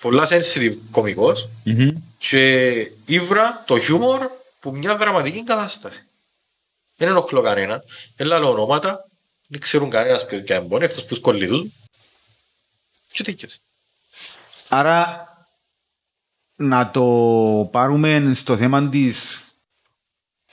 πολλά 0.00 0.28
sensitive 0.28 0.74
κωμικός. 0.90 1.48
Μμμ. 1.64 1.88
Και 2.18 2.72
ήβρα 3.06 3.64
το 3.66 3.78
χιούμορ 3.78 4.30
που 4.60 4.76
μια 4.76 4.96
δραματική 4.96 5.44
κατάσταση. 5.44 6.06
Δεν 6.96 7.08
ενοχλώ 7.08 7.42
κανέναν. 7.42 7.82
Έλα 8.16 8.38
λέω 8.38 8.50
ονόματα. 8.50 9.08
Δεν 9.48 9.60
ξέρουν 9.60 9.90
κανένας 9.90 10.26
ποιο 10.26 10.40
και 10.40 10.54
εμπόνι, 10.54 10.84
εκτός 10.84 11.04
που 11.04 11.14
σκολλίδους. 11.14 11.64
Και 13.12 13.22
τέτοιος. 13.22 13.58
Άρα, 14.68 15.26
να 16.54 16.90
το 16.90 17.02
πάρουμε 17.72 18.32
στο 18.34 18.56
θέμα 18.56 18.88
της 18.88 19.42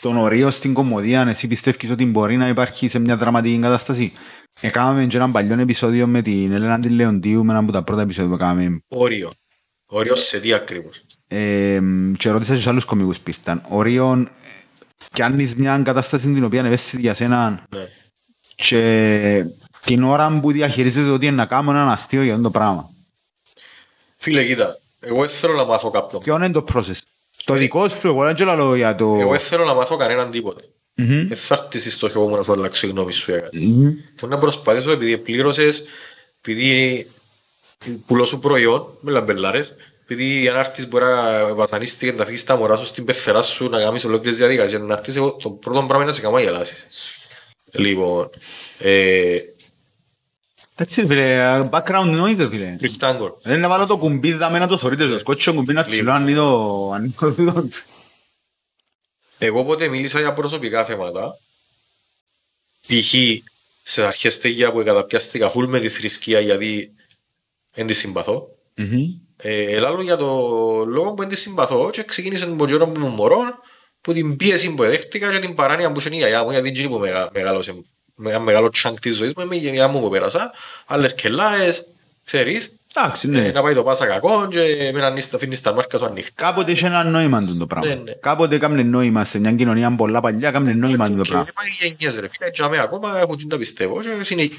των 0.01 0.17
ορίων 0.17 0.51
στην 0.51 0.73
κομμωδία, 0.73 1.27
εσύ 1.27 1.47
πιστεύεις 1.47 1.89
ότι 1.89 2.05
μπορεί 2.05 2.37
να 2.37 2.47
υπάρχει 2.47 2.87
σε 2.87 2.99
μια 2.99 3.17
δραματική 3.17 3.59
κατάσταση. 3.59 4.13
Έκαναμε 4.61 5.05
και 5.05 5.17
ένα 5.17 5.31
παλιό 5.31 5.59
επεισόδιο 5.59 6.07
με 6.07 6.21
την 6.21 6.51
Έλενα 6.51 6.79
την 6.79 6.91
Λεοντίου, 6.93 7.43
με 7.45 7.51
ένα 7.51 7.59
από 7.61 7.71
τα 7.71 7.83
πρώτα 7.83 8.01
επεισόδια 8.01 8.29
που 8.29 8.35
έκαναμε. 8.43 8.81
Όριο. 8.87 9.31
Όριο 9.85 10.15
σε 10.15 10.39
τι 10.39 10.53
ακριβώς. 10.53 11.05
Ε, 11.27 11.79
και 12.17 12.29
ρώτησα 12.29 12.51
και 12.51 12.57
στους 12.57 12.67
άλλους 12.67 12.85
κομικούς 12.85 13.19
που 13.19 13.29
ήρθαν. 13.29 13.61
Ορίων, 13.69 14.29
κάνεις 15.13 15.55
μια 15.55 15.81
κατάσταση 15.83 16.33
την 16.33 16.43
οποία 16.43 16.59
είναι 16.59 16.67
ευαίσθητη 16.67 17.01
για 17.01 17.13
σένα 17.13 17.65
Ναι. 17.69 17.87
και 18.55 19.45
την 19.85 20.03
ώρα 20.03 20.39
που 20.41 20.51
διαχειρίζεσαι 20.51 21.09
ότι 21.09 21.25
είναι 21.25 21.35
να 21.35 21.45
κάνω 21.45 21.71
ένα 21.71 21.91
αστείο 21.91 22.23
για 22.23 22.31
αυτό 22.31 22.43
το 22.43 22.51
πράγμα. 22.51 22.89
Φίλε, 24.15 24.45
κοίτα. 24.45 24.79
Εγώ 24.99 25.19
δεν 25.19 25.29
θέλω 25.29 25.53
να 25.53 25.65
μάθω 25.65 25.89
κάποιον. 25.89 26.21
Ποιο 26.21 26.35
είναι 26.35 26.51
το 26.51 26.63
process; 26.73 26.99
Το 27.43 27.53
δικό 27.53 27.87
σου, 27.87 28.07
εγώ 28.07 28.23
δεν 28.23 28.35
ξέρω 28.35 28.55
λέω 28.55 28.75
για 28.75 28.95
το... 28.95 29.17
Εγώ 29.19 29.31
δεν 29.31 29.39
θέλω 29.39 29.65
να 29.65 29.73
μάθω 29.73 29.95
κανέναν 29.95 30.31
τίποτε. 30.31 30.63
Μμμ. 30.95 31.27
Δεν 31.27 31.37
θα 31.37 31.67
έρθεις 31.73 31.93
στο 31.93 32.07
show 32.07 32.29
μου 32.29 32.35
να 32.35 32.43
σου 32.43 32.51
αλλάξω 32.51 32.87
η 32.87 32.89
γνώμη 32.89 33.11
σου 33.13 33.31
για 33.31 33.39
κάτι. 33.39 33.57
Μμμ. 33.57 33.93
Μπορεί 34.19 34.33
να 34.33 34.37
προσπαθήσω 34.37 34.91
επειδή 34.91 35.17
πλήρωσες, 35.17 35.83
επειδή 36.41 37.07
πουλώ 38.05 38.25
σου 38.25 38.39
προϊόν 38.39 38.87
με 38.99 39.11
λαμπελάρες, 39.11 39.75
επειδή 40.03 40.47
αν 40.47 40.55
έρθεις 40.55 40.87
μπορεί 40.87 41.03
να 41.05 41.55
βασανίστηκε 41.55 42.11
να 42.11 42.25
φύγεις 42.25 42.43
τα 42.43 42.55
μωρά 42.55 42.75
σου 42.75 42.85
στην 42.85 43.05
πεθερά 43.05 43.41
σου 43.41 43.69
να 43.69 43.79
κάνεις 43.79 44.05
ολόκληρες 44.05 44.37
διαδικασίες. 44.37 44.81
Να 44.81 44.93
έρθεις 44.93 45.15
εγώ, 45.15 45.33
το 45.33 45.49
πρώτο 45.49 45.77
πράγμα 45.77 45.95
είναι 45.95 46.05
να 46.05 46.13
σε 46.13 46.21
κάνω 46.21 46.35
να 46.35 46.41
γελάσεις. 46.41 46.85
Λοιπόν, 47.73 48.29
ε, 48.79 49.37
Εντάξει 50.81 51.05
φίλε, 51.05 51.59
background 51.71 52.21
noise 52.21 52.35
ρε 52.37 52.47
φίλε. 52.47 52.75
Rectangle. 52.81 53.33
Δεν 53.41 53.59
να 53.59 53.67
βάλω 53.69 53.85
το 53.85 53.97
κουμπί 53.97 54.33
δάμε 54.33 54.59
να 54.59 54.67
το 54.67 54.77
θωρείτε, 54.77 55.07
το 55.07 55.19
σκότσιο 55.19 55.53
κουμπί 55.53 55.73
να 55.73 55.83
τσιλώ 55.83 56.11
αν 56.11 56.27
είναι 56.27 56.37
το... 56.37 56.91
αν 56.91 57.03
είναι 57.03 57.13
το 57.19 57.29
δίδο 57.29 57.61
του. 57.61 57.81
Εγώ 59.37 59.65
πότε 59.65 59.87
μίλησα 59.87 60.19
για 60.19 60.33
προσωπικά 60.33 60.85
θέματα, 60.85 61.37
π.χ. 62.87 63.13
σε 63.83 64.05
αρχές 64.05 64.33
στέγια 64.33 64.71
που 64.71 64.83
καταπιάστηκα 64.83 65.49
φουλ 65.49 65.65
με 65.65 65.79
τη 65.79 65.89
θρησκεία 65.89 66.39
γιατί 66.39 66.91
δεν 67.71 67.87
τη 67.87 67.93
συμπαθώ. 67.93 68.47
Μμμ. 68.75 68.97
Ε, 69.37 69.63
ελάλο 69.63 70.01
για 70.01 70.17
το 70.17 70.25
λόγο 70.85 71.09
που 71.13 71.15
δεν 71.21 71.27
τη 71.27 71.35
συμπαθώ 71.35 71.89
και 71.89 72.03
ξεκίνησε 72.03 72.45
τον 72.45 72.67
καιρό 72.67 72.87
που 72.87 72.99
ήμουν 72.99 73.13
μωρό 73.13 73.41
που 74.01 74.13
την 74.13 74.35
πίεση 74.35 74.73
που 74.73 74.83
δέχτηκα 74.83 75.31
και 75.31 75.39
την 75.39 75.55
παράνοια 75.55 75.91
που 75.91 76.01
είναι 76.05 76.15
η 76.15 76.17
γιαγιά 76.17 76.43
μου 76.43 76.51
γιατί 76.51 76.67
εκείνη 76.67 76.87
που 76.87 76.97
μεγα- 76.99 77.29
μεγάλωσε 77.33 77.73
με 77.73 77.81
ένα 78.27 78.39
μεγάλο 78.39 78.69
τσάνκ 78.69 78.99
της 78.99 79.15
ζωής 79.15 79.33
μου 79.37 79.43
είμαι 79.43 79.55
η 79.55 79.59
γιαγιά 79.59 79.87
μου 79.87 79.99
που 79.99 80.09
πέρασα 80.09 80.51
άλλες 80.85 81.15
κελάες, 81.15 81.83
ξέρεις 82.25 82.73
Εντάξει, 82.95 83.27
ε, 83.27 83.31
ναι. 83.31 83.51
να 83.51 83.61
πάει 83.61 83.73
το 83.73 83.83
πάσα 83.83 84.05
κακό 84.05 84.47
και 84.49 84.59
με 84.93 84.99
έναν 84.99 85.13
νύστα 85.13 85.35
αφήνεις 85.35 85.61
τα 85.61 85.73
μάρκα 85.73 85.97
σου 85.97 86.05
ανοιχτά 86.05 86.45
Κάποτε 86.45 86.71
είχε 86.71 86.85
ένα 86.85 87.03
νόημα 87.03 87.43
το 87.45 87.53
Ναι, 87.53 87.65
πράγμα. 87.65 87.87
ναι. 88.03 88.11
Κάποτε 88.19 88.55
έκαμε 88.55 88.83
νόημα 88.83 89.25
σε 89.25 89.39
μια 89.39 89.51
κοινωνία 89.51 89.95
πολλά 89.95 90.21
παλιά, 90.21 90.47
έκαμε 90.49 90.73
νόημα 90.73 91.09
το 91.09 91.21
και 91.21 91.29
πράγμα. 91.29 91.47
πάει 91.53 91.67
γενιές 91.89 92.19
ρε 92.19 92.27
φίλε 92.27 92.49
και 92.49 92.63
αμέ 92.63 92.79
ακόμα 92.79 93.19
έχουν 93.19 93.35
γίνει 93.37 93.49
τα 93.49 93.57
πιστεύω 93.57 94.01
και 94.01 94.09
συνε- 94.23 94.51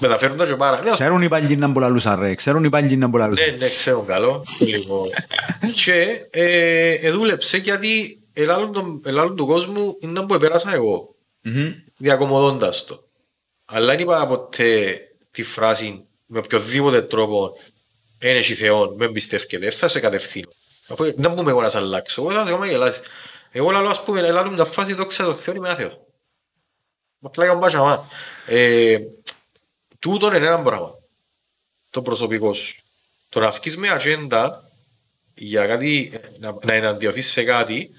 μεταφέρουν 0.00 0.36
τα 0.36 0.46
και 0.46 0.54
πάρα 0.54 0.82
Ναι, 0.82 0.90
Ξέρουν 0.90 1.22
οι 1.22 1.28
παλιοί 1.28 1.56
να 1.58 1.66
μπολαλούσαν 1.68 2.20
ρε, 2.20 2.34
ξέρουν 2.34 2.64
οι 2.64 2.68
παλιοί 2.68 2.96
να 2.98 3.06
μπολαλούσαν. 3.06 3.50
Ναι, 3.50 3.56
ναι, 3.56 3.68
ξέρω 3.68 4.00
καλό. 4.00 4.44
Λοιπόν. 4.58 5.08
και 5.84 6.26
ε, 6.30 6.90
ε, 6.92 7.10
δούλεψε 7.10 7.56
γιατί 7.56 8.18
ελάλλον 8.32 8.72
τον- 8.72 9.00
ελάλλον 9.06 9.36
του 9.36 9.46
κόσμου 9.46 9.96
ήταν 10.00 10.26
που 10.26 10.34
επέρασα 10.34 10.74
εγώ, 10.74 11.14
Μμμ. 11.44 11.72
Διακομωδώντας 12.02 12.84
το. 12.84 13.08
Αλλά 13.64 13.86
δεν 13.86 13.98
είπα 13.98 14.26
ποτέ 14.26 15.00
τη 15.30 15.42
φράση 15.42 16.04
με 16.26 16.38
οποιοδήποτε 16.38 17.02
τρόπο 17.02 17.52
«Εν 18.18 18.36
έχει 18.36 18.54
Θεόν, 18.54 18.94
με 18.94 19.04
εμπιστεύκεται, 19.04 19.64
δεν 19.64 19.78
θα 19.78 19.88
σε 19.88 20.00
κατευθύνω». 20.00 20.50
Αφού 20.88 21.04
δεν 21.16 21.34
πούμε 21.34 21.50
εγώ 21.50 21.60
να 21.60 21.68
σε 21.68 21.76
αλλάξω, 21.76 22.22
εγώ 22.22 22.32
θα 22.32 22.44
σε 22.44 22.50
κάνω 22.50 22.58
να 22.58 22.66
γελάσεις. 22.66 23.02
Εγώ 23.50 23.70
λαλώ 23.70 23.88
ας 23.88 24.02
πούμε, 24.02 24.20
ελάλλον 24.20 24.52
μια 24.52 24.64
φάση 24.64 24.94
δόξα 24.94 25.24
τω 25.24 25.34
Θεόν 25.34 25.56
είμαι 25.56 25.68
άθεος. 25.68 26.00
Απλά 27.20 27.44
για 27.44 27.54
μπάσα 27.54 27.78
μα. 27.78 28.08
Ε, 28.46 28.98
τούτον 29.98 30.34
είναι 30.34 30.46
ένα 30.46 30.62
πράγμα. 30.62 30.94
Το 31.90 32.02
προσωπικό 32.02 32.54
σου. 32.54 32.76
Το 33.28 33.40
να 33.40 33.50
βγεις 33.50 33.76
με 33.76 33.88
ατζέντα 33.88 34.70
για 35.34 35.66
κάτι, 35.66 36.10
ε, 36.14 36.18
να, 36.38 36.54
να 36.64 36.72
εναντιωθείς 36.72 37.30
σε 37.30 37.44
κάτι, 37.44 37.90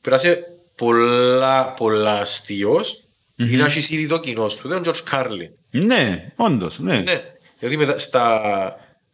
πρέπει 0.00 0.22
να 0.22 0.30
είσαι 0.30 0.44
πολλά, 0.76 1.72
πολλά 1.72 2.20
αστείος 2.20 3.09
ή 3.46 3.56
να 3.56 3.64
έχεις 3.66 3.90
ήδη 3.90 4.06
το 4.06 4.20
κοινό 4.20 4.48
σου. 4.48 4.68
Δεν 4.68 4.78
είναι 4.78 4.88
ο 4.88 4.92
George 4.92 5.14
Carlin. 5.14 5.50
Ναι, 5.70 6.32
όντως, 6.36 6.78
ναι. 6.78 6.98
Ναι. 6.98 7.22
Γιατί 7.58 7.76
μετά, 7.76 7.98
στα, 7.98 8.40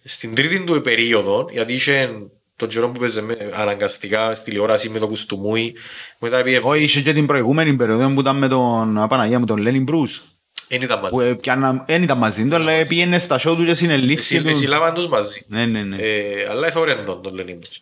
στην 0.04 0.34
τρίτη 0.34 0.64
του 0.64 0.80
περίοδο, 0.80 1.46
γιατί 1.50 1.72
είχε 1.72 2.10
τον 2.56 2.68
καιρό 2.68 2.90
που 2.90 3.00
παίζε 3.00 3.22
με- 3.22 3.36
αναγκαστικά 3.54 4.34
στη 4.34 4.44
τηλεόραση 4.44 4.88
με 4.88 4.98
το 4.98 5.08
κουστούμούι, 5.08 5.76
μετά 6.18 6.42
πήγε 6.42 6.58
Όχι, 6.62 6.82
είχε 6.82 7.00
και 7.00 7.12
την 7.12 7.26
προηγούμενη 7.26 7.74
περίοδο 7.74 8.08
που 8.14 8.20
ήταν 8.20 8.36
με 8.36 8.48
τον 8.48 8.98
Απαναγία 8.98 9.38
μου, 9.38 9.44
τον 9.46 9.56
Λένιν 9.58 9.82
Μπρούς. 9.82 10.22
Εν 10.68 10.82
ήταν 10.82 11.00
που 11.00 11.16
μαζί. 11.16 11.28
ε, 11.28 11.34
πιάνα- 11.34 11.84
εν 11.88 12.02
ήταν 12.02 12.18
μαζί 12.18 12.48
του, 12.48 12.54
αλλά 12.54 12.86
πήγαινε 12.86 13.18
στα 13.18 13.36
show 13.38 13.54
του 13.56 13.64
και 13.64 13.74
συνελήφθη 13.74 14.36
Εσύ- 14.36 14.46
Εσύ 14.48 14.64
του. 14.64 14.70
λάβαν 14.70 14.94
τους 14.94 15.06
μαζί. 15.08 15.44
Ναι, 15.48 15.66
ναι, 15.66 15.82
ναι. 15.82 15.96
Ε, 15.96 16.46
αλλά 16.50 16.66
εθώρεν 16.66 17.04
τον 17.04 17.22
τον 17.22 17.34
Λενίμπος. 17.34 17.80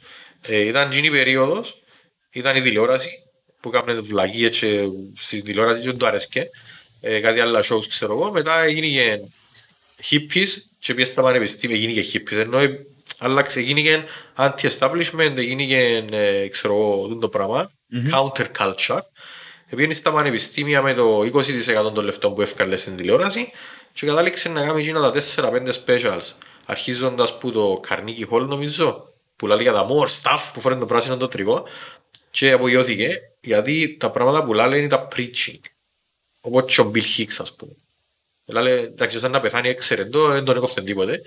Ε, 0.49 0.59
ήταν 0.59 0.87
εκείνη 0.91 1.07
η 1.07 1.11
περίοδος, 1.11 1.83
ήταν 2.31 2.57
η 2.57 2.61
τηλεόραση 2.61 3.09
που 3.65 3.71
έκαμε 3.75 4.01
βλαγίες 4.01 4.59
και 4.59 4.81
στη 5.17 5.43
τηλεόραση 5.43 5.81
και 5.81 5.87
δεν 5.87 5.99
του 5.99 6.07
άρεσκε. 6.07 6.51
Ε, 7.01 7.21
κάτι 7.21 7.41
άλλα 7.41 7.61
shows 7.61 7.87
ξέρω 7.89 8.13
εγώ. 8.13 8.31
Μετά 8.33 8.63
έγινε 8.63 9.29
hippies 10.11 10.49
και 10.79 10.95
πήγε 10.95 11.07
στα 11.07 11.23
πανεπιστήμια, 11.23 11.77
έγινε 11.77 12.01
και 12.01 12.11
hippies. 12.13 12.37
Ενώ 12.37 12.59
ε, 12.59 12.87
άλλαξε, 13.19 13.59
έγινε 13.59 14.05
anti-establishment, 14.37 15.37
έγινε 15.37 16.05
ε, 16.11 16.49
ξέρω 16.49 16.75
εγώ 16.75 17.07
τούτο 17.07 17.19
το 17.19 17.29
πράγμα, 17.29 17.71
counter-culture. 18.13 18.99
Πήγαινε 19.71 19.95
στα 19.95 20.13
πανεπιστήμια 20.13 20.83
με 20.83 20.95
το 20.95 21.21
20% 21.21 21.95
των 21.95 22.05
λεφτών 22.05 22.35
που 22.35 22.43
έφκαλε 22.43 22.77
στην 22.77 22.97
τηλεόραση 22.97 23.53
και 23.93 24.07
κατάληξε 24.07 24.49
να 24.49 24.67
κάνει 24.67 24.81
εκείνα 24.81 25.11
τα 25.11 25.23
4-5 25.37 25.71
specials. 25.85 26.33
Αρχίζοντας 26.65 27.39
που 27.39 27.53
το 27.53 27.81
Carnegie 27.89 28.29
Hall 28.31 28.47
νομίζω, 28.49 29.09
που 29.37 29.47
λέει 29.47 29.63
για 29.63 29.73
τα 29.73 29.87
more 29.87 30.09
stuff 30.09 30.51
που 30.53 30.61
φέρνει 30.61 30.81
το 30.81 30.87
πράσινο 30.87 31.17
το 31.17 31.29
τριγό 31.29 31.65
και 32.31 32.53
απογειώθηκε 32.53 33.34
γιατί 33.45 33.97
τα 33.97 34.11
πράγματα 34.11 34.45
που 34.45 34.55
λέει 34.55 34.79
είναι 34.79 34.89
τα 34.89 35.09
preaching. 35.17 35.61
Οπότε 36.41 36.73
και 36.75 36.81
ο 36.81 36.91
Bill 36.95 37.19
Hicks 37.19 37.37
ας 37.39 37.55
πούμε. 37.55 37.73
Λέει, 38.45 38.79
εντάξει, 38.79 39.17
όταν 39.17 39.31
να 39.31 39.41
πεθάνει 39.41 39.69
έξερε 39.69 40.05
το, 40.05 40.27
δεν 40.27 40.45
τον 40.45 40.57
έκοφτε 40.57 40.83
τίποτε. 40.83 41.23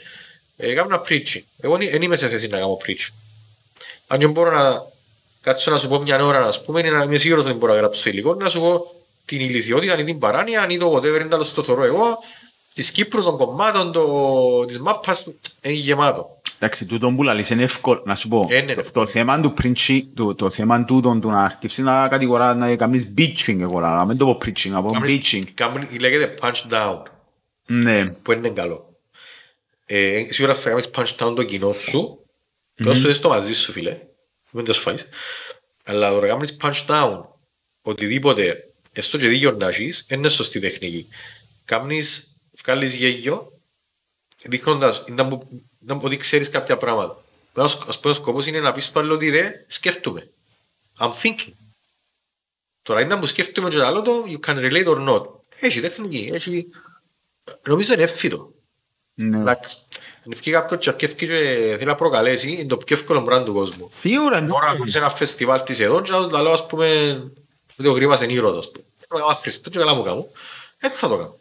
Ε, 0.56 0.74
κάνω 0.74 0.94
ένα 0.94 1.04
preaching. 1.08 1.42
Εγώ 1.60 1.78
δεν 1.78 2.02
είμαι 2.02 2.16
σε 2.16 2.30
θέση 2.30 2.48
να 2.48 2.58
κάνω 2.58 2.78
preaching. 2.86 3.14
Αν 4.08 4.20
και 4.20 4.28
μπορώ 4.28 4.52
να 4.52 4.86
κάτσω 5.42 5.72
να 5.72 5.78
σου 5.78 5.88
πω 5.88 6.00
μια 6.00 6.24
ώρα, 6.24 6.48
ας 6.48 6.62
πούμε, 6.62 6.80
είναι 6.80 6.90
να 6.90 7.04
είμαι 7.04 7.18
σίγουρος 7.18 7.44
ότι 7.44 7.52
δεν 7.52 7.60
μπορώ 7.60 7.74
να 7.74 7.80
γράψω 7.80 8.10
υλικό, 8.10 8.34
να 8.34 8.50
σου 8.50 8.60
πω 8.60 8.96
την 9.26 9.40
ηλικιότητα 9.42 10.00
ή 10.00 10.04
την 10.04 10.20
παράνοια, 10.20 10.68
ή 10.70 10.78
το 10.78 10.96
whatever 10.96 11.20
είναι 11.22 11.28
άλλο 11.36 11.46
το 11.56 11.64
θωρώ 11.64 11.84
εγώ, 11.84 12.18
της 12.74 12.92
Κύπρου, 12.92 13.24
των 13.24 13.38
κομμάτων, 13.38 13.92
το, 13.92 14.66
της 14.66 14.80
μάπας, 14.80 15.26
είναι 15.62 15.74
γεμάτο. 15.74 16.37
Εντάξει, 16.60 16.86
τούτο 16.86 17.14
που 17.16 17.24
λαλείς 17.24 17.50
είναι 17.50 17.64
εύκολο, 17.64 18.04
να 18.06 18.16
σου 18.16 18.28
πω. 18.28 18.48
Ε, 18.50 18.58
είναι 18.58 18.74
το, 18.74 18.80
εύκολο. 18.80 19.06
το 19.06 19.12
θέμα 19.12 19.42
του 19.42 19.54
preaching, 19.62 20.02
το, 20.14 20.36
το 20.36 20.50
θέμα 20.50 20.86
τούτο 20.86 21.20
του 21.22 21.30
να 21.30 21.44
αρχίσεις 21.44 21.78
να 21.84 22.08
κατηγορά, 22.08 22.56
να 22.56 22.76
κάνεις 22.76 23.14
bitching 23.18 23.60
εγώ, 23.60 23.80
να 23.80 24.06
μην 24.06 24.18
το 24.18 24.26
πω 24.26 24.38
preaching, 24.46 24.70
να 24.70 24.82
πω 24.84 24.90
bitching. 25.04 25.44
Κάμουν- 25.54 26.00
Λέγεται 26.02 26.34
punch 26.42 26.72
down, 26.72 27.02
Ναι, 27.66 28.04
που 28.10 28.32
είναι 28.32 28.50
καλό. 28.50 28.96
Ε, 29.86 30.26
σίγουρα 30.30 30.54
θα 30.56 30.70
κάνεις 30.70 30.90
punch 30.96 31.16
down 31.18 31.36
το 31.36 31.44
κοινό 31.44 31.72
σου, 31.72 32.20
και 32.76 32.90
όσο 32.90 33.10
είσαι 33.10 33.20
το 33.20 33.30
μαζί 33.30 33.54
σου, 33.56 33.72
φίλε, 33.72 33.98
μην 34.52 34.66
το 34.66 34.74
σφάεις. 34.74 35.10
Αλλά 35.84 36.10
το 36.12 36.20
να 36.20 36.28
κάνεις 36.28 36.58
punch 36.62 36.86
down, 36.88 37.22
οτιδήποτε, 37.82 38.56
έστω 38.94 39.18
και 39.18 39.28
δίκιο 39.28 39.52
να 39.52 39.68
έχεις, 39.68 40.06
είναι 40.10 40.30
σωστή 40.30 40.60
τεχνική. 40.60 41.08
Κάνεις, 41.66 42.36
βγάλεις 42.64 42.96
γέγιο, 42.96 43.52
δείχνοντας, 44.44 45.04
ήταν 45.08 45.28
που- 45.28 45.62
ήταν 45.84 45.98
που 46.00 46.06
ότι 46.06 46.18
ξέρεις 46.18 46.50
κάποια 46.50 46.78
πράγματα. 46.78 47.22
Ας 47.54 47.76
ας 47.88 48.00
πούμε 48.00 48.14
ο 48.14 48.16
σκοπός 48.16 48.48
είναι 48.48 48.60
να 48.60 48.72
πεις 48.72 48.84
στο 48.84 49.00
άλλο 49.00 49.14
ότι 49.14 49.30
δεν 49.30 49.52
σκέφτομαι. 49.68 50.30
I'm 51.00 51.12
thinking. 51.22 51.54
Τώρα 52.82 53.02
ήταν 53.02 53.20
που 53.20 53.26
σκέφτομαι 53.26 53.70
και 53.70 53.78
το 53.78 53.86
άλλο 53.86 54.02
το, 54.02 54.26
you 54.28 54.50
can 54.50 54.56
relate 54.56 54.86
or 54.88 55.08
not. 55.10 55.24
Έχει 55.60 55.80
τεχνική, 55.82 56.30
έχει... 56.34 56.68
Νομίζω 57.68 57.94
είναι 57.94 58.04
εύφυτο. 58.04 58.54
ναι. 59.14 59.38
Εντάξει, 59.38 59.78
αν 60.26 60.32
ευκεί 60.32 60.52
κάποιος 60.52 60.80
και 60.80 60.90
αρκεύει 60.90 61.14
και 61.14 61.26
θέλει 61.26 61.86
να 61.86 61.96
προκαλέσει, 61.96 62.52
είναι 62.52 62.66
το 62.66 62.78
πιο 62.78 62.96
εύκολο 62.96 63.22
πράγμα 63.22 63.46
του 63.46 63.54
κόσμου. 63.54 63.92
Σίγουρα, 64.00 64.42
ναι. 64.42 64.48
Τώρα 64.48 64.78
σε 64.88 64.98
ένα 64.98 65.10
φεστιβάλ 65.10 65.64
της 65.64 65.80
εδώ 65.80 66.02
και 66.02 66.12
να 66.12 66.42
λέω 66.42 66.52
ας 66.52 66.66
πούμε 66.66 67.18
ότι 67.80 67.88
ο 67.88 67.92
Γρήβας 67.92 68.22
είναι 68.22 68.34
ήρωας 68.34 68.58
ας 68.58 68.72
πούμε. 68.72 68.86
Θέλω 68.98 69.22
να 69.22 69.28
κάνω 69.28 69.40
Χριστό 69.40 69.70
και 69.70 69.78
καλά 69.80 69.94
μου 69.94 70.04
κάνω. 70.04 70.28
Δεν 70.78 70.92
θα 70.92 71.08
το 71.08 71.18
κάνω. 71.18 71.38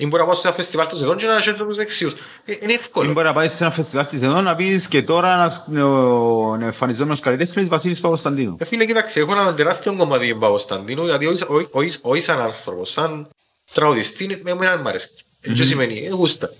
Ή 0.00 0.06
μπορεί 0.06 0.22
να 0.22 0.26
πάω 0.28 0.34
σε 0.34 0.46
ένα 0.46 0.56
φεστιβάλ 0.56 0.86
της 0.86 1.00
εδώ 1.02 1.14
και 1.14 1.26
να 1.26 1.40
χαίρεσαι 1.40 1.64
τους 1.64 1.76
δεξίους. 1.76 2.12
Ε, 2.44 2.52
Είναι 2.60 2.72
Ή 2.72 2.74
εύκολο. 2.74 3.12
μπορεί 3.12 3.26
να 3.26 3.32
πάεις 3.32 3.52
σε 3.52 3.64
ένα 3.64 3.72
φεστιβάλ 3.72 4.06
της 4.08 4.22
εδώ 4.22 4.40
να 4.40 4.54
πεις 4.56 4.88
και 4.88 5.02
τώρα 5.02 5.32
ένας 5.32 5.64
νεο- 5.68 6.56
νεοεμφανιζόμενος 6.58 7.20
καλλιτέχνης 7.20 7.68
Βασίλης 7.68 8.00
Παπασταντίνου. 8.00 8.56
Ε, 8.58 8.64
φίλε, 8.64 8.84
κοίταξε, 8.84 9.20
έχω 9.20 9.32
ένα 9.32 9.54
τεράστιο 9.54 9.94
κομμάτι 9.96 10.24
για 10.24 10.32
τον 10.32 10.42
Παπακωνσταντίνου, 10.42 11.04
γιατί 11.04 11.26
όχι- 11.26 11.44
όχι- 11.48 11.68
όχι- 11.70 11.98
όχι 12.02 12.20
σαν 12.20 12.40
άνθρωπος, 12.40 12.90
σαν 12.90 13.28
τραγουδιστή, 13.72 14.26
με 14.42 14.50
εμένα 14.50 14.70
δεν 14.72 14.80
μ' 14.80 14.86
αρέσει. 14.86 15.08
Δεν 15.40 15.54
και 15.54 15.64
σημαίνει, 15.64 16.04
ε, 16.06 16.10
γούστα. 16.10 16.52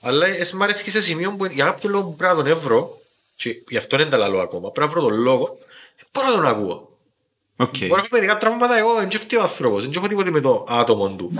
Αλλά 0.00 0.26
ε, 0.26 0.46
μ' 0.54 0.62
αρέσει 0.62 0.90
σε 0.90 1.00
σημείο 1.02 1.32
που 1.36 1.44
για 1.44 1.64
κάποιο 1.64 1.90
λόγο 1.90 2.14
πρέπει 2.16 2.36
να 2.36 2.42
τον 2.42 2.52
εύρω, 2.52 2.98
και 3.34 3.62
γι' 3.68 3.76
αυτό 3.76 3.96
δεν 3.96 4.10
τα 4.10 4.16
λαλώ 4.16 4.38
ακόμα, 4.40 4.70
πρέπει 4.70 4.88
να 4.94 5.00
βρω 5.00 5.08
τον 5.08 5.20
λόγο, 5.20 5.56
δεν 5.96 6.06
μπορώ 6.12 6.26
να 6.28 6.34
τον 6.34 6.46
ακούω. 6.46 6.88
Οκ. 7.56 7.68
Μπορεί 7.78 7.88
να 7.90 7.96
έχω 7.96 8.06
μερικά 8.10 8.36
τραύματα 8.36 8.78
εγώ, 8.78 8.94
δεν 8.94 9.10
φταίει 9.10 9.38
ο 9.38 9.42
άνθρωπος, 9.42 9.82
δεν 9.82 9.92
έχω 9.96 10.08
τίποτε 10.08 10.30
με 10.30 10.40
το 10.40 10.64
άτομο 10.68 11.08
του. 11.08 11.30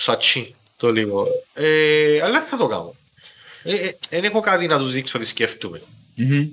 Σατσί, 0.00 0.54
το 0.76 0.92
λίγο. 0.92 1.26
Ε, 1.54 2.20
αλλά 2.22 2.38
δεν 2.38 2.48
θα 2.48 2.56
το 2.56 2.66
κάνω. 2.66 2.94
Ε, 3.62 3.72
ε, 3.72 3.96
Δεν 4.10 4.24
έχω 4.24 4.40
κάτι 4.40 4.66
να 4.66 4.78
τους 4.78 4.92
δείξω 4.92 5.18
ότι 5.18 5.26
σκέφτομαι. 5.26 5.82
Μμμ. 6.14 6.48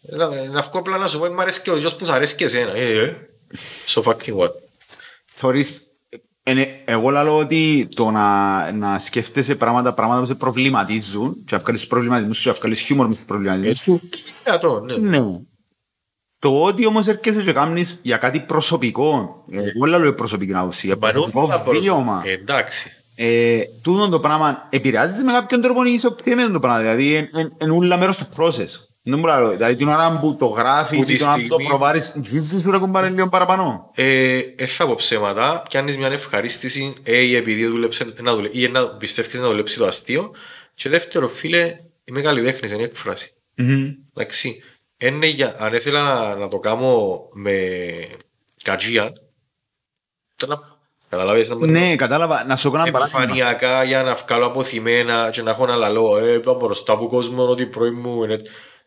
Να, 0.00 0.26
να 0.26 0.60
βγω 0.60 0.78
απλά 0.78 0.96
να 0.96 1.08
σου 1.08 1.18
πω, 1.18 1.32
μ' 1.32 1.40
αρέσει 1.40 1.62
και 1.62 1.70
ο 1.70 1.76
γιος 1.76 1.96
που 1.96 2.04
σ' 2.04 2.10
αρέσει 2.10 2.34
και 2.34 2.44
εσένα. 2.44 2.74
Ε, 2.74 2.98
ε. 2.98 3.16
So 3.86 4.02
fucking 4.02 4.36
what; 4.36 4.50
Θωρείς, 5.34 5.82
ε, 6.42 6.52
ναι, 6.52 6.82
εγώ 6.84 7.10
λέω 7.10 7.38
ότι 7.38 7.88
το 7.94 8.10
να, 8.10 8.72
να 8.72 8.98
σκέφτεσαι 8.98 9.54
πράγματα, 9.54 9.92
πράγματα 9.94 10.20
που 10.20 10.26
σε 10.26 10.34
προβληματίζουν 10.34 11.44
και 11.44 11.54
να 11.54 11.58
βγάλεις 11.58 11.80
τους 11.80 11.88
προβληματισμούς 11.88 12.36
σου 12.36 12.42
και 12.42 12.48
να 12.48 12.54
βγάλεις 12.54 12.80
χιούμορ 12.80 13.06
μες 13.06 13.16
τους 13.16 13.24
προβληματισμούς 13.26 13.80
σου, 13.80 14.00
Δυνατό, 14.44 14.80
ναι. 14.80 14.96
ναι. 14.96 15.18
Το 16.42 16.62
ότι 16.62 16.86
όμως 16.86 17.06
έρχεσαι 17.06 17.42
και 17.42 17.52
κάνεις 17.52 17.98
για 18.02 18.16
κάτι 18.16 18.40
προσωπικό, 18.40 19.44
ε, 19.50 19.56
εγώ 19.74 19.84
λέω 19.86 20.02
για 20.02 20.14
προσωπική 20.14 20.54
άποψη, 20.54 20.86
για 20.86 20.96
Μα 21.00 21.10
προσωπικό 21.10 21.40
νόμιζα 21.40 21.60
προς- 21.60 21.80
βίωμα, 21.80 22.22
Ε, 22.24 22.30
Εντάξει. 22.32 22.90
ε, 23.14 23.60
τούτο 23.82 24.08
το 24.08 24.20
πράγμα 24.20 24.66
επηρεάζεται 24.70 25.22
με 25.22 25.32
κάποιον 25.32 25.60
τρόπο 25.60 25.84
ή 25.84 25.92
είσαι 25.92 26.06
οπτιμένο 26.06 26.50
το 26.52 26.60
πράγμα, 26.60 26.78
δηλαδή 26.80 27.28
είναι 27.60 27.72
ούλα 27.72 27.96
μέρος 27.96 28.16
του 28.16 28.26
process. 28.36 28.68
Δεν 29.02 29.18
μπορώ 29.18 29.32
να 29.32 29.40
λέω, 29.40 29.50
δηλαδή 29.50 29.74
την 29.74 29.88
ώρα 29.88 30.18
που 30.20 30.36
το 30.38 30.46
γράφεις 30.46 30.98
Που 30.98 31.04
τη 31.04 31.12
ή 31.12 31.16
την 31.16 31.24
ώρα 31.26 31.34
που 31.34 31.38
το 31.40 31.44
στιγμή- 31.44 31.68
προβάρεις, 31.68 32.14
γύζεις 32.24 32.62
σου 32.62 32.70
ρε 32.70 32.78
κουμπάρε 32.78 33.08
λίγο 33.08 33.28
παραπάνω. 33.28 33.90
Ε, 33.94 34.38
ε, 34.56 34.66
θα 34.66 34.86
πω 34.86 34.94
ψέματα, 34.94 35.62
πιάνεις 35.68 35.96
μια 35.96 36.06
ευχαρίστηση, 36.08 36.94
ε, 37.02 37.36
επειδή 37.36 37.66
δούλεψε, 37.66 38.14
να 38.22 38.34
δουλε, 38.34 38.48
ή 38.52 38.68
να 38.68 38.84
πιστεύεις 38.88 39.34
να 39.34 39.46
δουλέψει 39.48 39.78
το 39.78 39.86
αστείο, 39.86 40.30
και 40.74 40.88
δεύτερο, 40.88 41.28
φίλε, 41.28 41.76
είμαι 42.04 42.20
καλλιτέχνης, 42.20 42.72
είναι 42.72 42.80
η 42.82 42.84
έκφραση. 42.84 43.32
Μμμ. 43.56 43.90
Εντάξει, 44.14 44.62
είναι 45.06 45.26
για, 45.26 45.54
αν 45.58 45.74
ήθελα 45.74 46.02
να, 46.02 46.34
να 46.36 46.48
το 46.48 46.58
κάνω 46.58 47.22
με 47.32 47.56
κατζία, 48.62 49.12
τώρα, 50.36 50.80
καταλάβεις 51.08 51.48
να 51.48 51.66
Ναι, 51.66 51.96
κατάλαβα. 51.96 52.44
Να 52.44 52.56
σου 52.56 52.70
κάνω 52.70 52.82
ένα 52.82 52.92
παράδειγμα. 52.92 53.22
επιφανειακά 53.22 53.84
για 53.84 54.02
να 54.02 54.14
βγάλω 54.14 54.46
αποθυμένα 54.46 55.30
και 55.32 55.42
να 55.42 55.50
έχω 55.50 55.66
να 55.66 55.76
λαλώ 55.76 56.18
ε, 56.18 56.32
είπα 56.32 56.54
μπροστά 56.54 56.92
από 56.92 57.06
κόσμο 57.06 57.48
ότι 57.48 57.62
η 57.62 57.66
πρωί 57.66 57.90
μου 57.90 58.24
είναι... 58.24 58.34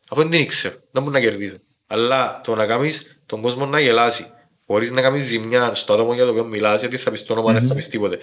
Αυτό 0.09 0.21
δεν 0.21 0.29
την 0.29 0.39
ήξερα, 0.39 0.75
δεν 0.91 1.03
μπορεί 1.03 1.13
να 1.13 1.19
κερδίσει. 1.19 1.55
Αλλά 1.87 2.41
το 2.43 2.55
να 2.55 2.65
κάνεις 2.65 3.19
τον 3.25 3.41
κόσμο 3.41 3.65
να 3.65 3.79
γελάσει 3.79 4.25
χωρίς 4.67 4.91
να 4.91 5.01
κάνεις 5.01 5.25
ζημιά 5.25 5.73
στο 5.73 5.93
άτομο 5.93 6.13
για 6.13 6.23
το 6.25 6.29
οποίο 6.29 6.45
μιλάς 6.45 6.79
γιατί 6.79 6.97
θα 6.97 7.11
πεις 7.11 7.23
το 7.23 7.33
όνομα, 7.33 7.53
δεν 7.53 7.61
θα 7.61 7.75
πεις 7.75 7.87
τίποτε 7.87 8.17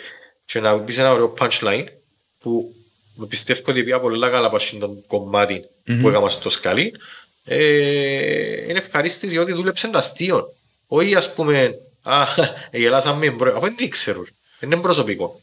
και 0.44 0.60
να 0.60 0.82
πεις 0.82 0.98
ένα 0.98 1.12
ωραίο 1.12 1.34
punchline 1.38 1.84
που 2.38 2.74
πιστεύω 3.28 3.60
ότι 3.66 3.84
πια 3.84 4.00
πολλά 4.00 4.30
καλά 4.30 4.46
πάνω 4.46 4.58
στο 4.58 5.02
κομμάτι 5.06 5.64
που 6.00 6.08
έκανα 6.08 6.28
στο 6.28 6.50
σκαλί 6.50 6.94
ε, 7.44 8.62
είναι 8.68 8.78
ευχαρίστηση 8.78 9.26
διότι 9.26 9.52
δούλεψε 9.52 9.88
τα 9.88 9.98
αστείο. 9.98 10.52
Όχι 10.86 11.14
ας 11.14 11.32
πούμε, 11.34 11.74
α, 12.02 12.24
γελάσαμε, 12.72 13.30
μπρο- 13.30 13.52
αφού 13.56 13.60
δεν 13.64 13.76
την 13.76 13.90
ξέρω, 13.90 14.22
δεν 14.58 14.70
είναι 14.70 14.80
προσωπικό. 14.80 15.40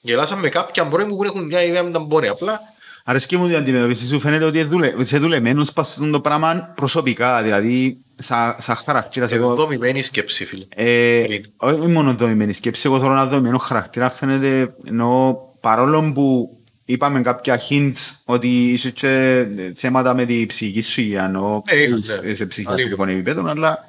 Γελάσαμε 0.00 0.48
κάποια 0.48 0.84
μπορεί 0.84 1.06
που 1.06 1.24
έχουν 1.24 1.44
μια 1.44 1.62
ιδέα 1.62 1.82
με 1.82 1.90
τα 1.90 1.98
μπορεί, 1.98 2.28
απλά 2.28 2.60
Αρέσκει 3.04 3.36
μου 3.36 3.46
την 3.46 3.56
αντιμετωπίση 3.56 4.06
σου, 4.06 4.20
φαίνεται 4.20 4.44
ότι 4.44 4.62
δουλε, 4.62 4.94
είσαι 4.98 5.18
δουλεμένος 5.18 5.72
πας 5.72 5.92
στον 5.92 6.10
το 6.10 6.20
πράγμα 6.20 6.72
προσωπικά, 6.74 7.42
δηλαδή 7.42 7.96
σαν, 8.18 8.56
σαν 8.58 8.76
χαρακτήρας 8.76 9.32
εγώ. 9.32 9.54
δομημένη 9.54 10.02
σκέψη, 10.02 10.44
φίλε. 10.44 10.64
Ε, 10.74 11.22
Πριν. 11.26 11.44
όχι 11.56 11.86
μόνο 11.86 12.14
δομημένη 12.14 12.52
σκέψη, 12.52 12.82
εγώ 12.84 12.98
θέλω 12.98 13.12
ένα 13.12 13.26
δομημένο 13.26 13.58
χαρακτήρα, 13.58 14.10
φαίνεται, 14.10 14.74
ενώ 14.88 15.38
παρόλο 15.60 16.12
που 16.14 16.48
είπαμε 16.84 17.20
κάποια 17.22 17.60
hints 17.68 18.16
ότι 18.24 18.72
είσαι 18.72 18.90
και 18.90 19.44
θέματα 19.74 20.14
με 20.14 20.24
τη 20.24 20.46
ψυχική 20.46 20.80
σου 20.80 21.00
υγεία, 21.00 21.24
ενώ 21.24 21.62
Ναι, 21.72 21.80
είχα, 21.80 21.96
είσαι 21.96 22.20
ναι. 22.24 22.34
σε 22.34 22.46
ψυχιατρικό 22.46 23.04
επίπεδο, 23.04 23.44
αλλά 23.50 23.84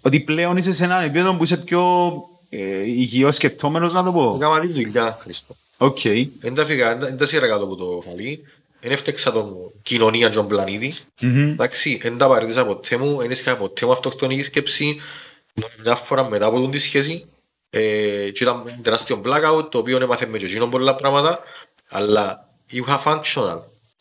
ότι 0.00 0.20
πλέον 0.20 0.56
είσαι 0.56 0.72
σε 0.72 0.84
ένα 0.84 1.02
επίπεδο 1.02 1.34
που 1.34 1.44
είσαι 1.44 1.56
πιο 1.56 2.12
ε, 2.48 2.86
υγιώς 2.86 3.34
σκεπτόμενος, 3.34 3.92
να 3.92 4.04
το 4.04 4.12
πω. 4.12 4.34
Έκανα 4.36 4.60
τη 4.60 4.66
δουλειά, 4.66 5.18
Χρίστο. 5.20 5.56
Οκ. 5.76 5.98
Δεν 6.40 6.54
τα 6.54 6.64
φύγα, 6.64 6.96
δεν 6.96 7.16
τα 7.16 7.26
έσυρα 7.26 7.48
κάτω 7.48 7.64
από 7.64 7.76
το 7.76 8.02
χαλί. 8.08 8.44
Δεν 8.80 8.92
έφταιξα 8.92 9.32
την 9.32 9.56
κοινωνία 9.82 10.28
και 10.28 10.34
τον 10.34 10.46
πλανήτη. 10.46 10.94
Μμμ. 11.22 11.50
Εντάξει, 11.50 11.98
δεν 12.02 12.16
τα 12.16 12.28
παρέτησα 12.28 12.66
ποτέ 12.66 12.96
μου, 12.96 13.16
δεν 13.16 13.30
είχα 13.30 13.56
ποτέ 13.56 13.86
μου 13.86 13.92
αυτοκτονική 13.92 14.42
σκέψη. 14.42 14.96
Μόνο 15.54 15.72
Μια 15.82 15.94
φορά 15.94 16.28
μετά 16.28 16.46
από 16.46 16.60
την 16.60 16.70
τη 16.70 16.78
σχέση, 16.78 17.24
ε, 17.70 17.80
και 18.30 18.44
ήταν 18.44 18.62
ένα 18.66 18.78
τεράστιο 18.82 19.20
blackout, 19.24 19.70
το 19.70 19.78
οποίο 19.78 19.98
έμαθε 20.02 20.26
με 20.26 20.38
και 20.38 20.44
εκείνον 20.44 20.70
πολλά 20.70 20.94
πράγματα, 20.94 21.38
αλλά 21.90 22.48
είχα 22.66 23.02
functional. 23.04 23.60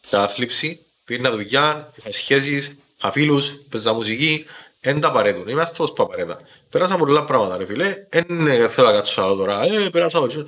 Κατάθλιψη, 0.10 0.86
πήγαινα 1.06 1.32
δουλειά, 1.32 1.92
είχα 1.96 2.12
σχέσεις, 2.12 2.78
είχα 2.98 3.12
φίλους, 3.12 3.54
παίζα 3.70 3.94
μουσική, 3.94 4.46
Εν 4.82 5.00
τα 5.00 5.12
παρέτουν. 5.12 5.48
Είμαι 5.48 5.62
άνθρωπος 5.62 5.94
που 5.94 6.04
απαραίτητα. 6.04 6.40
Πέρασα 6.70 6.98
πολλά 6.98 7.24
πράγματα 7.24 7.58
ρε 7.58 7.66
φίλε. 7.66 8.06
Εν 8.10 8.26
θέλω 8.70 8.88
να 8.88 8.94
κάτσω 8.94 9.22
άλλο 9.22 9.36
τώρα. 9.36 9.64
Ε, 9.64 9.90
πέρασα 9.90 10.18
από 10.18 10.26
εκεί. 10.26 10.46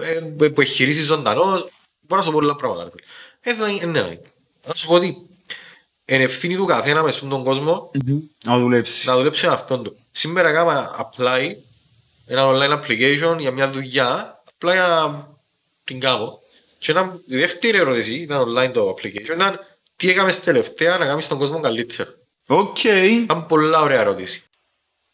Ε, 0.00 0.44
ε, 0.44 0.48
που 0.48 0.60
εγχειρήσεις 0.60 1.04
ζωντανός. 1.04 1.68
Πέρασα 2.06 2.30
πολλά 2.30 2.56
πράγματα 2.56 2.84
ρε 2.84 2.90
φίλε. 2.90 3.04
Ε, 3.40 3.54
δεν 3.54 3.88
είναι 3.88 3.98
ανάγκη. 3.98 4.20
Να 4.66 4.74
σου 4.74 4.86
πω 4.86 4.94
ότι 4.94 5.26
είναι 6.04 6.22
ευθύνη 6.22 6.56
του 6.56 6.64
καθένα 6.64 7.02
μες 7.02 7.14
στον 7.14 7.44
κόσμο 7.44 7.90
Να 8.44 8.58
δουλέψει. 8.58 9.06
να 9.06 9.16
δουλέψει 9.16 9.46
με 9.46 9.52
αυτόν 9.52 9.82
του. 9.82 9.96
Σήμερα 10.10 10.48
έκανα 10.48 11.10
apply 11.16 11.52
ένα 12.26 12.42
online 12.46 12.78
application 12.82 13.36
για 13.38 13.50
μια 13.50 13.70
δουλειά, 13.70 14.42
απλά 14.54 14.72
για 14.72 14.86
να 14.86 15.28
την 15.84 16.00
κάνω. 16.00 16.40
Και 16.82 16.90
ένα, 16.90 17.20
η 17.26 17.36
δεύτερη 17.36 17.78
ερώτηση 17.78 18.14
ήταν 18.14 18.48
online 18.48 18.70
το 18.72 18.88
application, 18.88 19.34
ήταν 19.34 19.60
τι 19.96 20.10
έκαμες 20.10 20.40
τελευταία 20.40 20.98
να 20.98 21.06
κάνεις 21.06 21.28
τον 21.28 21.38
κόσμο 21.38 21.60
καλύτερο. 21.60 22.10
Οκ. 22.46 22.84
Ήταν 22.84 23.46
πολλά 23.46 23.80
ωραία 23.80 24.00
ερώτηση. 24.00 24.42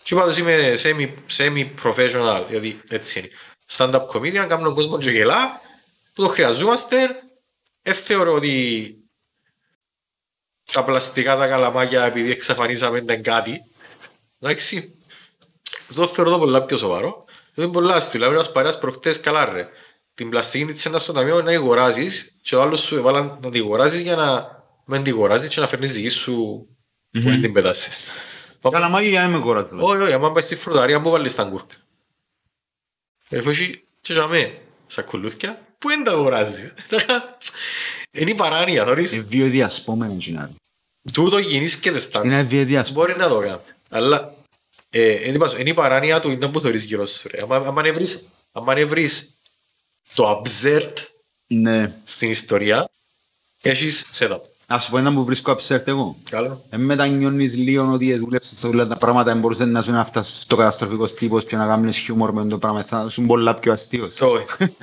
Και 0.03 0.14
είπα 0.14 0.27
τους 0.27 0.39
είμαι 0.39 0.75
semi, 0.83 1.14
semi-professional, 1.37 2.45
γιατί 2.49 2.81
έτσι 2.91 3.19
είναι. 3.19 3.29
Stand-up 3.77 4.07
comedian, 4.07 4.47
κάνω 4.49 4.62
τον 4.62 4.75
κόσμο 4.75 4.99
και 4.99 5.11
γελά, 5.11 5.61
που 6.12 6.23
το 6.23 6.29
χρειαζόμαστε. 6.29 7.23
Δεν 7.83 7.95
θεωρώ 7.95 8.33
ότι 8.33 8.97
τα 10.73 10.85
πλαστικά 10.85 11.37
τα 11.37 11.49
καλαμάκια 11.49 12.05
επειδή 12.05 12.31
εξαφανίσαμε 12.31 12.99
ήταν 12.99 13.23
κάτι. 13.23 13.61
Εντάξει. 14.41 14.99
Το 15.95 16.07
θεωρώ 16.07 16.31
το 16.31 16.39
πολλά 16.39 16.64
πιο 16.64 16.77
σοβαρό. 16.77 17.25
Δεν 17.55 17.64
είναι 17.64 17.75
πολλά 17.75 17.95
αστείο. 17.95 18.21
Δηλαδή, 18.21 18.35
ένας 18.35 18.53
παρέας 18.53 18.79
προχτές 18.79 19.21
καλά 19.21 19.45
ρε. 19.45 19.69
Την 20.19 20.29
πλαστική 20.29 20.64
της 20.73 20.85
ένας 20.87 21.03
στο 21.03 21.12
ταμείο 21.12 21.43
να 21.43 21.53
αγοράσεις 21.53 22.33
και 22.43 22.57
ο 22.57 22.61
άλλος 22.61 22.81
σου 22.81 22.97
έβαλαν 22.97 23.39
να 23.43 23.51
την 23.51 23.62
αγοράσεις 23.62 24.01
για 24.01 24.16
να 24.16 24.49
μην 24.85 25.03
την 25.03 25.12
αγοράσεις 25.12 25.49
και 25.49 25.61
να 25.61 25.66
φέρνεις 25.66 25.93
δική 25.93 26.09
σου 26.09 26.66
που 27.11 27.21
δεν 27.21 27.41
την 27.41 27.53
πετάσεις. 27.53 27.97
Καλαμάκι 28.71 29.09
για 29.09 29.21
να 29.21 29.29
με 29.29 29.39
κόρατο. 29.39 29.77
Όχι, 29.81 30.03
όχι, 30.03 30.12
άμα 30.12 30.33
πάει 30.33 30.43
στη 30.43 30.57
φρουταρία 30.57 31.01
που 31.01 31.11
βάλεις 31.11 31.35
τα 31.35 31.45
γκούρκα. 31.45 31.75
Εφόσον 33.29 33.66
και 34.01 34.12
για 34.12 34.27
μέ, 34.27 34.59
σακουλούθκια, 34.87 35.66
που 35.79 35.89
δεν 35.89 36.05
τα 36.05 36.11
αγοράζει. 36.11 36.73
Είναι 38.19 38.31
η 38.31 38.35
παράνοια, 38.35 38.85
θωρείς. 38.85 39.12
Ε, 39.12 39.21
βιοδιασπόμενα 39.21 40.14
γίνα. 40.14 40.51
Τούτο 41.12 41.39
γίνεις 41.39 41.77
και 41.77 41.91
δεν 41.91 42.01
στάνει. 42.01 42.27
Είναι 42.27 42.43
βιοδιασπόμενα. 42.43 43.14
Μπορεί 43.14 43.19
να 43.19 43.29
το 43.29 43.49
κάνει. 43.49 43.61
Αλλά 43.91 44.35
ε, 44.91 45.12
εν 45.12 45.33
τω 45.33 45.39
πάσο, 45.39 45.59
είναι 45.59 45.71
η 45.71 45.75
παράνοια 45.75 46.21
του 46.21 46.31
είναι 46.31 46.49
που 46.49 46.61
θεωρείς 46.61 46.85
γύρω 46.85 47.07
σου. 47.07 47.29
ρε. 47.29 47.43
Άμα, 47.43 48.73
το 50.15 50.43
absurd 50.45 50.93
Ναι. 51.47 51.93
στην 52.05 52.31
ιστορία, 52.31 52.89
έχεις 53.63 54.07
setup. 54.19 54.41
Ας 54.67 54.85
σου 54.85 54.91
πω 54.91 54.99
ένα 54.99 55.13
που 55.13 55.25
βρίσκω 55.25 55.57
absurd 55.59 55.87
εγώ. 55.87 56.17
Καλό. 56.31 56.65
Ε, 56.71 56.77
μετανιώνεις 56.77 57.57
λίγο 57.57 57.93
ότι 57.93 58.15
δούλεψες 58.19 58.59
σε 58.59 58.67
όλα 58.67 58.87
τα 58.87 58.97
πράγματα 58.97 59.31
δεν 59.33 59.41
μπορούσες 59.41 59.67
να 59.67 59.83
σου 59.83 59.91
να 59.91 60.05
φτάσεις 60.05 60.41
στο 60.41 60.57
καταστροφικός 60.57 61.15
τύπος 61.15 61.45
και 61.45 61.57
να 61.57 61.67
κάνεις 61.67 61.97
χιούμορ 61.99 62.33
με 62.33 62.45
το 62.47 62.59
πράγμα. 62.59 62.83
Θα 62.85 63.09
σου 63.09 63.23
πολλά 63.23 63.55
πιο 63.55 63.73
αστείος. 63.73 64.21
Όχι. 64.21 64.45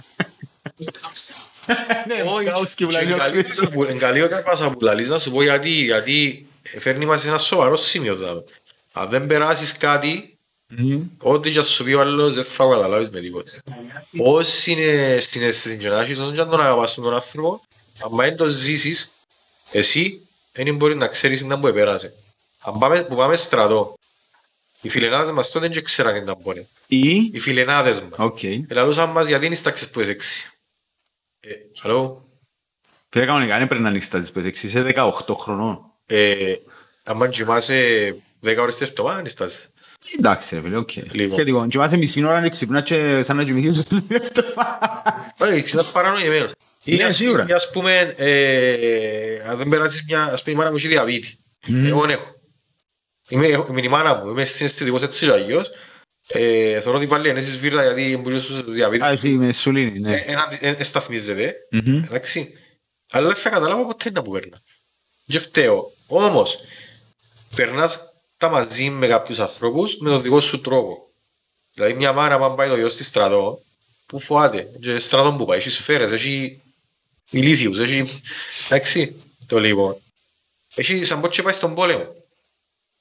Ναι, 2.08 2.32
Όχι, 2.32 2.46
κάος 2.46 2.74
και 2.74 2.86
και 2.86 2.86
βλέπει 2.86 3.12
ο 3.12 3.16
εγκαλεί- 3.16 3.46
Χρήστος. 3.46 3.70
που- 3.70 3.84
εγκαλεί 3.84 4.22
ο 4.22 4.28
Κάρπας 4.30 4.60
που 4.62 4.78
λαλείς 4.82 5.08
να 5.08 5.20
σου 5.20 5.32
πω 5.32 5.44
γιατί, 5.44 5.70
γιατί 5.70 6.48
φέρνει 6.64 7.06
μας 7.06 7.22
σε 7.22 7.28
ένα 7.28 7.38
σοβαρό 7.38 7.76
σημείο 7.76 8.16
δηλαδή. 8.16 8.44
Αν 8.94 9.10
δεν 9.10 9.26
περάσεις 9.26 9.78
κάτι, 9.78 10.38
Μμμ. 10.68 11.02
ό,τι 11.22 11.52
και 11.52 11.58
να 11.58 11.64
σου 11.64 11.84
πει 11.84 11.94
ο 11.94 12.00
άλλος 12.00 12.34
δεν 12.36 12.44
θα 12.46 12.64
καταλάβεις 12.64 13.10
με 13.10 13.20
τίποτα. 13.20 13.52
Όσοι 14.18 14.72
είναι 14.72 15.20
στην 15.20 15.42
αίσθηση 15.42 15.78
και 15.78 15.90
να 15.90 16.02
έχεις, 16.02 16.20
όσοι 16.20 16.34
και 16.34 16.42
αν 16.42 16.50
τον 16.50 16.62
αγαπάς 16.62 16.94
τον 16.94 17.14
άνθρωπο, 17.14 17.62
αν 18.04 18.16
δεν 18.16 18.36
το 18.36 18.48
ζήσεις, 18.50 19.12
εσύ 19.72 20.28
δεν 20.52 20.76
μπορεί 20.76 20.96
να 20.96 21.08
ξέρεις 21.08 21.44
να 21.44 21.60
που 21.60 21.68
επέρασε. 21.68 22.14
Αν 22.62 22.78
πάμε, 22.78 23.04
που 23.04 23.16
πάμε 23.16 23.36
στρατό, 23.36 23.98
οι 24.82 24.90
φιλενάδες 24.90 25.32
μας 25.32 25.52
τότε 25.52 25.68
δεν 25.68 25.84
ξέραν 25.84 26.24
να 26.24 26.36
μπορεί. 26.36 26.68
Ή... 26.88 27.30
Οι 27.34 27.40
φιλενάδες 27.40 28.02
μας. 28.02 28.20
Οκ. 28.20 28.44
Ελαλούσαν 28.44 29.10
μας 29.10 29.28
γιατί 29.28 29.46
είναι 29.46 29.56
στάξεις 29.56 29.90
που 29.90 30.00
έξι. 30.00 30.50
Ε, 31.40 31.50
Hello. 31.84 32.16
Πήρε 33.10 33.26
κανονικά, 33.26 33.58
δεν 33.58 33.68
πρέπει 33.68 33.84
να 33.84 33.90
ανοίξεις 33.90 34.12
τα 34.12 34.22
τις 34.22 34.32
πέτες. 34.32 34.64
Είσαι 34.64 34.94
18 34.96 35.12
χρονών. 35.40 35.92
Ε, 36.06 36.56
αν 37.04 37.30
κοιμάσαι 37.30 38.16
10 38.44 38.58
ώρες 38.60 38.76
τη 38.76 38.84
εβδομάδα, 38.84 39.20
είναι 39.20 39.30
στάση. 39.30 39.68
Εντάξει 40.18 40.56
ρε 40.56 40.62
φίλε, 40.62 40.78
οκ. 40.78 40.96
Λοιπόν. 40.96 41.32
Σχετικό. 41.38 41.68
Κοιμάσαι 41.68 41.98
μισή 41.98 42.24
ώρα 42.24 42.42
να 42.42 42.50
ξυπνάς 42.50 42.84
και 42.84 43.22
σαν 43.24 43.36
να 43.38 43.44
κοιμηθείς 43.44 43.78
όλη 43.92 44.02
την 44.02 44.16
εβδομάδα. 44.16 45.04
Όχι, 45.40 45.62
ξυνάς 45.62 45.92
παρανοημένος. 45.92 46.52
Ή 46.84 46.96
Ναι, 46.96 47.04
ας- 47.04 47.16
σίγουρα. 47.16 47.46
ή 47.50 47.52
ας 47.52 47.70
πούμε, 47.70 48.14
ε, 48.18 49.40
αν 49.46 49.58
δεν 49.58 49.70
περάσεις 49.70 50.04
μια, 50.08 50.24
ας 50.24 50.44
πούμε 50.44 50.56
η 50.56 50.58
μάνα 50.58 50.70
μου 50.70 50.76
έχεις 50.76 50.90
διαβήτη. 50.90 51.38
Εγώ 51.86 52.02
δεν 52.02 52.10
έχω. 52.10 52.34
Είμαι, 53.30 53.48
έχω- 53.48 53.68
είμαι 53.70 53.82
η 53.84 53.88
μάνα 53.88 54.16
μου, 54.16 54.30
είμαι 54.30 54.46
συναισθητικός 54.46 55.02
έτσι 55.02 55.26
και 55.26 55.32
αλλιώς. 55.32 55.70
Ε, 56.28 56.80
θεωρώ 56.82 56.98
ότι 56.98 57.08
βάλει 57.08 57.30
ενέσεις 57.30 57.58
βίρλα 57.58 57.84
γιατί 57.84 58.18
μπορεί 58.18 58.40
στο 58.40 58.64
διαβήτη. 58.64 59.04
Α, 59.04 59.08
εσύ 59.12 59.28
με 59.30 59.52
σουλίνη, 59.52 60.00
ναι. 60.00 60.24
Ένα, 60.26 60.58
ε, 60.60 60.70
ε, 60.78 60.84
σταθμίζεται. 60.84 61.56
Μμμ. 61.72 62.04
Εντάξει. 62.04 62.50
Αλλά 63.12 63.28
δεν 63.28 63.36
θα 63.36 63.50
καταλάβω 63.50 63.86
ποτέ 63.86 64.12
να 64.12 64.22
που 64.22 64.32
περνά. 64.32 64.62
Και 65.28 65.40
φταίω. 65.40 65.92
Όμως, 66.08 66.58
περνάς 67.56 68.00
τα 68.46 68.52
μαζί 68.52 68.90
με 68.90 69.08
κάποιους 69.08 69.40
ανθρώπους 69.40 69.98
με 69.98 70.10
τον 70.10 70.22
δικό 70.22 70.42
σου 70.42 70.62
τρόπο. 70.62 71.10
Δηλαδή 71.72 71.94
μια 71.94 72.14
μάνα 72.14 72.36
αν 72.36 72.56
πάει 72.56 72.70
το 72.70 72.76
γιο 72.76 72.90
στη 72.90 73.04
στρατό, 73.04 73.62
που 74.06 74.20
φοάται. 74.20 74.70
Και 74.80 75.00
στρατό 75.00 75.34
που 75.34 75.46
πάει, 75.46 75.58
έχει 75.58 75.70
σφαίρες, 75.70 76.12
έχει 76.12 76.62
ηλίθιους, 77.30 77.80
έχει... 77.80 78.22
Εντάξει, 78.66 79.16
το 79.48 79.60
λοιπόν. 79.60 79.98
Έχει 80.76 81.04
σαν 81.04 81.22
πως 81.22 81.36
και 81.36 81.42
πάει 81.42 81.54
στον 81.54 81.74
πόλεμο. 81.74 82.06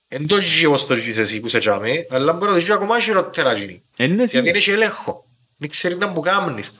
Εν 0.08 0.26
το 0.26 0.40
ζει 0.40 0.64
όπως 0.64 0.86
το 0.86 0.94
ζεις 0.94 1.18
εσύ 1.18 1.40
που 1.40 1.48
σε 1.48 1.58
τσάμε, 1.58 2.06
αλλά 2.10 2.32
μπορεί 2.32 2.50
να 2.50 2.56
το 2.56 2.62
ζει 2.62 2.72
ακόμα 2.72 3.00
χειρότερα 3.00 3.52
γίνει. 3.52 3.82
Ε, 3.96 4.06
ναι, 4.06 4.14
Γιατί 4.14 4.28
σίγουρα. 4.28 4.50
είναι 4.50 4.58
και 4.58 4.72
έλεγχο. 4.72 5.24
Δεν 5.56 5.68
ξέρεις 5.68 5.98
να 5.98 6.12
που 6.12 6.20
κάνεις. 6.20 6.72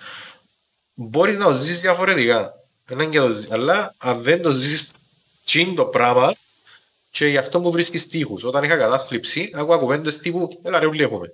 Μπορείς 0.95 1.37
να 1.37 1.45
το 1.45 1.53
ζήσεις 1.53 1.81
διαφορετικά. 1.81 2.53
Έναν 2.89 3.11
και 3.11 3.19
το 3.19 3.29
ζήσεις. 3.29 3.51
Αλλά 3.51 3.95
αν 3.99 4.23
δεν 4.23 4.43
το 4.43 4.53
ζήσεις 4.53 4.91
τσιν 5.45 5.75
το 5.75 5.85
πράγμα 5.85 6.35
και 7.15 7.27
γι' 7.27 7.37
αυτό 7.37 7.61
που 7.61 7.71
βρίσκεις 7.71 8.07
τείχους. 8.07 8.45
Όταν 8.45 8.65
είχα 8.65 8.77
κατάθλιψη, 8.77 9.51
άκουγα 9.55 9.77
κουβέντες 9.77 10.19
τύπου 10.19 10.61
«Έλα 10.63 10.79
ρε 10.79 10.87
ούλοι 10.87 11.03
έχουμε». 11.03 11.33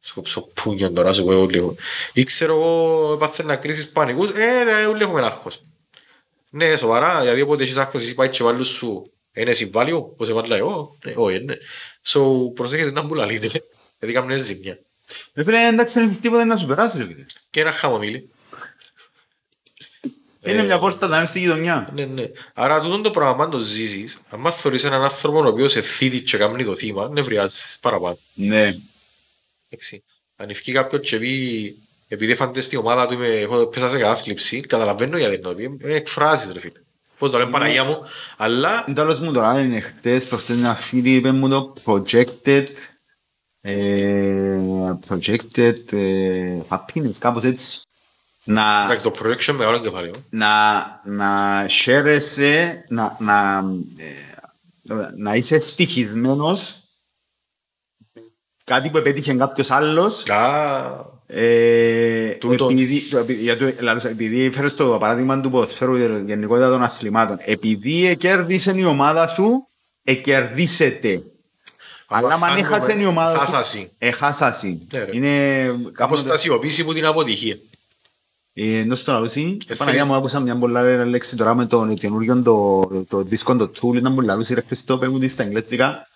Σκόψω 0.00 0.40
πούνιον 0.40 0.94
τώρα 0.94 1.12
σου 1.12 1.24
πω 1.24 1.32
ούλοι 1.32 1.56
έχουμε. 1.58 1.74
Ή 2.12 2.24
ξέρω 2.24 2.52
εγώ 2.52 3.12
έπαθες 3.12 3.46
να 3.46 3.56
κρίσεις 3.56 3.90
πανικούς 3.92 4.30
«Ε 4.30 4.62
ρε 4.62 4.86
ούλοι 4.86 5.02
έχουμε 5.02 5.20
άγχος». 5.20 5.62
Ναι, 6.50 6.76
σοβαρά, 6.76 7.22
γιατί 7.22 7.40
όποτε 7.40 7.62
έχεις 7.62 7.76
άγχος 7.76 8.02
εσύ 8.02 8.14
πάει 8.14 8.28
και 8.28 8.42
βάλουν 8.42 8.64
σου 8.64 9.02
είναι 9.32 9.52
συμβάλιο, 9.52 10.02
πώς 10.02 10.26
σε 10.26 10.32
βάλω 10.32 10.54
εγώ, 10.54 10.96
ναι, 11.04 11.12
όχι, 11.16 11.38
ναι. 11.44 11.54
So, 12.06 12.20
προσέχετε 12.54 12.90
να 12.90 13.02
μου 13.02 13.14
λαλείτε, 13.14 13.46
γιατί 13.98 14.14
κάνουν 14.14 14.42
ζημιά. 14.42 14.78
Ρε 15.34 15.44
φίλε, 15.44 15.66
εντάξει, 15.66 15.98
δεν 15.98 16.08
έχεις 16.08 16.20
τίποτα 16.20 16.44
να 16.44 16.56
σου 16.56 16.66
περάσεις 16.66 17.00
ρε 17.00 17.06
φίλε. 17.06 17.24
Και 17.50 17.60
ένα 17.60 17.72
χαμομήλι. 17.72 18.30
Είναι 20.44 20.62
μια 20.62 20.78
πόρτα 20.78 21.06
να 21.08 21.16
είμαι 21.16 21.26
στη 21.26 21.38
γειτονιά. 21.38 21.88
Ναι, 21.94 22.04
ναι. 22.04 22.24
Άρα 22.54 22.80
τούτο 22.80 23.00
το 23.00 23.10
πράγμα 23.10 23.44
αν 23.44 23.50
το 23.50 23.58
ζήσεις, 23.58 24.18
αν 24.28 24.52
θεωρείς 24.52 24.84
έναν 24.84 25.02
άνθρωπο 25.02 25.38
ο 25.38 25.46
οποίος 25.46 25.72
σε 25.72 25.80
θύτει 25.80 26.20
και 26.20 26.36
κάνει 26.36 26.64
το 26.64 26.74
θύμα, 26.74 27.08
νευριάζεις 27.08 27.78
παραπάνω. 27.80 28.18
Ναι. 28.34 28.74
Εντάξει. 29.68 30.02
Αν 30.36 30.50
ευκεί 30.50 30.72
κάποιος 30.72 31.08
και 31.08 31.18
πει, 31.18 31.76
επειδή 32.08 32.34
φαντές 32.34 32.64
στην 32.64 32.78
ομάδα 32.78 33.06
του 33.06 33.14
είμαι, 33.14 33.26
έχω 33.26 33.66
πέσα 33.66 33.88
σε 33.88 33.98
κατάθλιψη, 33.98 34.60
καταλαβαίνω 34.60 35.16
γιατί 35.16 35.34
είναι 35.34 35.42
το 35.42 35.54
πει, 35.54 35.76
δεν 35.80 35.96
εκφράζεις 35.96 36.52
ρε 36.52 36.58
φίλε. 36.60 36.80
Πώς 37.18 37.30
το 37.30 37.38
λένε 37.38 37.50
Παναγία 37.50 37.84
μου, 37.84 37.98
αλλά 38.36 38.84
Τέλος 38.94 39.20
μου 39.20 39.32
τώρα 39.32 39.60
είναι 39.60 39.80
χτες, 39.80 40.28
προχτές 40.28 40.56
μια 40.56 40.74
φίλη 40.74 41.14
είπε 41.14 41.32
μου 41.32 41.48
το 41.48 41.72
projected 41.84 42.66
ε, 43.60 44.60
projected 45.08 45.92
ε, 45.92 46.58
happiness, 46.68 47.14
κάπως 47.18 47.44
έτσι. 47.44 47.80
Να, 48.52 48.82
εντάξει, 48.84 49.02
το 49.02 49.12
projection 49.22 49.54
μεγάλο 49.56 49.80
κεφάλαιο. 49.80 50.12
να, 50.30 50.48
να 51.04 51.66
χαίρεσαι, 51.68 52.84
να, 52.88 53.16
να, 53.20 53.64
ε, 53.96 55.08
να 55.16 55.34
είσαι 55.34 55.56
ευτυχισμένος 55.56 56.74
κάτι 58.64 58.90
που 58.90 58.96
επέτυχε 58.98 59.34
κάποιος 59.34 59.70
άλλος 59.70 60.22
Α, 60.30 61.04
ε, 61.26 62.28
Τούτος. 62.30 62.70
επειδή, 62.70 63.08
το- 63.08 63.18
επει- 63.18 63.40
για 63.40 63.56
το- 63.56 63.72
λαλούσα, 63.80 64.08
επειδή 64.08 64.50
φέρεις 64.50 64.74
το 64.74 64.96
παράδειγμα 65.00 65.40
του 65.40 65.50
ποδοσφαίρου 65.50 65.96
για 65.96 66.06
την 66.08 66.26
γενικότητα 66.28 66.68
των 66.68 66.82
αθλημάτων 66.82 67.36
επειδή 67.44 68.16
κέρδισε 68.16 68.72
η 68.76 68.84
ομάδα 68.84 69.26
σου 69.28 69.66
εκερδίσετε 70.04 71.22
αλλά 72.08 72.32
αν 72.34 72.38
χάνουμε, 72.40 72.60
έχασε 72.60 72.92
η 73.00 73.04
ομάδα 73.04 73.30
σου 73.30 73.38
χάσασι. 73.38 73.90
έχασασι 73.98 74.86
Ναι, 74.92 74.98
ρε. 75.04 75.10
είναι 75.16 75.66
κάπως 75.92 76.20
αποστασιοποίηση 76.20 76.84
που 76.84 76.92
την 76.94 77.06
αποτυχία. 77.06 77.56
Ε, 78.54 78.78
ενώ 78.78 78.94
στο 78.94 79.12
λαλούσι 79.12 79.56
Ε, 79.66 79.74
Παναγία 79.74 80.04
μου 80.04 80.14
άκουσα 80.14 80.40
μια 80.40 80.56
πολλά 80.58 80.80
ωραία 80.80 81.04
λέξη 81.04 81.36
τώρα 81.36 81.54
με 81.54 81.66
τον 81.66 81.94
καινούργιο 81.94 82.42
το, 82.42 82.88
το 83.08 83.22
δίσκο 83.22 83.56
το 83.56 83.70
Tool 83.82 83.96
ήταν 83.96 84.14
που 84.14 84.20
λαλούσι 84.20 84.54
ρε 84.54 84.60
Χριστό 84.66 84.98
πες 84.98 85.08
μου 85.08 85.18
τι 85.18 85.28
στα 85.28 85.42
εγγλέζικα 85.42 86.08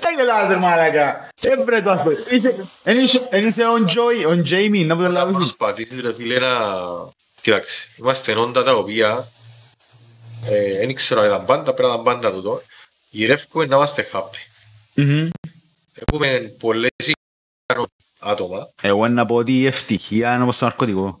τα 0.00 0.10
γελάς 0.16 0.48
ρε 0.48 0.56
μάλακα 0.56 1.28
έβρε 1.40 1.82
το 1.82 1.90
ας 1.90 2.02
πούμε 2.02 2.16
Είσαι- 2.30 2.54
εν 2.84 2.98
είσαι- 3.02 3.26
εν 3.30 3.46
είσαι 3.46 3.62
on 3.76 3.86
Joy, 3.88 4.28
on 4.32 4.38
Jamie 4.48 4.86
να 4.86 4.96
που 4.96 5.02
το 5.02 5.08
Να 5.08 5.12
λαλούσι 5.14 5.36
προσπαθήσεις 5.36 6.00
ρε 6.00 6.12
φίλε 6.12 6.38
να... 6.38 6.48
Κοιτάξτε, 7.40 7.84
είμαστε 7.98 8.32
όντα 8.34 8.62
τα 8.62 8.74
οποία 8.74 9.28
ε, 10.50 10.78
δεν 10.78 10.94
ξέρω 10.94 11.20
αν 11.20 11.26
ήταν 11.26 11.44
πάντα, 11.44 11.74
πρέπει 11.74 11.82
να 11.88 11.88
ήταν 11.88 12.02
πάντα 12.02 12.32
τούτο. 12.32 12.62
γυρεύουμε 13.10 13.66
να 13.66 13.76
είμαστε 13.76 14.06
happy. 14.12 14.38
Μμμ. 14.94 15.28
Έχουμε 15.94 16.54
πολλές 16.58 16.90
ικανό 16.90 16.91
άτομα. 18.22 18.68
Εγώ 18.82 19.08
να 19.08 19.26
πω 19.26 19.34
ότι 19.34 19.58
η 19.58 19.66
ευτυχία 19.66 20.34
είναι 20.34 20.42
όπως 20.42 20.58
το 20.58 20.64
ναρκωτικό. 20.64 21.20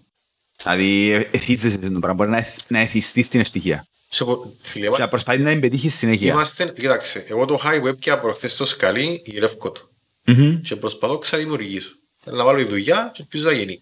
Δηλαδή 0.62 1.10
ε- 1.10 1.28
εθίζεσαι 1.30 1.78
το 1.78 1.88
πράγμα, 1.88 2.14
μπορεί 2.14 2.30
να, 2.30 2.36
εθ- 2.38 2.70
να 2.70 2.78
εθιστείς 2.78 3.28
την 3.28 3.40
ευτυχία. 3.40 3.86
Σε 4.08 4.24
πο- 4.24 4.54
Φίλε, 4.60 4.72
Και 4.74 4.80
να 4.80 4.86
είμαστε, 4.86 5.06
προσπαθείς 5.08 5.42
να 5.44 5.50
την 5.50 5.60
πετύχεις 5.60 5.94
συνέχεια. 5.94 6.32
είμαστε, 6.32 6.72
κοίταξε, 6.76 7.24
εγώ 7.28 7.44
το 7.44 7.58
high 7.64 7.82
web 7.88 7.96
και 7.98 8.16
προχτές 8.16 8.56
το 8.56 8.64
σκαλί 8.64 9.22
γυρεύκω 9.24 9.72
το. 9.72 9.80
Μμμ. 10.26 10.60
και 10.60 10.76
προσπαθώ 10.76 11.12
να 11.14 11.18
ξαδημιουργήσω. 11.20 11.90
Θέλω 12.18 12.36
να 12.36 12.44
βάλω 12.44 12.58
η 12.60 12.64
δουλειά 12.64 13.10
και 13.14 13.20
ελπίζω 13.22 13.44
να 13.44 13.52
γίνει. 13.52 13.80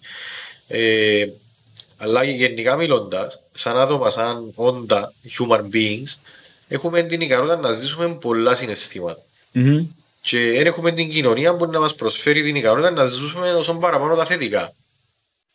Ε, 0.66 1.26
αλλά 1.96 2.24
γενικά 2.24 2.76
μιλώντας, 2.76 3.40
σαν 3.52 3.78
άτομα, 3.78 4.10
σαν 4.10 4.52
όντα, 4.54 5.12
human 5.38 5.60
beings, 5.74 6.14
έχουμε 6.68 7.02
την 7.02 7.20
ικανότητα 7.20 7.56
να 7.56 7.72
ζήσουμε 7.72 8.14
πολλά 8.14 8.54
συναισθήματα. 8.54 9.22
Μμμ. 9.52 9.86
Και 10.22 10.38
δεν 10.56 10.66
έχουμε 10.66 10.92
την 10.92 11.10
κοινωνία 11.10 11.56
που 11.56 11.66
να 11.66 11.80
μας 11.80 11.94
προσφέρει 11.94 12.42
την 12.42 12.54
ικανότητα 12.56 12.90
να 12.90 13.06
ζήσουμε 13.06 13.50
όσο 13.52 13.74
παραπάνω 13.74 14.14
τα 14.16 14.24
θετικά. 14.24 14.72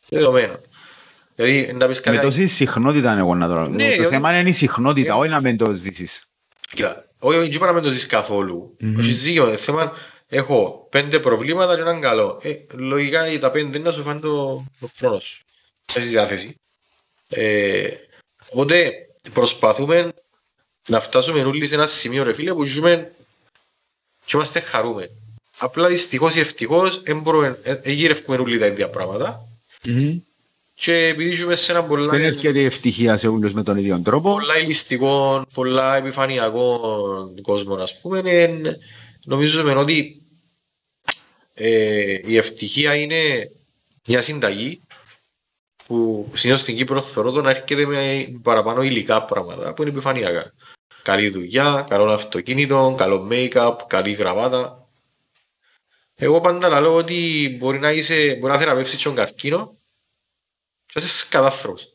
Δεδομένο. 0.09 0.59
Δηλαδή, 1.36 1.74
να 1.74 1.88
πεις 1.88 1.97
Με 1.97 2.11
κάτι... 2.11 2.20
τόση 2.26 2.47
συχνότητα 2.47 3.11
είναι 3.11 3.20
εγώ 3.22 3.36
να 3.36 3.47
το 3.47 3.53
Ναι, 3.68 3.88
Το 3.89 3.93
διότι- 3.93 4.09
θέμα 4.13 4.39
είναι 4.39 4.49
η 4.49 4.51
συχνότητα, 4.51 5.13
Ε, 5.13 5.18
όχι 5.18 5.30
να 5.30 5.41
μην 5.41 5.57
το 5.57 5.74
ζήσεις. 5.74 6.24
Κοίτα, 6.74 7.05
όχι, 7.20 7.38
όχι 7.38 7.49
πρέπει 7.49 7.63
να 7.66 7.74
μην 7.74 7.84
το 7.84 7.89
ζεις 7.89 8.05
καθόλου. 8.05 8.78
Όχι 8.97 9.11
ζήγιο, 9.11 9.47
ε, 9.47 9.57
θέμα, 9.57 9.91
έχω 10.28 10.88
πέντε 10.91 11.20
προβλήματα 11.20 11.76
και 11.76 11.82
έναν 11.82 12.01
καλό. 12.01 12.39
Ε, 12.43 12.53
λογικά 12.74 13.38
τα 13.39 13.49
πέντε 13.51 13.78
είναι 13.78 13.88
να 13.89 13.91
σου 13.95 14.01
φάνε 14.03 14.20
το, 14.20 14.63
το 14.80 14.89
χρόνο 14.97 15.20
σου. 15.20 15.43
Έχεις 15.93 16.09
διάθεση. 16.09 16.55
Ε, 17.28 17.88
οπότε 18.51 18.91
προσπαθούμε 19.34 20.13
να 20.88 20.99
φτάσουμε 20.99 21.41
όλοι 21.41 21.68
σε 21.68 21.74
ένα 21.76 21.88
σημείο 21.88 22.24
ρε 22.24 22.34
φίλε 22.34 22.53
που 22.53 22.66
ζούμε 22.66 23.14
και 24.26 24.32
είμαστε 24.34 24.60
χαρούμενοι. 24.60 25.10
Απλά 25.58 25.88
δυστυχώς 25.88 26.36
ή 26.36 26.40
ευτυχώς 26.40 27.02
δεν 27.04 27.20
μπορούμε, 27.20 27.60
ε, 27.64 27.80
ε, 27.84 27.92
γυρεύουμε 27.92 28.38
όλοι 28.38 28.58
τα 28.60 28.66
ίδια 28.66 28.90
πράγματα 28.90 29.48
Μμμ. 29.88 30.18
και 30.74 30.94
επειδή 31.08 31.34
ζούμε 31.34 31.56
σε 31.56 31.72
ένα 31.72 31.84
πολλά... 31.84 32.12
Δεν 32.12 32.24
έρχεται 32.24 32.60
η 32.60 32.66
ευτυχία 32.66 33.18
σε 33.18 33.28
όλους 33.28 33.54
με 33.54 33.64
τον 33.64 33.78
ίδιο 33.78 34.00
τρόπο. 34.04 34.32
πολλά 34.32 34.56
ελιστικών, 34.56 35.46
πολλά 35.54 35.96
επιφανειακών 35.96 37.42
κόσμων, 37.42 37.82
ας 37.82 38.00
πούμε, 38.00 38.20
εν- 38.20 38.76
νομίζουμε 39.26 39.74
ότι 39.74 40.22
ε, 41.54 42.18
η 42.26 42.38
ευτυχία 42.38 42.96
είναι 42.96 43.52
μια 44.08 44.22
συνταγή 44.22 44.80
που 45.88 46.30
συνήθως 46.34 46.62
στην 46.62 46.76
Κύπρο 46.76 47.02
θεωρώ 47.02 47.32
το 47.32 47.42
να 47.42 47.50
έρχεται 47.50 47.86
με 47.86 48.28
παραπάνω 48.42 48.82
υλικά 48.82 49.24
πράγματα 49.24 49.74
που 49.74 49.82
είναι 49.82 49.92
επιφανειακά. 49.92 50.54
Καλή 51.06 51.30
δουλειά, 51.30 51.86
καλό 51.89 52.12
αυτοκίνητο, 52.12 52.95
καλό 52.97 53.28
make-up, 53.32 53.76
καλή 53.88 54.12
γραβάτα. 54.12 54.88
Εγώ 56.16 56.41
πάντα 56.41 56.82
λέω 56.82 56.95
ότι 56.95 57.56
μπορεί 57.60 57.80
να, 57.80 57.91
είσαι, 57.91 58.36
μπορεί 58.39 58.53
να 58.53 58.60
θεραπεύσεις 58.60 59.01
τον 59.01 59.16
καρκίνο 59.16 59.78
και 60.86 60.99
να 60.99 61.06
είσαι 61.06 61.26
κατάθρωπος. 61.30 61.93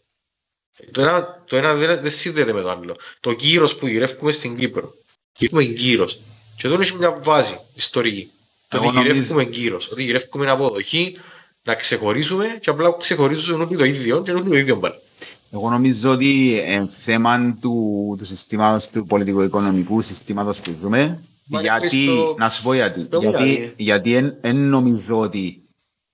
Το 0.91 1.01
ένα, 1.01 1.45
το 1.47 1.57
ένα 1.57 1.75
δεν, 1.75 2.01
δεν 2.03 2.11
συνδέεται 2.11 2.53
με 2.53 2.61
το 2.61 2.71
άλλο. 2.71 2.97
Το 3.21 3.33
κύρος 3.35 3.77
που 3.77 3.87
γυρεύουμε 3.87 4.33
στην 4.33 4.57
Κύπρο. 4.57 4.95
Γυρεύουμε 5.37 5.65
κύρος. 5.65 6.21
Και 6.57 6.67
εδώ 6.67 6.81
έχει 6.81 6.95
μια 6.95 7.11
βάση 7.11 7.61
ιστορική. 7.75 8.31
Το 8.69 8.77
Εγώ 8.77 8.87
ότι 8.87 8.97
νομίζω- 8.97 9.15
γυρεύουμε 9.15 9.45
κύρος. 9.45 9.89
Ότι 9.91 10.03
γυρεύουμε 10.03 10.51
αποδοχή, 10.51 11.17
να 11.63 11.75
ξεχωρίσουμε 11.75 12.59
και 12.61 12.71
απλά 12.71 12.97
ξεχωρίζουμε 12.99 13.65
όλοι 13.65 13.77
το 13.77 13.85
ίδιο 13.85 14.23
και 14.23 14.33
όλοι 14.33 14.49
το 14.49 14.57
ίδιο 14.57 14.79
πάλι. 14.79 14.95
Εγώ 15.53 15.71
νομίζω 15.71 16.11
ότι 16.11 16.61
ε, 16.67 16.87
θέμα 16.89 17.57
του, 17.61 18.15
του 18.19 18.25
συστήματος 18.27 18.89
του 18.89 19.07
πολιτικο-οικονομικού 19.07 20.03
συστήματος 20.03 20.61
που 20.61 20.71
ζούμε 20.81 21.21
Μα, 21.53 21.61
γιατί, 21.61 21.89
Χρήστο, 21.89 22.35
να 22.39 22.49
σου 22.49 22.63
πω 22.63 22.75
γιατί, 22.75 23.05
το 23.05 23.19
γιατί, 23.21 23.43
μιλάει. 23.43 23.73
γιατί 23.77 24.15
εν, 24.15 24.35
εν 24.41 24.57
νομίζω 24.57 25.19
ότι 25.19 25.63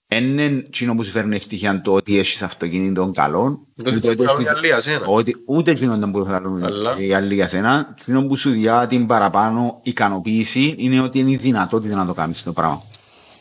εν 0.08 0.24
είναι 0.24 0.42
εκείνο 0.42 0.94
που 0.94 1.02
σου 1.02 1.10
φέρνει 1.10 1.36
ευτυχία 1.36 1.80
το 1.80 1.92
ότι 1.92 2.18
έχεις 2.18 2.42
αυτοκίνητο 2.42 3.10
καλό 3.14 3.66
Το 3.76 3.90
ούτε 3.90 3.96
ότι 3.96 4.08
ότι 4.08 4.16
μπορεί 4.16 4.26
να 4.26 4.32
έχεις- 4.32 4.40
είναι 4.48 4.50
άλλοι 4.58 4.66
για 4.66 4.80
σένα. 4.80 5.06
ότι 5.06 5.36
ούτε 5.46 5.70
εκείνο 5.70 5.96
δεν 5.96 6.08
μπορεί 6.10 6.28
να 6.30 6.36
Αλλά- 6.36 6.48
κάνουν 6.90 7.04
οι 7.08 7.12
άλλοι 7.14 7.34
για 7.34 7.46
σένα 7.48 7.94
εκείνο 8.00 8.22
που 8.26 8.36
σου 8.36 8.50
διά 8.50 8.86
την 8.86 9.06
παραπάνω 9.06 9.80
ικανοποίηση 9.82 10.74
είναι 10.78 11.00
ότι 11.00 11.18
είναι 11.18 11.30
η 11.30 11.36
δυνατότητα 11.36 11.96
να 11.96 12.06
το 12.06 12.12
κάνεις 12.14 12.42
το 12.42 12.52
πράγμα 12.52 12.82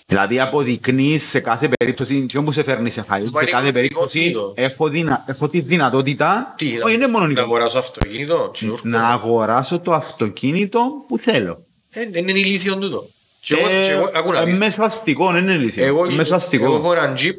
Δηλαδή 0.08 0.40
αποδεικνύεις 0.40 1.24
σε 1.30 1.40
κάθε 1.40 1.70
περίπτωση 1.78 2.26
και 2.26 2.38
όπου 2.38 2.52
σε 2.52 2.64
φέρνει 2.64 2.90
σε 2.90 3.04
φάει, 3.04 3.22
Μα 3.22 3.26
σε 3.26 3.32
είναι 3.42 3.52
κάθε 3.52 3.72
περίπτωση 3.72 4.20
οικονομικό. 4.20 4.54
έχω, 4.62 4.88
δυνα, 4.90 5.24
έχω 5.28 5.48
τη 5.50 5.60
δυνατότητα 5.60 6.54
Τι, 6.58 6.82
όχι 6.84 6.94
είναι 6.94 7.08
μόνο 7.08 7.28
να 7.28 7.32
η- 7.42 7.44
αγοράσω 7.44 7.78
αυτοκίνητο, 7.78 8.50
τσινούρκο. 8.54 8.88
να 8.88 9.08
αγοράσω 9.10 9.80
το 9.80 9.94
αυτοκίνητο 9.94 10.92
που 11.08 11.18
θέλω. 11.18 11.66
Ε, 11.90 12.10
Δεν 12.10 12.28
είναι 12.28 12.40
ηλίθιο 12.40 12.78
τούτο. 12.78 13.10
Και 13.40 13.54
εγώ, 13.54 13.68
Ε, 13.70 13.84
και 13.86 13.92
εγώ, 13.92 14.10
άκου 14.14 14.32
να 14.32 14.40
ε, 14.42 14.44
δεις. 14.46 14.58
μέσω 14.58 14.84
αστικό, 14.84 15.32
δεν 15.32 15.44
είναι 15.44 15.56
λύση. 15.58 15.82
Εγώ, 15.82 16.06
Μέσω 16.06 16.22
εγώ 16.22 16.36
αστικό. 16.36 16.76
έχω 16.76 16.92
έναν 16.94 17.14
Jeep 17.18 17.38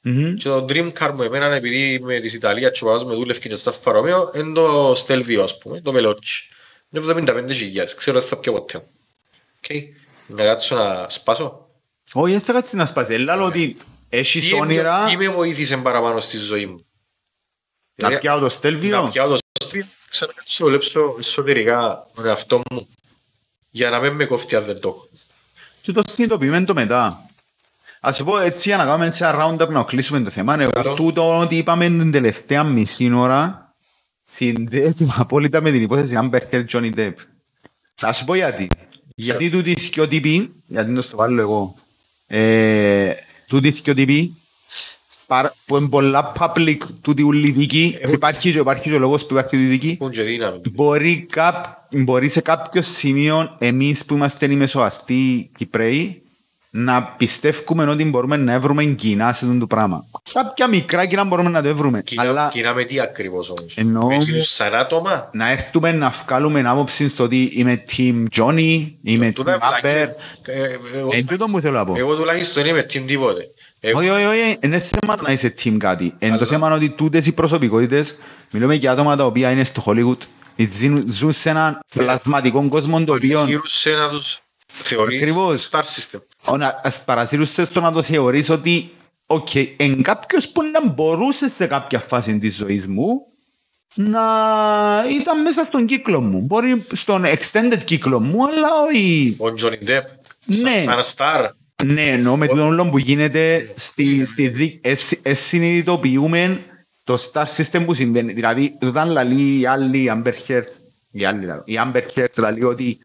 Μμμ. 0.00 0.34
και 0.34 0.48
το 0.48 0.64
dream 0.68 0.92
car 0.98 1.10
μου 1.16 1.22
εμένα 1.22 1.46
επειδή 1.54 1.92
είμαι 1.94 2.18
της 2.18 2.34
Ιταλίας 2.34 2.78
και 2.78 2.84
ο 2.84 2.86
παπάς 2.86 3.04
με 3.04 3.14
δούλευκε 3.14 3.48
και 3.48 3.56
στα 3.56 3.72
Φαρομέο 3.72 4.30
είναι 4.36 4.52
το 4.52 4.92
Stelvio 4.92 5.40
ας 5.42 5.58
πούμε, 5.58 5.80
το 5.80 5.92
Veloci. 5.96 6.54
Είναι 6.90 7.04
75.000, 7.04 7.94
ξέρω 7.96 8.18
ότι 8.18 8.26
θα 8.28 8.36
πιω 8.36 8.52
ποτέ. 8.52 8.76
Οκ. 8.76 9.82
Να 10.26 10.44
κάτσω 10.44 10.74
να 10.76 11.06
σπάσω. 11.08 11.67
Όχι, 12.12 12.32
δεν 12.32 12.40
θα 12.40 12.52
κάτσεις 12.52 12.72
να 12.72 12.86
σπάσει. 12.86 13.14
Έλα 13.14 13.36
λέω 13.36 13.44
ότι 13.44 13.76
έχεις 14.08 14.48
Τι 14.48 14.54
όνειρα 14.54 15.04
τι 15.04 15.16
με 15.16 15.28
βοήθησε 15.28 15.76
παραπάνω 15.76 16.20
στη 16.20 16.36
ζωή 16.36 16.66
μου; 16.66 16.76
να 16.76 16.82
Δηλαδή, 17.94 18.18
πιάω 18.18 18.38
το 18.38 18.44
Να 18.44 18.48
Stelvio. 18.48 19.08
πιάω 19.12 19.28
το 19.28 19.38
Stelvio, 19.58 19.82
ξανακάτσω 20.10 20.64
να 20.64 20.70
δουλέψω 20.70 21.16
εσωτερικά 21.18 22.06
τον 22.14 22.26
εαυτό 22.26 22.60
μου 22.70 22.88
για 23.70 23.90
να 23.90 24.00
μην 24.00 24.12
με 24.12 24.24
κόφτει 24.24 24.56
αν 24.56 24.64
δεν 24.64 24.80
το 24.80 24.88
έχω. 24.88 25.08
Και 25.82 25.92
το 25.92 26.02
συνειδητοποιούμε 26.06 26.64
το 26.64 26.74
μετά. 26.74 27.22
Ας 28.00 28.16
σου 28.16 28.24
πω 28.24 28.38
έτσι 28.38 28.68
για 28.68 28.76
να 28.76 28.84
κάνουμε 28.84 29.06
έτσι 29.06 29.24
ένα 29.24 29.44
round-up 29.44 29.68
να 29.68 29.82
κλείσουμε 29.82 30.20
το 30.20 30.30
θέμα. 30.30 30.60
Εγώ 30.60 30.70
Καλό. 30.70 30.94
τούτο 30.94 31.38
ότι 31.38 31.56
είπαμε 31.56 31.86
την 31.88 32.10
τελευταία 32.10 32.64
μισή 32.64 33.12
ώρα 33.12 33.72
συνδέεται 34.34 35.06
απόλυτα 35.16 35.60
με 35.60 35.70
την 35.70 35.82
υπόθεση 35.82 36.18
Amber 36.22 36.40
Heard 36.50 36.64
Johnny 36.72 36.94
Depp. 36.94 37.14
Θα 37.94 38.12
σου 38.12 38.24
πω 38.24 38.34
γιατί. 38.34 38.68
Γιατί 39.14 39.50
τούτοι 39.50 39.74
δυο 39.74 40.08
τύποι, 40.08 40.62
γιατί 40.66 40.90
να 40.90 41.00
στο 41.02 41.16
βάλω 41.16 41.40
εγώ, 41.40 41.74
ε, 42.30 43.12
τούτοι 43.46 43.70
δυο 43.70 43.94
τύποι, 43.94 44.36
παρα- 45.26 45.54
που 45.66 45.76
είναι 45.76 45.88
πολλά 45.88 46.32
public 46.38 46.76
τούτη 47.00 47.22
ούλη 47.22 47.50
δίκη, 47.50 47.96
Εγώ- 48.00 48.12
υπάρχει 48.12 48.52
και 48.52 48.58
υπάρχει 48.58 48.88
και 48.88 48.94
ο 48.94 48.98
λόγος 48.98 49.26
που 49.26 49.34
υπάρχει 49.34 49.50
τούτη 49.56 49.68
δίκη, 49.68 49.96
Έχουν 50.00 50.12
και 50.12 50.22
δύναμη. 50.22 50.60
μπορεί, 50.72 51.26
κάπ, 51.30 51.64
μπορεί 51.90 52.28
σε 52.28 52.40
κάποιο 52.40 52.82
σημείο 52.82 53.56
εμείς 53.58 54.04
που 54.04 54.14
είμαστε 54.14 54.46
οι 54.52 54.54
μεσοαστοί 54.56 55.50
Κυπρέοι 55.58 56.22
να 56.70 57.02
πιστεύουμε 57.02 57.84
ότι 57.84 58.04
μπορούμε 58.04 58.36
να 58.36 58.60
βρούμε 58.60 58.84
κοινά 58.84 59.32
σε 59.32 59.44
αυτό 59.46 59.58
το 59.58 59.66
πράγμα. 59.66 60.04
Κάποια 60.32 60.66
μικρά 60.66 61.06
κοινά 61.06 61.24
μπορούμε 61.24 61.50
να 61.50 61.62
το 61.62 61.76
βρούμε. 61.76 62.02
Κοινά, 62.02 62.22
αλλά 62.22 62.48
κοινά 62.52 62.74
με 62.74 62.84
τι 62.84 63.00
ακριβώς 63.00 63.50
όμως; 63.50 63.76
Εννοώ- 63.76 64.06
Με 64.06 64.14
εκείνους 64.14 64.48
σαν 64.48 64.74
άτομα; 64.74 65.30
να 65.32 65.50
έρθουμε 65.50 65.92
να 65.92 66.10
βγάλουμε 66.26 66.62
άποψη 66.66 67.08
στο 67.08 67.24
ότι 67.24 67.50
είμαι 67.54 67.82
team 67.96 68.24
Johnny, 68.36 68.90
είμαι 69.02 69.32
Του 69.32 69.42
team 69.42 69.44
να 69.44 69.54
Amber. 69.54 69.58
βλακίες. 69.80 70.08
Ε, 70.08 70.62
ε, 70.62 70.78
εγώ- 70.98 71.10
Εν 71.12 71.26
τούτο 71.26 71.44
που 71.44 71.60
θέλω 71.60 71.76
να 71.78 71.84
πω. 71.84 71.94
Εγώ 71.96 72.16
τουλάχιστον 72.16 72.66
είμαι 72.66 72.80
team 72.80 73.02
τίποτε. 73.06 73.42
Εγώ- 73.80 73.98
Όχι, 73.98 74.08
όχι, 74.08 74.24
όχι, 74.24 74.58
είναι 74.60 74.78
θέμα 74.78 75.14
να 75.22 75.32
είσαι 75.32 75.54
team 75.64 75.76
κάτι. 75.78 76.14
Είναι 76.18 76.36
το 76.36 76.44
θέμα 76.44 76.66
είναι 76.66 76.76
ότι 76.76 76.88
τούτες 76.90 77.26
οι 77.26 77.32
προσωπικότητες, 77.32 78.16
μιλούμε 78.52 78.74
για 78.74 78.92
άτομα 78.92 79.16
τα 79.16 79.24
οποία 79.26 79.50
είναι 79.50 79.64
στο 79.64 79.82
Hollywood, 79.86 80.18
ζουν- 80.78 81.04
ζουν 81.08 81.32
σε 81.32 81.50
έναν 81.50 81.80
πλασματικό 81.94 82.68
κόσμο 82.68 83.04
το 83.04 83.12
οποίο 83.12 83.44
Γύρουσε 83.46 83.90
να 83.94 84.08
τους 84.08 84.38
θεωρείς 84.82 85.20
Ακριβώς. 85.20 85.68
star 85.70 85.82
system. 85.82 86.20
Ο 86.44 86.56
να 86.56 86.80
ας 86.84 87.04
παρασύρουσες 87.04 87.66
στο 87.68 87.80
να 87.80 87.92
το 87.92 88.02
θεωρείς 88.02 88.50
ότι 88.50 88.90
οκ, 89.26 89.54
εν 89.76 90.02
κάποιος 90.02 90.48
που 90.48 90.62
να 90.62 90.88
μπορούσε 90.88 91.48
σε 91.48 91.66
κάποια 91.66 91.98
φάση 91.98 92.38
της 92.38 92.56
ζωής 92.56 92.86
μου 92.86 93.22
να 93.94 94.20
ήταν 95.20 95.42
μέσα 95.42 95.64
στον 95.64 95.86
κύκλο 95.86 96.20
μου. 96.20 96.40
Μπορεί 96.40 96.86
στον 96.92 97.24
extended 97.24 97.78
κύκλο 97.84 98.20
μου, 98.20 98.46
αλλά 98.46 98.68
όχι... 98.88 99.36
Ο 99.38 99.46
Johnny 99.46 99.88
Depp. 99.88 100.02
Ναι. 100.44 100.78
Σαν, 100.78 101.02
σαν 101.02 101.14
star. 101.16 101.50
Ναι, 101.84 102.10
εννοώ 102.10 102.36
με 102.36 102.46
τον 102.46 102.58
όλο 102.58 102.84
που 102.84 102.98
γίνεται 102.98 103.72
στη, 103.74 104.24
στη 104.24 104.48
δι... 104.48 104.80
εσύ- 104.82 105.20
εσύ 105.22 105.46
συνειδητοποιούμε 105.46 106.60
το 107.04 107.18
star 107.32 107.44
system 107.44 107.82
που 107.84 107.94
συμβαίνει. 107.94 108.32
Δηλαδή, 108.32 108.78
όταν 108.82 109.10
λαλεί 109.10 109.60
η 109.60 109.66
άλλη 109.66 109.98
η 109.98 110.10
Amber 110.14 110.32
Heard, 110.46 110.62
η 111.10 111.24
άλλη 111.24 111.44
λαλώ, 111.44 111.62
η 111.66 111.78
Amber 111.84 112.02
Heard 112.14 112.34
λαλεί 112.36 112.64
ότι 112.64 112.98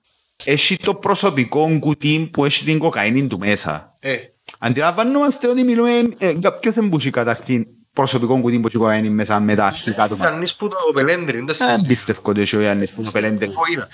έχει 0.43 0.77
το 0.77 0.93
προσωπικό 0.95 1.77
κουτί 1.79 2.29
που 2.33 2.45
έχει 2.45 2.63
την 2.65 2.79
κοκαΐνη 2.79 3.27
του 3.27 3.37
μέσα. 3.37 3.95
Ε, 3.99 4.15
Αντιλαμβανόμαστε 4.59 5.47
ότι 5.47 5.63
μιλούμε 5.63 5.91
ε, 6.17 6.29
για 6.31 6.53
ποιος 6.53 6.73
δεν 6.73 6.87
μπούσει 6.87 7.09
καταρχήν 7.09 7.65
προσωπικό 7.93 8.39
κουτί 8.39 8.59
που 8.59 8.67
έχει 8.67 8.77
κοκαίνη 8.77 9.09
μέσα 9.09 9.39
με 9.39 9.55
τα 9.55 9.65
αρχικά 9.65 10.07
του. 10.07 10.17
Κανείς 10.17 10.55
που 10.55 10.67
το 10.67 10.75
πελέντρι. 10.93 11.37
δεν 11.37 11.45
τα 11.45 11.53
Δεν 11.53 11.67
συζητώ. 11.69 11.87
πιστεύω 11.87 12.21
ότι 12.23 12.41
έχει 12.41 12.55
ο 12.55 12.61
Ιάννης 12.61 12.91
που 12.91 13.01
είναι 13.01 13.11
πελέντε. 13.11 13.45
Εγώ 13.45 13.61
είδα. 13.73 13.87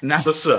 Να, 0.00 0.22
Τόσο. 0.22 0.56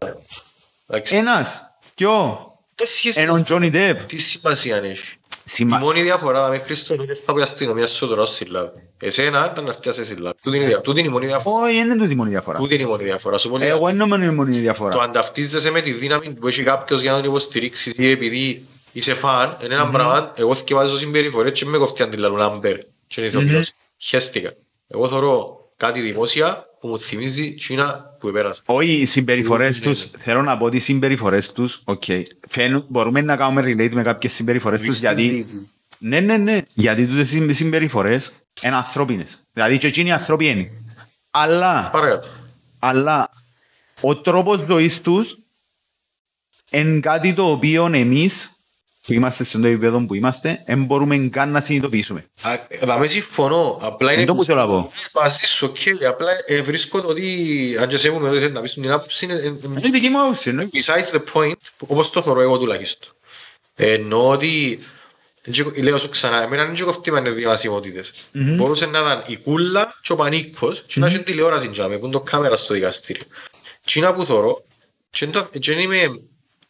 Εντάξει. 0.87 1.15
Ένας, 1.15 1.61
ποιο, 1.95 2.39
Τι 2.75 2.87
σχέση 2.87 3.21
έναν 3.21 3.45
Johnny 3.47 3.71
Depp. 3.73 3.95
Τι 4.07 4.17
σημασία 4.17 4.75
έχει; 4.75 5.13
Η 5.43 5.49
Σημα... 5.49 5.77
μόνη 5.77 6.01
διαφορά 6.01 6.49
με 6.49 6.57
Χριστό 6.57 6.93
είναι 6.93 7.03
ότι 7.03 7.13
θα 7.13 7.33
πει 7.33 7.41
αστυνομία 7.41 7.85
στο 7.85 8.07
τώρα 8.07 8.25
συλλάβει. 8.25 8.88
Εσένα 9.01 9.49
ήταν 9.51 9.63
να 9.63 9.69
έρθει 9.69 9.93
σε 9.93 10.05
συλλάβει. 10.05 10.35
Τούτη 10.43 10.55
είναι 10.57 10.65
η 10.65 10.67
δια- 10.67 10.81
τούτη 10.81 10.99
είναι 10.99 11.07
η 11.07 11.11
μόνη 11.11 11.25
διαφορά. 11.25 11.65
Όχι, 11.65 11.75
είναι 11.77 11.95
τούτη 11.95 12.11
η 12.11 12.15
μόνη 12.15 12.29
διαφορά. 12.29 12.57
Τούτη 12.57 12.73
είναι 12.73 12.83
η 12.83 12.85
μόνη 12.85 13.03
διαφορά. 13.03 13.37
Σου 13.37 13.49
πω 13.49 13.55
Εγώ 13.55 13.77
γιατί. 13.77 13.99
εννοώ 14.01 14.17
είναι 14.17 14.25
η 14.25 14.35
μόνη 14.35 14.51
Το 14.53 14.59
διαφορά. 14.59 15.01
αν 15.03 15.15
ταυτίζεσαι 15.15 15.71
με 15.71 15.81
τη 15.81 15.91
δύναμη 15.91 16.29
που 16.33 16.47
έχει 16.47 16.63
κάποιος 16.63 17.01
για 17.01 17.11
να 17.11 17.17
τον 17.21 17.29
υποστηρίξεις 17.29 17.93
ή 17.97 18.09
επειδή 18.09 18.65
είσαι 18.91 19.13
φαν, 19.13 19.57
είναι 19.63 19.73
ένα 19.73 19.87
πράγμα, 19.89 20.33
εγώ 20.35 20.55
δικάζω 20.55 20.97
συμπεριφορές 20.97 21.59
εν 21.59 21.65
με 21.65 21.77
κόφτει 21.77 22.03
αν 22.03 22.09
τη 22.09 22.17
λαλούν 22.17 22.41
Άμπερ 22.41 22.77
και 23.07 23.21
είναι 23.21 23.27
ηθοποιός. 23.29 23.71
Χέστηκα. 23.97 24.51
Εγώ 24.87 25.07
θωρώ 25.07 25.57
κάτι 25.77 25.99
δημόσια 26.01 26.65
που 26.79 26.87
μου 26.87 26.97
θυμίζει 26.97 27.53
κείνα 27.55 28.15
που 28.19 28.27
επέρασα. 28.27 28.61
Όχι, 28.65 28.91
οι 28.91 29.05
συμπεριφορές 29.05 29.79
Ναι, 29.79 29.85
τους, 29.85 30.07
θέλω 30.19 30.41
να 30.41 30.57
πω 30.57 30.65
ότι 30.65 30.75
οι 30.77 30.79
συμπεριφορές 30.79 31.51
τους, 31.51 31.81
οκ, 31.85 32.03
φαίνουν, 32.47 32.85
μπορούμε 32.87 33.21
να 33.21 33.35
κάνουμε 33.35 33.61
relate 33.61 33.93
με 33.93 34.03
κάποιες 34.03 34.33
συμπεριφορές 34.33 34.81
τους, 34.81 34.99
γιατί, 34.99 35.47
ναι, 35.99 36.19
ναι, 36.19 36.37
ναι, 36.37 36.61
γιατί 36.73 37.07
τούτες 37.07 37.31
οι 37.31 37.53
συμπεριφορές 37.53 38.31
είναι 38.63 38.75
ανθρώπινες. 38.75 39.43
Δηλαδή 39.53 39.77
και 39.77 39.87
εκείνοι 39.87 40.09
οι 40.09 40.11
άνθρωποι 40.11 40.47
είναι. 40.49 40.71
Αλλά, 41.31 41.89
Παρακάτω. 41.91 42.27
αλλά, 42.79 43.29
ο 44.01 44.15
τρόπος 44.15 44.61
ζωής 44.61 45.01
τους 45.01 45.37
είναι 46.71 46.99
κάτι 46.99 47.33
το 47.33 47.51
οποίο 47.51 47.85
εμείς, 47.93 48.51
που 49.05 49.13
είμαστε 49.13 49.43
στον 49.43 49.63
επίπεδο 49.63 49.99
που 50.05 50.13
είμαστε, 50.13 50.63
δεν 50.65 50.83
μπορούμε 50.83 51.17
καν 51.17 51.51
να 51.51 51.61
συνειδητοποιήσουμε. 51.61 52.25
Α, 52.41 52.51
Θα 52.79 52.97
με 52.99 53.07
συμφωνώ. 53.07 53.77
Απλά 53.81 54.11
είναι 54.11 54.21
Είναι 54.21 54.31
το 54.31 54.35
που 54.37 54.43
θέλω 54.43 54.59
να 54.59 54.67
πω. 54.67 54.91
μαζί 55.13 55.45
σου, 55.45 55.67
οκ. 55.69 56.03
Απλά 56.07 56.27
ε, 56.45 56.61
βρίσκω 56.61 57.01
ότι 57.05 57.77
αν 57.81 57.87
και 57.87 57.97
σέβομαι 57.97 58.29
ότι 58.29 58.39
θέλεις 58.39 58.53
να 58.53 58.61
πεις 58.61 58.73
την 58.73 58.91
άποψη 58.91 59.25
είναι 59.25 59.33
ε, 59.33 59.37
ε, 59.37 59.47
Είναι 59.47 59.87
η 59.87 59.89
δική 59.91 60.09
μου 60.09 60.21
άποψη, 60.21 60.49
εννοείς. 60.49 60.69
besides 60.73 61.15
the 61.15 61.21
point, 61.33 61.53
που- 61.77 61.87
όπως 61.89 62.09
το 62.09 62.21
θωρώ 62.21 62.41
εγώ 62.41 62.57
τουλάχιστον. 62.57 63.09
Εννοώ 63.75 64.29
ότι, 64.29 64.69
δεν 64.69 64.77
και- 64.79 64.85
λέω 65.81 65.97
σου 65.97 66.09
ξανά, 66.09 66.41
εμένα 66.43 66.65
δεν 66.65 67.11
με 67.11 67.21
κόφτει 67.21 67.50
με 67.50 67.58
διασημότητες. 67.58 68.11
Μπορούσε 68.55 68.85
να 68.85 68.99
ήταν 68.99 69.23
η 69.27 69.37
κούλα 69.37 69.93
και 70.01 70.11
ο 70.11 70.15
πανίκος 70.15 70.83
και 70.87 70.99
να 70.99 71.05
έχει 71.07 71.19
τηλεόραση 71.19 71.69
τζάμε, 71.69 71.97
που 71.97 72.03
είναι 72.05 72.13
το 72.13 72.21
κάμερα 72.21 72.55
στο 72.55 72.73
δικαστήριο. 72.73 73.23
Τι 73.85 73.99
είναι 73.99 74.13
που 74.13 74.25
θωρώ, 74.25 74.63
και 75.09 75.25
δεν 75.25 75.31
το- 75.31 75.59
και 75.59 75.73
δεν 75.73 75.79
είμαι 75.83 76.19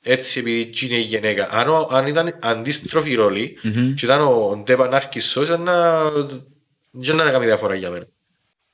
έτσι 0.01 0.39
επειδή 0.39 0.65
τι 0.65 0.85
είναι 0.85 0.95
η 0.95 1.01
γυναίκα. 1.01 1.47
Αν, 1.51 1.67
ο- 1.67 1.87
αν 1.91 2.07
ήταν 2.07 2.37
αντίστροφη 2.41 3.13
ρόλη 3.13 3.57
και 3.95 4.05
ήταν 4.05 4.21
ο 4.21 4.61
Ντέπα 4.63 4.87
Νάρκισσος, 4.87 5.45
ήταν 5.47 5.61
να... 5.61 6.01
δεν 6.91 7.15
να 7.15 7.31
κάνει 7.31 7.45
διαφορά 7.45 7.75
για 7.75 7.89
μένα. 7.89 8.05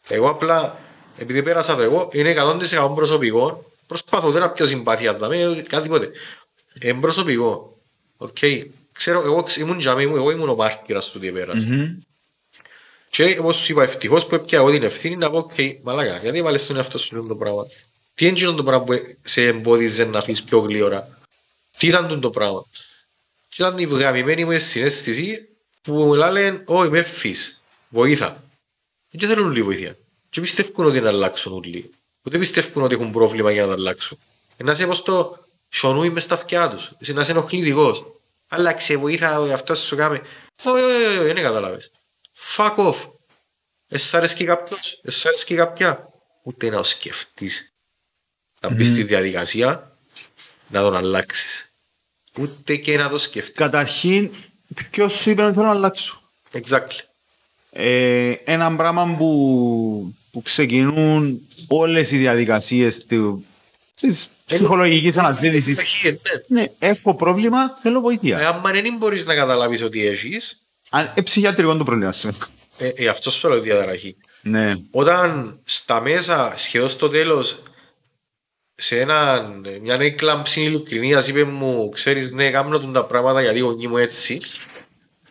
Εγώ 0.08 0.30
απλά, 0.30 0.80
επειδή 1.18 1.44
πέρασα 1.44 1.76
το 1.76 1.82
εγώ, 1.82 2.10
είναι 2.14 2.34
100% 2.38 2.92
προσωπικό. 2.96 3.72
Προσπαθώ 3.88 4.32
δεν 4.32 4.42
να 4.42 4.50
πιω 4.50 4.66
συμπάθεια 4.66 5.10
από 5.12 5.20
τα 5.20 5.28
με, 5.28 5.64
κάτι 5.70 5.84
τίποτε. 5.84 6.10
Είναι 6.82 7.00
προσωπικό. 7.00 7.78
Οκ. 8.18 8.38
Ξέρω, 8.98 9.22
εγώ 9.24 9.44
ξ- 9.44 9.58
ήμουν 9.58 9.80
τζιαμαί 9.80 10.06
μου, 10.08 10.16
εγώ 10.16 10.32
ήμουν 10.32 10.50
ο 10.50 10.56
μάρτυρας 10.56 11.10
του 11.10 11.20
τι 11.20 11.28
επέρασα. 11.28 11.66
Και 13.10 13.38
όπως 13.40 13.56
σου 13.58 13.72
είπα, 13.72 13.84
ευτυχώς 13.84 14.26
που 14.26 14.36
έπιασα 14.36 14.58
εγώ 14.58 14.72
την 14.72 14.84
ευθύνη 14.84 15.16
να 15.16 15.30
πω, 15.30 15.38
οκ, 15.38 15.52
μαλάκα, 15.84 16.18
γιατί 16.18 16.42
βάλες 16.42 16.66
τον 16.66 16.76
εαυτό 16.76 16.98
σου 16.98 17.26
το 17.28 17.36
πράγμα; 17.36 17.64
Τι 18.14 18.28
είναι 18.28 18.38
το 18.40 18.64
πράγμα 18.64 18.84
που 18.84 18.94
σε 19.24 19.46
εμπόδιζε 19.48 20.06
να 20.06 20.20
αφήσεις 20.20 20.44
πιο 20.44 20.60
γλήορα; 20.60 21.18
Τι 21.78 21.88
ήταν 21.88 22.08
τούτο 22.08 22.20
το 22.20 22.30
πράγμα; 22.30 22.66
Και 23.50 23.62
ήταν 23.64 23.78
η 23.78 23.86
γαμημένη 23.88 24.46
μου 24.46 24.60
ενσυναίσθηση 24.60 25.48
που 25.82 25.94
μου 25.94 26.14
λένε, 26.14 26.64
«Ω, 26.66 26.84
είμαι 26.84 26.98
ευθύς, 27.00 27.62
βοήθα». 27.90 28.44
Δεν 29.10 29.30
θέλουν 29.30 29.50
λίγη 29.52 29.62
βοήθεια. 29.64 29.98
Και 30.30 30.42
πιστεύουν 30.42 30.86
ότι 30.86 31.00
να 31.02 31.10
αλλάξουν 31.10 31.54
όλοι. 31.54 31.90
Ούτε 32.24 32.38
πιστεύουν 32.38 32.84
ότι 32.84 32.94
έχουν 32.96 33.12
πρόβλημα 33.12 33.52
για 33.52 33.62
να 33.62 33.68
τα 33.68 33.74
αλλάξουν. 33.74 34.18
Ε, 34.58 34.64
Να 34.64 34.72
είσαι 34.72 34.88
πως 34.88 35.04
το 35.04 35.46
σιωνούι 35.70 36.10
μες 36.10 36.24
στα 36.24 36.34
αυτιά 36.34 36.70
τους. 36.70 36.92
Είσαι 37.00 37.14
να 37.14 37.22
είσαι 37.22 37.32
ενοχλητικός. 37.32 38.06
Άλλαξε, 38.48 38.96
βοήθα, 38.96 39.40
ο 39.40 39.46
εαυτός 39.46 39.80
σου 39.80 39.96
κάμε. 39.96 40.22
Όχι, 40.64 40.84
όχι, 40.84 41.18
όχι, 41.18 41.26
δεν 41.26 41.36
καταλάβες. 41.36 41.92
Fuck 42.56 42.76
off. 42.76 43.10
Εσ' 43.88 44.14
αρέσκει 44.14 44.44
κάποιος, 44.44 45.00
εσ' 45.04 45.26
αρέσκει 45.26 45.56
κάποια. 45.56 46.10
Ούτε 46.44 46.70
να 46.70 46.78
το 46.78 46.84
σκεφτείς. 46.84 47.74
Να 48.62 48.70
μπεις 48.70 48.88
στη 48.88 49.04
διαδικασία 49.04 49.98
να 50.68 50.82
τον 50.82 50.96
αλλάξεις. 50.96 51.74
Ούτε 52.40 52.76
και 52.76 52.98
να 52.98 53.10
το 53.10 53.18
σκεφτείς. 53.18 53.54
Καταρχήν, 53.54 54.32
ποιος 54.92 55.14
σου 55.14 55.30
είπε 55.30 55.44
ότι 55.44 55.54
θέλω 55.54 55.66
να 55.66 55.72
αλλάξω; 55.72 56.22
Exactly. 56.52 57.00
Ε, 57.72 58.32
ένα 58.44 58.76
πράγμα 58.76 59.16
που, 59.18 60.16
που 60.32 60.42
ξεκινούν 60.42 61.48
όλες 61.68 62.12
οι 62.12 62.18
διαδικασίες 62.18 63.06
του, 63.06 63.46
της 64.02 64.28
ψυχολογικής 64.46 65.18
αναζήτησης. 65.18 65.80
Έχει, 65.80 66.10
ναι. 66.48 66.62
Ναι, 66.62 66.68
έχω 66.80 67.16
πρόβλημα, 67.16 67.70
θέλω 67.82 68.00
βοήθεια. 68.00 68.40
Ε, 68.40 68.46
άμα 68.46 68.72
δεν 68.72 68.96
μπορείς 68.98 69.26
να 69.26 69.36
καταλάβεις 69.36 69.82
ότι 69.82 70.06
έχεις, 70.06 70.62
Αν, 70.90 71.12
ε, 71.16 71.22
ψυχιατρικό 71.22 71.70
είναι 71.70 71.78
το 71.78 71.84
πρόβλημα 71.84 72.12
σου. 72.12 72.38
ε, 72.78 72.88
ε, 72.96 73.08
αυτό 73.08 73.32
σου 73.32 73.50
λέω 73.50 73.60
διαταραχή. 73.60 74.16
Ναι. 74.42 74.76
Όταν 74.92 75.60
στα 75.64 76.02
μέσα, 76.02 76.54
σχεδόν 76.58 76.90
στο 76.90 77.08
τέλος, 77.08 77.62
σε 78.76 79.00
έναν, 79.00 79.66
μια 79.82 79.96
έκλαμψη 80.00 80.62
ειλικρίνειας 80.62 81.28
είπε 81.28 81.44
μου, 81.44 81.90
ξέρεις, 81.90 82.32
ναι, 82.32 82.50
κάνω 82.50 82.80
τον 82.80 82.94
τα 82.94 83.06
πράγματα 83.06 83.42
γιατί 83.42 83.60
γονείς 83.60 83.88
μου 83.88 83.98
έτσι. 83.98 84.42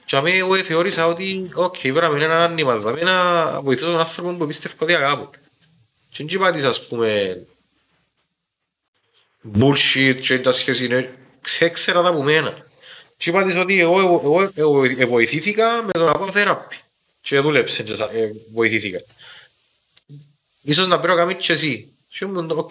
Και 0.05 0.17
αμέ 0.17 0.31
εγώ 0.31 0.57
θεώρησα 0.59 1.07
ότι, 1.07 1.51
οκ, 1.55 1.77
πρέπει 1.81 2.01
να 2.01 2.07
είναι 2.07 2.25
ένα 2.25 2.55
animal, 2.55 2.81
θα 2.83 3.05
να 3.05 3.61
βοηθήσω 3.61 3.91
τον 3.91 3.99
άνθρωπο 4.01 4.33
που 4.33 4.47
πιστεύω 4.47 4.75
ότι 4.79 4.95
αγάπω. 4.95 5.31
Και 6.09 6.25
δεν 6.25 6.27
είπα 6.31 6.53
της, 6.53 6.65
ας 6.65 6.87
πούμε, 6.87 7.39
bullshit 9.59 10.17
και 10.21 10.39
τα 10.39 10.53
σχέση 10.53 10.85
είναι, 10.85 11.15
ξέξερα 11.41 12.03
τα 12.03 12.09
από 12.09 12.23
μένα. 12.23 12.67
Και 13.17 13.31
είπα 13.31 13.45
της 13.45 13.57
ότι 13.57 13.81
εγώ, 13.81 13.99
εγώ, 14.01 14.21
εγώ, 14.25 14.51
εγώ, 14.55 14.85
εγώ 14.85 15.07
βοηθήθηκα 15.11 15.83
με 15.83 15.93
το 15.93 16.07
να 16.07 16.13
πάω 16.13 16.31
θεραπεία. 16.31 16.79
Και 17.21 17.41
δούλεψε 17.41 17.83
και 17.83 17.95
σα- 17.95 18.11
ε, 18.11 18.31
βοηθήθηκα. 18.53 18.99
Ίσως 20.63 20.87
να 20.87 21.01
πρέπει 21.01 21.19
να 21.19 21.25
κάνεις 21.25 21.47
και 21.47 21.53
εσύ. 21.53 21.89
Και 22.09 22.25
ήμουν, 22.25 22.51
οκ. 22.51 22.71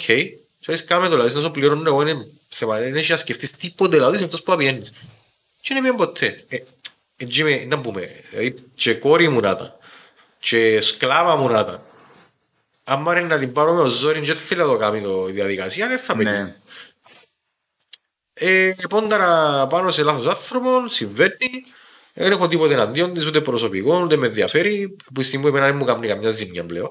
Και 0.59 0.71
έχεις 0.71 0.84
κάμε 0.84 1.07
το, 1.09 1.15
δηλαδή, 1.15 1.36
να 1.36 1.41
σου 1.41 1.51
πληρώνω 1.51 1.84
εγώ 1.89 2.01
είναι 2.01 2.28
θέμα. 2.49 2.78
Δεν 2.80 2.95
έχεις 2.95 3.09
να 3.09 3.17
σκεφτείς 3.17 3.51
τίποτε, 3.51 3.95
δηλαδή, 3.95 4.15
είσαι 4.15 4.24
αυτός 4.26 4.43
που 4.43 4.51
απιένεις. 4.53 4.93
Και 5.61 5.74
δεν 5.74 5.86
είμαι 5.86 5.95
ποτέ. 5.95 6.43
Ε, 6.49 6.57
Έτσι 7.17 7.41
είμαι, 7.41 7.65
να 7.67 7.80
πούμε, 7.80 8.09
δηλαδή, 8.30 8.55
και 8.76 8.93
κόρη 8.93 9.30
μου 9.30 9.39
να 9.39 9.49
ήταν. 9.49 9.74
Και 10.39 10.82
σκλάβα 10.82 11.36
μου 11.36 11.47
να 11.47 11.59
ήταν. 11.59 11.82
Αν 12.84 13.01
είναι 13.01 13.21
να 13.21 13.39
την 13.39 13.51
πάρω 13.51 13.74
με 13.74 13.82
ο 13.82 13.88
ζόρι 13.88 14.19
και 14.19 14.26
δεν 14.26 14.36
θέλει 14.36 14.59
να 14.61 14.67
το 14.67 14.78
κάνει 14.78 15.01
το, 15.01 15.28
η 15.30 15.32
διαδικασία, 15.32 15.88
δεν 15.88 15.99
θα 15.99 16.15
πετύχει. 16.15 16.53
Ναι. 18.41 18.47
Ε, 18.49 18.75
πόνταρα 18.89 19.67
πάνω 19.67 19.91
σε 19.91 20.03
λάθος 20.03 20.25
άνθρωπο, 20.27 20.88
συμβαίνει. 20.88 21.65
Δεν 22.13 22.31
έχω 22.31 22.47
τίποτε 22.47 22.73
εναντίον 22.73 23.13
της, 23.13 23.25
ούτε 23.25 23.41
προσωπικό, 23.41 24.01
ούτε 24.03 24.15
με 24.15 24.27
ενδιαφέρει. 24.27 24.95
Που 25.13 25.21
η 25.21 25.23
στιγμή 25.23 25.43
που 25.43 25.49
εμένα 25.49 25.65
δεν 25.65 25.75
μου 25.75 25.86
κάνει 25.86 26.07
καμιά 26.07 26.29
ζημιά 26.29 26.65
πλέον. 26.65 26.89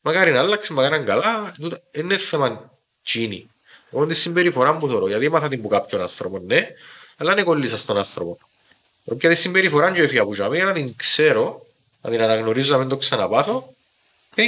Μακάρι 0.00 0.30
να 0.30 0.40
άλλαξε, 0.40 0.72
μακάρι 0.72 0.90
να 0.92 0.96
είναι 0.96 1.06
καλά. 1.06 1.54
τούτα- 1.60 1.80
Δεν 1.92 2.04
είναι 2.04 2.16
θέμα 2.16 2.70
τσίνη. 3.02 3.50
Εγώ 3.92 4.06
τη 4.06 4.14
συμπεριφορά 4.14 4.76
που 4.76 4.86
θεωρώ, 4.88 5.08
γιατί 5.08 5.24
έμαθα 5.24 5.48
την 5.48 5.62
που 5.62 5.68
κάποιον 5.68 6.00
άνθρωπο, 6.00 6.38
ναι, 6.38 6.66
αλλά 7.16 7.34
δεν 7.34 7.44
κολλήσα 7.44 7.76
στον 7.76 7.96
άνθρωπο. 7.96 8.38
Όποια 9.04 9.28
τη 9.28 9.34
συμπεριφορά 9.34 9.92
και 9.92 10.02
έφυγα 10.02 10.22
από 10.22 10.32
τζαμί, 10.32 10.58
να 10.58 10.72
την 10.72 10.96
ξέρω, 10.96 11.66
να 12.00 12.10
την 12.10 12.20
αναγνωρίζω, 12.22 12.72
να 12.72 12.78
μην 12.78 12.88
το 12.88 12.96
ξαναπάθω. 12.96 13.74
Ε, 14.34 14.42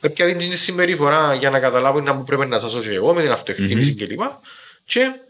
έπια 0.00 0.36
την 0.36 0.58
συμπεριφορά 0.58 1.34
για 1.34 1.50
να 1.50 1.60
καταλάβω 1.60 2.00
να 2.00 2.12
μου 2.12 2.24
πρέπει 2.24 2.46
να 2.46 2.58
σας 2.58 2.72
και 2.82 2.94
εγώ 2.94 3.14
με 3.14 3.22
την 3.22 3.30
αυτοεκτίμηση 3.30 3.94
κλπ. 3.94 4.20
Και 4.90 5.20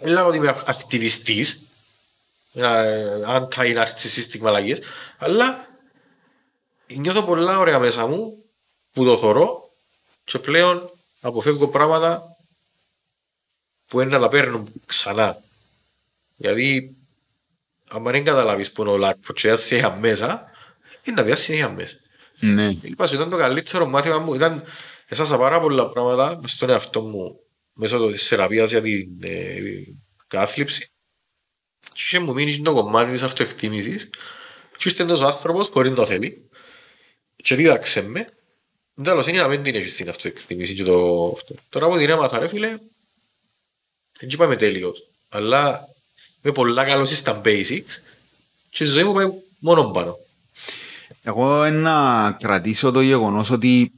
λέω 0.00 0.26
ότι 0.26 0.36
είμαι 0.36 0.54
ακτιβιστής, 0.66 1.66
anti-narcissistic 3.26 4.38
μαλαγίες, 4.40 4.80
αλλά 5.18 5.66
νιώθω 6.86 7.22
πολλά 7.22 7.58
ωραία 7.58 7.78
μέσα 7.78 8.06
μου 8.06 8.44
που 8.92 9.04
το 9.04 9.18
θωρώ 9.18 9.70
και 10.24 10.38
πλέον 10.38 10.90
αποφεύγω 11.20 11.68
πράγματα 11.68 12.36
που 13.86 14.00
είναι 14.00 14.10
να 14.10 14.20
τα 14.20 14.28
παίρνουν 14.28 14.72
ξανά. 14.86 15.42
Γιατί 16.36 16.96
αν 17.88 18.02
δεν 18.02 18.24
καταλάβεις 18.24 18.72
που 18.72 18.82
είναι 18.82 18.90
ο 18.90 18.96
λάκκο 18.96 19.32
και 19.32 19.48
είσαι 19.48 19.56
συνέχεια 19.56 19.90
μέσα, 19.90 20.50
είναι 21.02 21.16
να 21.16 21.22
διάσεις 21.22 21.44
συνέχεια 21.44 21.70
μέσα. 21.70 21.96
Ναι. 22.38 22.70
Είπα 22.82 23.06
σου, 23.06 23.14
ήταν 23.14 23.28
το 23.28 23.36
καλύτερο 23.36 23.86
μάθημα 23.86 24.18
μου. 24.18 24.34
Ήταν, 24.34 24.62
έσασα 25.06 25.38
πάρα 25.38 25.60
πολλά 25.60 25.88
πράγματα 25.88 26.38
μες 26.42 26.50
στον 26.50 26.70
εαυτό 26.70 27.00
μου 27.00 27.40
μέσω 27.80 28.10
της 28.10 28.26
θεραπείας 28.26 28.70
για 28.70 28.82
την 28.82 29.18
ε, 29.20 29.60
κάθλιψη. 30.26 30.90
Και 31.80 32.02
είχε 32.02 32.18
μου 32.18 32.32
μείνει 32.32 32.62
το 32.62 32.72
κομμάτι 32.72 33.10
της 33.10 33.22
αυτοεκτίμησης. 33.22 34.10
Και 34.76 34.88
είστε 34.88 35.02
ένας 35.02 35.20
άνθρωπος 35.20 35.68
που 35.68 35.82
δεν 35.82 35.94
το 35.94 36.06
θέλει. 36.06 36.48
Και 37.36 37.54
δίδαξε 37.54 38.02
με. 38.02 38.24
Τέλος 39.02 39.26
είναι 39.26 39.38
να 39.38 39.48
μην 39.48 39.62
την 39.62 39.74
έχεις 39.74 39.94
την 39.94 40.08
αυτοεκτίμηση 40.08 40.74
και 40.74 40.82
το 40.82 41.28
αυτό. 41.36 41.54
Τώρα 41.68 41.88
που 41.88 41.96
την 41.96 42.10
έμαθα 42.10 42.38
ρε 42.38 42.48
φίλε, 42.48 42.68
δεν 44.18 44.28
είπαμε 44.28 44.56
τέλειος. 44.56 45.10
Αλλά 45.28 45.88
είμαι 46.42 46.52
πολλά 46.52 46.84
καλός 46.84 47.16
στα 47.16 47.40
basics 47.44 48.00
και 48.70 48.84
η 48.84 48.86
ζωή 48.86 49.04
μου 49.04 49.12
πάει 49.12 49.26
μόνο 49.58 49.90
πάνω. 49.90 50.16
Εγώ 51.22 51.70
να 51.70 52.30
κρατήσω 52.32 52.90
το 52.90 53.00
γεγονός 53.00 53.50
ότι 53.50 53.92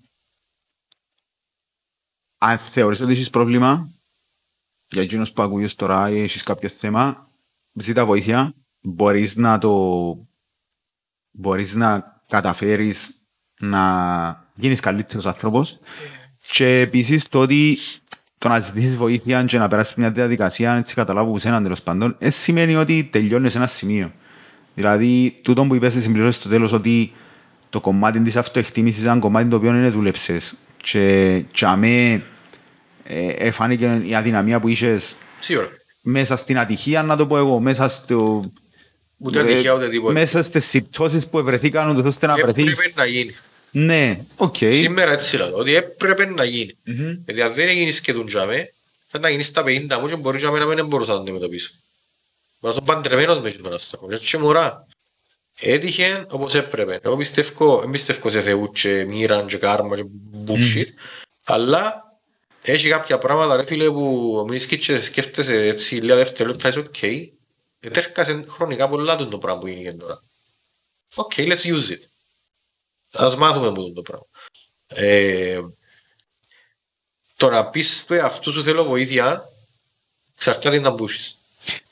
αν 2.44 2.58
θεωρείς 2.58 3.00
ότι 3.00 3.12
έχεις 3.12 3.30
πρόβλημα 3.30 3.90
για 4.88 5.02
εκείνος 5.02 5.32
που 5.32 5.42
ακούγες 5.42 5.74
τώρα 5.74 6.10
ή 6.10 6.20
έχεις 6.22 6.42
κάποιο 6.42 6.68
θέμα, 6.68 7.28
ζήτα 7.72 8.06
βοήθεια, 8.06 8.54
μπορείς 8.80 9.36
να 9.36 9.58
το 9.58 10.16
μπορείς 11.30 11.74
να 11.74 12.20
καταφέρεις 12.28 13.22
να 13.58 14.50
γίνεις 14.54 14.80
καλύτερος 14.80 15.26
άνθρωπος. 15.26 15.78
Και 16.52 16.80
επίσης 16.80 17.28
το 17.28 17.40
ότι 17.40 17.78
το 18.38 18.48
να 18.48 18.60
ζητήσεις 18.60 18.96
βοήθεια 18.96 19.44
και 19.44 19.58
να 19.58 19.68
περάσεις 19.68 19.94
μια 19.94 20.10
διαδικασία, 20.10 20.74
έτσι 20.74 20.94
καταλάβω 20.94 21.30
που 21.30 21.38
σένα 21.38 21.62
τέλος 21.62 21.82
πάντων, 21.82 22.16
δεν 22.18 22.30
σημαίνει 22.30 22.74
ότι 22.74 23.08
τελειώνεις 23.12 23.54
ένα 23.54 23.66
σημείο. 23.66 24.12
Δηλαδή, 24.74 25.40
τούτο 25.42 25.64
που 25.64 25.74
είπες 25.74 25.92
συμπληρώσεις 25.92 26.40
στο 26.40 26.48
τέλος 26.48 26.72
ότι 26.72 27.12
το 27.70 27.80
κομμάτι 27.80 28.20
της 28.20 28.36
αυτοεκτίμησης 28.36 29.02
είναι 29.02 29.10
ένα 29.10 29.20
κομμάτι 29.20 29.48
το 29.48 29.56
οποίο 29.56 29.68
είναι 29.68 29.88
δούλεψες 29.88 30.56
και, 30.76 31.38
και 31.50 31.66
αμέ 31.66 32.12
ε, 32.12 32.20
εφάνηκε 33.38 34.02
η 34.06 34.14
αδυναμία 34.14 34.60
που 34.60 34.68
είχες 34.68 35.14
Σίγουρα. 35.40 35.68
μέσα 36.02 36.36
στην 36.36 36.58
ατυχία, 36.58 37.02
να 37.02 37.16
το 37.16 37.26
πω 37.26 37.38
εγώ, 37.38 37.60
μέσα 37.60 37.88
στο... 37.88 38.44
Ούτε 39.18 39.38
ε, 39.38 39.42
ατυχία 39.42 39.72
ούτε 39.72 39.88
τίποτα. 39.88 40.12
Μέσα 40.12 40.42
στις 40.42 40.64
συμπτώσεις 40.64 41.26
που 41.26 41.38
ευρεθήκαν, 41.38 41.90
ούτως 41.90 42.04
ώστε 42.04 42.26
να 42.26 42.34
βρεθείς. 42.34 42.78
Έπρεπε 42.78 43.00
να 43.00 43.06
γίνει. 43.06 43.34
Ναι, 43.70 44.18
οκ. 44.36 44.56
Σήμερα 44.56 45.12
έτσι 45.12 45.36
λέω, 45.36 45.52
ότι 45.52 45.74
έπρεπε 45.74 46.26
να 46.26 46.44
γίνει. 46.44 46.76
Μμμ. 46.84 47.14
Γιατί 47.24 47.42
αν 47.42 47.52
δεν 47.52 47.68
έγινες 47.68 48.00
και 48.00 48.12
τον 48.12 48.26
τζάμε, 48.26 48.72
θα 49.06 49.18
να 49.18 49.28
γίνεις 49.28 49.46
στα 49.46 49.62
50 49.66 49.98
μου 50.00 50.06
και 50.06 50.16
μπορεί 50.16 50.38
τζάμε 50.38 50.58
να 50.58 50.66
μην 50.66 50.86
μπορούσα 50.86 51.10
να 51.10 51.16
το 51.16 51.22
αντιμετωπίσω. 51.22 51.70
Μπορείς 52.60 52.76
να 52.76 52.82
είσαι 52.84 52.92
παντρεμένος 52.92 53.40
μες 53.40 53.56
τον 53.56 53.74
αστακό. 53.74 54.08
Και 54.08 54.14
έτσι 54.14 54.38
μωρά. 54.38 54.86
Έτυχε 55.60 56.26
όπως 56.28 56.54
έπρεπε. 56.54 56.98
Εγώ 57.02 57.16
πιστεύω, 57.16 57.80
δεν 57.80 57.90
πιστεύω 57.90 58.30
σε 58.30 58.40
θεού 58.40 58.70
και 58.72 59.04
μοίραν 59.08 59.46
και 59.46 59.56
κάρμα 59.56 59.96
και 59.96 60.04
bullshit. 60.46 60.86
Αλλά 61.44 62.11
έχει 62.62 62.88
κάποια 62.88 63.18
πράγματα 63.18 63.56
ρε 63.56 63.64
φίλε 63.64 63.90
που 63.90 64.44
μην 64.48 64.68
και 64.68 65.00
σκέφτεσαι 65.00 65.66
έτσι 65.66 65.94
λίγα 65.94 66.16
δευτερόλεπτα 66.16 66.68
είσαι 66.68 66.78
οκ. 66.78 67.02
Ετέρχασε 67.80 68.44
χρονικά 68.48 68.88
πολλά 68.88 69.16
του 69.16 69.28
το 69.28 69.38
πράγμα 69.38 69.60
που 69.60 69.66
είναι 69.66 69.92
τώρα. 69.92 70.22
OK, 71.14 71.32
let's 71.36 71.62
use 71.62 71.90
it. 71.90 72.00
Ας 73.12 73.36
μάθουμε 73.36 73.72
που 73.72 73.80
είναι 73.80 73.92
το 73.92 74.02
πράγμα. 74.02 74.26
Ε, 74.86 75.60
το 77.36 77.50
να 77.50 77.70
πεις 77.70 78.04
του 78.06 78.14
εαυτού 78.14 78.52
σου 78.52 78.62
θέλω 78.62 78.84
βοήθεια, 78.84 79.48
εξαρτάται 80.34 80.78
να 80.78 80.90
μπούσεις. 80.90 81.41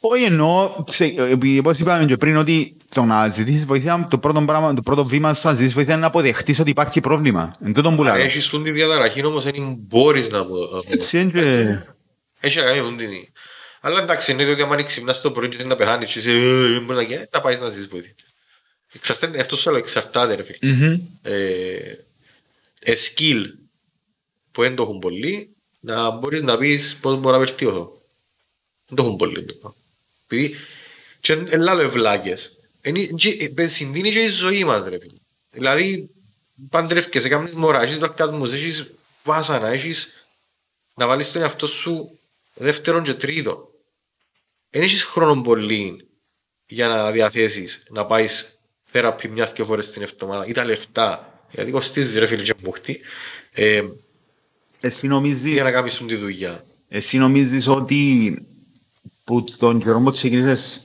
Όχι 0.00 0.22
εννοώ, 0.24 0.84
ξε- 0.86 1.18
επειδή 1.18 1.58
όπως 1.58 1.78
είπαμε 1.78 2.04
και 2.04 2.16
πριν, 2.16 2.36
ότι 2.36 2.76
το 2.94 3.02
να 3.04 3.28
ζητήσεις 3.28 3.64
βοήθεια, 3.66 4.06
το 4.10 4.18
πρώτο, 4.18 4.40
πράγμα, 4.40 4.74
το 4.74 4.82
πρώτο 4.82 5.04
βήμα 5.04 5.34
στο 5.34 5.48
να 5.48 5.54
ζητήσεις 5.54 5.74
βοήθεια 5.74 5.92
είναι 5.92 6.02
να 6.02 6.06
αποδεχτείς 6.08 6.58
ότι 6.58 6.70
υπάρχει 6.70 7.00
πρόβλημα. 7.00 7.54
Εν 7.64 7.72
τούτον 7.72 7.96
που 7.96 8.02
Αν 8.02 8.14
λέω. 8.14 8.24
έχεις 8.24 8.46
τούν 8.46 8.62
τη 8.62 8.70
διαταραχή 8.70 9.24
όμως 9.24 9.44
δεν 9.44 9.74
μπορείς 9.78 10.30
να 10.30 10.46
πω. 10.46 10.56
Έτσι 10.88 11.20
είναι 11.20 11.30
και... 11.30 11.78
Έχεις 12.40 12.56
να 12.56 12.62
κάνεις 12.62 12.80
με 12.90 12.96
την... 12.96 13.08
Αλλά 13.80 14.00
εντάξει, 14.02 14.30
εννοείται 14.30 14.52
ότι 14.52 14.62
άμα 14.62 14.82
ξυπνάς 14.82 15.20
το 15.20 15.30
πρωί 15.30 15.48
και 15.48 15.56
θέλεις 15.56 15.70
να 15.70 15.76
πεθάνεις 15.76 16.12
και 16.12 16.18
είσαι 16.18 16.30
«Ε, 16.30 16.68
δεν 16.72 16.84
μπορεί 16.84 16.96
να 16.96 17.02
γίνει, 17.02 17.24
να 17.32 17.40
πάεις 17.40 17.60
να 17.60 17.68
ζήσεις 17.68 17.88
βοήθεια. 17.88 18.14
Εξαρτάται, 18.92 19.40
αυτός 19.40 19.58
σου 19.60 19.70
λέω, 19.70 19.78
εξαρτάται 19.78 20.34
ρε 20.34 20.42
φίλε. 20.42 20.72
Μμμ. 20.72 20.98
ε, 21.22 21.32
ε, 22.80 22.92
skill 22.92 23.42
που 24.50 24.62
δεν 24.62 24.74
το 24.74 24.82
έχουν 24.82 24.98
πολλοί, 24.98 25.54
να 25.80 26.10
μπορείς 26.10 26.42
να 26.42 26.56
πεις 26.58 26.98
πώς 27.00 27.18
μπορώ 27.20 27.38
να 27.38 27.44
βελτιωθώ. 27.44 27.99
Δεν 28.90 28.96
το 28.96 29.02
έχουν 29.02 29.16
πολλοί. 29.16 29.44
το 29.44 29.54
πράγμα. 29.54 29.76
Επειδή 30.26 30.54
και 31.20 31.32
είναι 31.32 31.56
λάλο 31.56 31.80
ευλάκες. 31.80 32.56
Είναι- 32.82 33.04
και- 33.06 33.52
ε, 33.56 33.66
Συντείνει 33.66 34.10
και 34.10 34.18
η 34.22 34.28
ζωή 34.28 34.64
μας 34.64 34.88
ρε 34.88 34.98
φίλε. 34.98 35.12
Δηλαδή 35.50 36.10
παντρεύκεσαι, 36.70 37.28
κάνεις 37.28 37.52
μωρά, 37.54 37.82
έχεις 37.82 37.96
δορκασμούς, 37.96 38.52
έχεις 38.52 38.86
βάσανα, 39.22 39.68
έχεις 39.68 40.26
να 40.94 41.06
βάλεις 41.06 41.32
τον 41.32 41.42
εαυτό 41.42 41.66
σου 41.66 42.18
δεύτερον 42.54 43.02
και 43.02 43.14
τρίτο. 43.14 43.70
Δεν 44.70 44.82
έχεις 44.82 45.02
χρόνο 45.02 45.40
πολύ 45.42 46.08
για 46.66 46.86
να 46.88 47.10
διαθέσεις, 47.12 47.82
να 47.90 48.06
πάεις 48.06 48.58
θεραπεία 48.84 49.30
μιας 49.30 49.52
και 49.52 49.64
φορές 49.64 49.90
την 49.90 50.02
εβδομάδα 50.02 50.46
ή 50.46 50.52
τα 50.52 50.64
λεφτά, 50.64 51.40
γιατί 51.50 51.70
κοστίζει 51.70 52.18
ρε 52.18 52.26
φίλε 52.26 52.42
και 52.42 52.54
μπούχτη, 52.62 53.00
ε, 53.52 53.82
Εσύ 54.80 55.06
νομίζεις, 55.06 55.52
για 55.52 55.62
να 55.62 55.70
κάνεις 55.70 55.96
τη 56.06 56.16
δουλειά. 56.16 56.64
εσύ 56.88 57.18
νομίζεις 57.18 57.66
ότι 57.68 58.34
που 59.30 59.44
τον 59.44 59.80
καιρό 59.80 60.00
που 60.00 60.10
ξεκίνησες 60.10 60.80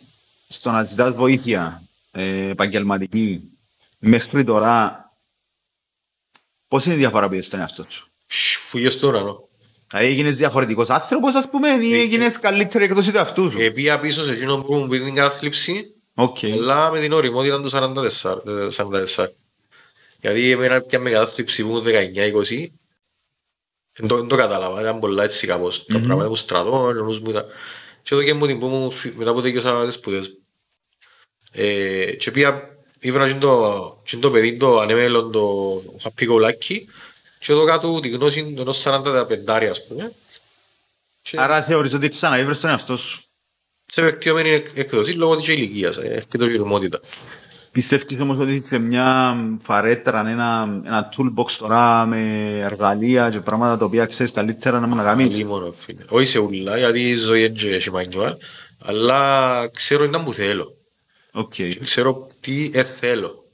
στο 0.47 0.71
να 0.71 0.83
ζητάς 0.83 1.13
βοήθεια 1.15 1.83
ε, 2.11 2.49
επαγγελματική 2.49 3.41
μέχρι 3.99 4.43
τώρα 4.43 5.03
πώς 6.67 6.85
είναι 6.85 6.95
η 6.95 6.97
διαφορά 6.97 7.27
που 7.27 7.33
είδες 7.33 7.45
στον 7.45 7.59
εαυτό 7.59 7.85
σου; 7.89 8.11
Σ, 8.27 8.57
Φύγες 8.69 8.93
στο 8.93 9.07
ουρανό. 9.07 9.47
Δηλαδή 9.89 10.07
έγινες 10.07 10.37
διαφορετικός 10.37 10.89
άνθρωπος 10.89 11.35
ας 11.35 11.49
πούμε 11.49 11.67
ή 11.69 11.93
Ε, 11.93 11.99
έγινες 11.99 12.39
καλύτερη 12.39 12.83
εκτός 12.83 13.07
του 13.07 13.17
εαυτού 13.17 13.51
σου; 13.51 13.61
Επία 13.61 13.99
πίσω 13.99 14.23
σε 14.23 14.31
εκείνο 14.31 14.57
που 14.57 14.73
μου 14.73 14.87
πει 14.87 14.99
την 14.99 15.15
κάθλιψη, 15.15 15.95
Οκ. 16.13 16.37
αλλά 16.43 16.91
με 16.91 16.99
την 16.99 17.11
οριμότητα 17.11 17.61
του 17.61 17.69
44. 17.69 18.41
ε, 18.47 18.67
44. 18.75 19.27
Γιατί 20.19 20.51
εμένα 20.51 20.81
πια 20.81 20.99
με 20.99 21.09
κατάθλιψη 21.09 21.63
που 21.63 21.69
ήμουν 21.69 21.83
19-20, 21.83 22.67
δεν 23.93 24.07
το, 24.07 24.15
δεν 24.15 24.27
το 24.27 24.35
κατάλαβα, 24.35 24.81
ήταν 24.81 24.99
πολλά 24.99 25.23
έτσι 25.23 25.47
κάπως. 25.47 25.85
Τα 25.85 25.99
πράγματα 25.99 26.29
μου 26.29 26.35
στρατώ, 26.35 26.81
ο 26.83 26.93
νους 26.93 27.19
μου 27.19 27.29
ήταν... 27.29 27.45
Και 28.05 28.13
εδώ 28.15 28.23
και 28.23 28.33
μου 28.33 28.45
την 28.47 28.59
που 28.59 28.67
μου, 28.67 28.91
φυ- 28.91 29.15
μετά 29.15 29.33
που 29.33 29.41
τελειώσα 29.41 29.85
τις 29.85 29.93
σπουδές. 29.95 30.31
Ε, 31.51 32.11
και 32.11 32.31
πήγα, 32.31 32.61
ήβρα 32.99 33.31
και 33.31 33.37
το, 33.37 34.01
και 34.05 34.17
το 34.17 34.31
παιδί 34.31 34.57
το 34.57 34.79
ανέμελον 34.79 35.31
το 35.31 35.75
happy 36.01 36.27
go 36.29 36.45
lucky 36.45 36.79
και 37.39 37.51
εδώ 37.51 37.65
κάτω 37.65 37.99
τη 37.99 38.09
γνώση 38.09 38.55
ενός 38.59 38.83
45 38.85 39.67
ας 39.69 39.85
πούμε. 39.85 40.13
Και 41.21 41.39
Άρα 41.39 41.63
θεωρείς 41.63 41.93
ότι 41.93 42.09
ξαναεύρες 42.09 42.59
τον 42.59 42.69
εαυτό 42.69 42.97
σου. 42.97 43.23
σε 43.85 44.01
βελτιωμένη 44.01 44.49
εκ- 44.49 44.77
εκδοσή 44.77 45.11
λόγω 45.11 45.35
της 45.35 45.47
ηλικίας 45.47 45.97
ε, 45.97 46.23
και 46.29 46.37
το 46.37 46.45
γυρμότητα. 46.47 46.99
Πιστεύεις 47.75 48.19
όμως 48.19 48.37
ότι 48.37 48.63
σε 48.67 48.77
μια 48.77 49.37
φαρέτρα, 49.61 50.29
ένα, 50.29 50.81
ένα 50.85 51.09
toolbox 51.17 51.51
τώρα 51.51 52.05
με 52.05 52.19
εργαλεία 52.59 53.29
και 53.29 53.39
πράγματα 53.39 53.77
τα 53.77 53.85
οποία 53.85 54.05
ξέρεις 54.05 54.31
καλύτερα 54.31 54.79
να 54.79 54.87
μου 54.87 54.95
να 54.95 55.03
κάνεις. 55.03 55.35
Λίγο 55.35 55.73
φίλε. 55.77 56.05
Όχι 56.09 56.25
σε 56.25 56.39
ούλα, 56.39 56.77
γιατί 56.77 57.09
η 57.09 57.15
ζωή 57.15 57.43
εν 57.43 57.53
και 57.53 57.69
έχει 57.69 57.89
manual, 57.93 58.31
αλλά 58.81 59.69
ξέρω 59.73 60.03
είναι 60.03 60.19
που 60.19 60.33
θέλω. 60.33 60.77
Οκ. 61.31 61.53
Και 61.53 61.79
ξέρω 61.83 62.27
τι 62.39 62.69
ε, 62.73 62.83
θέλω. 62.83 63.45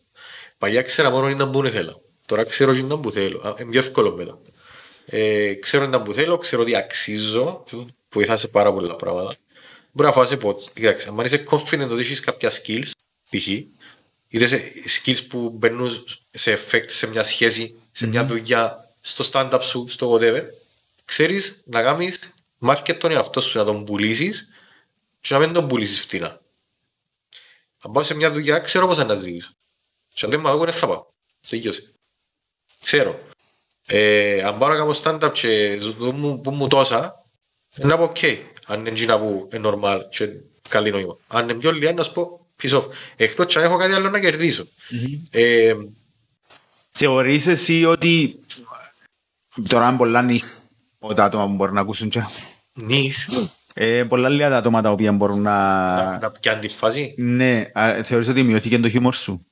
Παλιά 0.57 0.81
ξέρα 0.81 1.09
μόνο 1.09 1.29
είναι 1.29 1.45
που 1.45 1.61
δεν 1.61 1.71
θέλω. 1.71 2.01
Τώρα 2.25 2.43
ξέρω 2.43 2.71
τι 2.71 2.79
είναι 2.79 2.95
που 2.95 3.11
θέλω. 3.11 3.39
Α, 3.39 3.55
Είναι 3.59 3.69
πιο 3.69 3.79
εύκολο 3.79 4.15
μετά. 4.15 4.39
Ε, 5.05 5.53
ξέρω 5.53 5.83
είναι 5.83 5.99
που 5.99 6.13
θέλω, 6.13 6.37
ξέρω 6.37 6.61
ότι 6.61 6.75
αξίζω, 6.75 7.63
και 7.65 7.75
τούτο 7.75 7.91
βοηθάς 8.09 8.39
σε 8.39 8.47
πάρα 8.47 8.73
πολλά 8.73 8.95
πράγματα. 8.95 9.35
Μπορεί 9.91 10.07
να 10.07 10.13
φάσει 10.13 10.37
ποτέ. 10.37 10.69
Κοιτάξτε, 10.73 11.09
αν 11.09 11.25
είσαι 11.25 11.43
confident 11.49 11.89
ότι 11.91 12.01
έχεις 12.01 12.19
κάποια 12.19 12.51
skills, 12.51 12.91
π.χ. 13.29 13.47
είτε 14.31 14.45
σε 14.47 14.73
skills 14.87 15.27
που 15.29 15.49
μπαίνουν 15.49 16.05
σε 16.31 16.53
effect 16.53 16.87
σε 16.87 17.07
μια 17.07 17.23
σχέση, 17.23 17.75
σε 17.91 18.07
μια 18.07 18.25
δουλειά, 18.25 18.89
στο 19.01 19.25
stand-up 19.31 19.59
σου, 19.61 19.85
στο 19.87 20.13
whatever, 20.13 20.43
ξέρεις 21.05 21.63
να 21.65 21.81
κάνεις 21.81 22.33
market 22.65 22.95
τον 22.99 23.11
εαυτό 23.11 23.41
σου, 23.41 23.57
να 23.57 23.63
τον 23.65 23.85
πουλήσεις 23.85 24.47
και 25.21 25.33
να 25.33 25.39
μην 25.39 25.53
τον 25.53 25.67
πουλήσεις 25.67 26.01
φτηνά. 26.01 26.41
Αν 27.83 27.91
πάω 27.91 28.03
σε 28.03 28.13
μια 28.13 28.31
δουλειά, 28.31 28.59
ξέρω 28.59 28.87
πώς 28.87 28.97
θα 28.97 29.03
να 29.03 29.15
ζήσω. 29.15 29.49
Και 30.13 30.25
αν 30.25 30.31
δεν 30.31 30.39
μ' 30.39 30.47
ακούω, 30.47 30.63
δεν 30.63 30.73
θα 30.73 30.87
πάω. 30.87 31.05
Τελείωσε. 31.49 31.93
Ξέρω. 32.81 33.19
Ε, 33.85 34.43
αν 34.43 34.57
πάω 34.57 34.69
να 34.69 34.75
κάνω 34.75 34.95
stand-up 35.03 35.31
και 35.33 35.77
ζω- 35.81 36.11
μου- 36.11 36.41
που 36.41 36.51
μου 36.51 36.67
τόσα, 36.67 37.25
να 37.75 37.97
πω 37.97 38.03
οκ. 38.03 38.17
Αν 38.65 38.79
είναι 38.79 38.89
εκείνα 38.89 39.19
που 39.19 39.49
είναι 39.53 39.69
normal 39.73 40.01
και 40.09 40.29
καλή 40.69 40.91
νόημα. 40.91 41.17
Αν 41.27 41.43
είναι 41.49 41.59
πιο 41.59 41.71
λίγα, 41.71 41.93
να 41.93 42.03
σου 42.03 42.11
πω 42.11 42.40
piss 42.61 42.77
off. 42.77 42.85
Εκτός 43.15 43.53
και 43.53 43.59
αν 43.59 43.65
έχω 43.65 43.77
κάτι 43.77 43.93
άλλο 43.93 44.09
να 44.09 44.19
κερδίσω. 44.19 44.65
Ε, 45.31 45.73
Θεωρείς 46.91 47.47
εσύ 47.47 47.85
ότι 47.85 48.39
τώρα 49.67 49.87
είναι 49.87 49.97
πολλά 49.97 50.21
νύχ 50.21 50.45
τα 51.15 51.23
άτομα 51.23 51.45
που 51.45 51.53
μπορούν 51.53 51.73
να 51.73 51.81
ακούσουν 51.81 52.09
και 52.09 52.23
νης, 52.73 53.29
ε, 53.73 54.03
πολλά 54.03 54.29
λίγα 54.29 54.49
τα 54.49 54.57
άτομα 54.57 54.81
τα 54.81 54.91
οποία 54.91 55.11
μπορούν 55.11 55.41
να, 55.41 55.95
να... 55.95 56.17
να 56.17 56.31
πιάνει 56.31 56.59
τη 56.61 56.67
φάση. 56.67 57.15
Ναι, 57.17 57.71
α, 57.73 58.03
θεωρείς 58.03 58.27
ότι 58.27 58.43
μειώθηκε 58.43 58.79
το 58.79 58.89
χιούμορ 58.89 59.13
σου; 59.13 59.45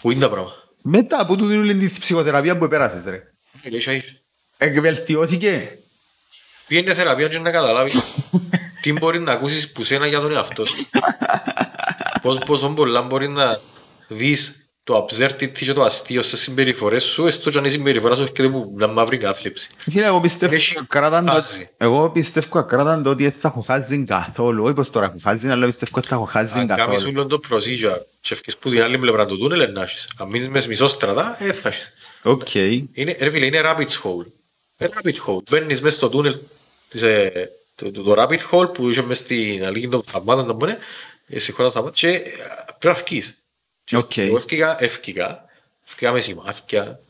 Πού 0.00 0.10
είναι 0.10 0.20
τα 0.20 0.28
πράγματα. 0.28 0.56
Μετά 0.82 1.26
που 1.26 1.36
του 1.36 1.46
δίνουν 1.46 1.78
την 1.78 1.98
ψυχοθεραπεία 2.00 2.58
που 2.58 2.64
επέρασες 2.64 3.04
ρε. 3.04 3.22
Ε, 3.62 3.70
λέει, 3.70 3.82
«Σαΐς». 3.84 4.16
Εκβελτιώθηκε; 4.56 5.78
Πήγαινε 6.66 6.94
θεραπεία 6.94 7.28
και 7.28 7.38
να 7.38 7.50
καταλάβεις 7.50 8.14
τι 8.82 8.92
μπορεί 8.92 9.20
να 9.20 9.32
ακούσεις 9.32 9.72
που 9.72 9.82
σένα 9.82 10.06
για 10.06 10.20
τον 10.20 10.32
εαυτό 10.32 10.64
σου. 10.64 10.86
Πώς 12.22 12.38
πόσο 12.38 12.68
πολλά 12.68 13.02
μπορεί 13.02 13.28
να 13.28 13.60
δεις 14.08 14.62
το 14.84 15.06
absurdity 15.10 15.52
και 15.52 15.72
το 15.72 15.82
αστείο 15.82 16.22
σε 16.22 16.36
συμπεριφορές 16.36 17.04
σου, 17.04 17.26
έστω 17.26 17.50
και 17.50 17.58
αν 17.58 17.64
η 17.64 17.70
συμπεριφορά 17.70 18.14
σου 18.14 18.22
έρχεται 18.22 18.48
που 18.48 18.72
μια 18.76 18.86
μαύρη 18.86 19.16
κάθλιψη. 19.16 19.68
Φίλε, 19.76 20.06
εγώ 20.06 20.20
πιστεύω 20.20 20.54
Έχει 20.54 20.74
ακράδαντο- 20.80 21.32
χάζι. 21.32 21.68
εγώ 21.76 22.10
πιστεύω 22.10 22.58
ακράδαντα 22.58 23.10
ότι 23.10 23.22
δεν 23.22 23.32
θα 23.40 23.48
έχω 23.48 23.60
χάζι 23.60 24.04
καθόλου. 24.06 24.64
Όχι 24.64 24.72
πως 24.74 24.90
τώρα 24.90 25.06
έχω 25.06 25.16
χάζι, 25.22 25.48
αλλά 25.48 25.66
πιστεύω 25.66 25.92
ότι 25.94 26.08
θα 26.08 26.14
έχω 26.14 26.24
χάζι 26.24 26.58
Αν 26.58 26.66
κάνεις 26.66 26.84
καθόλου. 26.84 27.12
όλο 27.16 27.26
το 27.26 27.40
procedure 27.50 28.00
και 28.20 28.34
εφκείς 28.34 28.56
που 28.56 28.70
την 28.70 28.82
άλλη 28.82 28.98
πλευρά 28.98 29.26
του 29.26 29.38
τούνελ 29.38 29.72
να 29.72 29.82
έχεις. 29.82 30.08
Αν 30.18 30.28
μείνεις 30.28 30.48
μες 30.48 30.66
μισό 30.66 30.86
στρατά, 30.88 31.36
ε, 31.38 31.52
θα 31.52 31.68
έχεις. 31.68 31.92
Οκ. 32.22 32.54
Είναι, 32.54 33.16
ρε 33.20 33.30
φίλε, 33.30 33.46
είναι 33.46 33.60
rabbit 33.64 33.88
hole. 34.02 34.26
Ε, 34.76 34.86
rabbit 34.94 35.14
hole. 35.26 35.42
Μπαίνεις 35.50 35.80
μέσα 35.80 35.96
στο 35.96 36.08
τούνελ 36.08 36.38
της, 36.88 37.02
ε, 37.02 37.50
το, 37.74 37.90
το, 37.90 38.02
το 38.02 38.14
rabbit 38.22 38.40
hole 38.50 38.74
που 38.74 38.88
είσαι 38.90 39.02
μέσα 39.02 39.22
στην 39.24 39.66
Αλίκη 39.66 39.88
των 39.88 40.02
θαυμάτων 40.02 40.58
να 41.28 41.34
πούνε, 41.34 41.36
ε, 41.36 41.38
συγχωρά 41.38 41.70
θαυμάτων, 41.70 41.94
και 41.94 42.08
ε, 42.08 42.22
πρέπει 42.78 42.98
να 42.98 43.04
βγεις. 43.06 43.42
Και 43.84 43.96
Οκ. 43.96 44.16
Εγώ 44.16 44.36
έφυγα, 44.36 44.82
έφυγα, 44.82 45.44
έφυγα 45.86 46.12
με 46.12 46.20
σημάδια, 46.20 47.00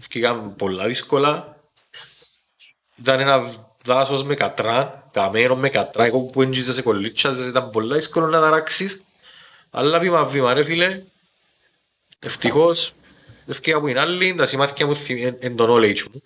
έφυγα 0.00 0.34
πολλά 0.34 0.86
δύσκολα. 0.86 1.56
Ήταν 2.96 3.20
ένα 3.20 3.50
δάσος 3.84 4.22
με 4.24 4.34
κατράν, 4.34 5.10
καμένος 5.12 5.58
με 5.58 5.68
κατράν, 5.68 6.06
εγώ 6.06 6.22
που 6.22 6.42
έντζιζα 6.42 6.72
σε 6.72 6.82
κολλίτσας, 6.82 7.38
ήταν 7.38 7.70
πολλά 7.70 7.94
δύσκολο 7.94 8.26
να 8.26 8.40
ταράξεις. 8.40 9.02
Αλλά 9.70 9.98
βήμα 9.98 10.26
βήμα 10.26 10.54
ρε 10.54 10.64
φίλε, 10.64 11.02
ευτυχώς, 12.18 12.92
έφυγα 13.46 13.76
από 13.76 13.86
την 13.86 13.98
άλλη, 13.98 14.34
τα 14.34 14.46
σημάδια 14.46 14.86
μου 14.86 14.96
θυ- 14.96 15.24
εν- 15.24 15.36
εν 15.40 15.56
το 15.56 15.74
knowledge 15.74 16.02
μου. 16.12 16.22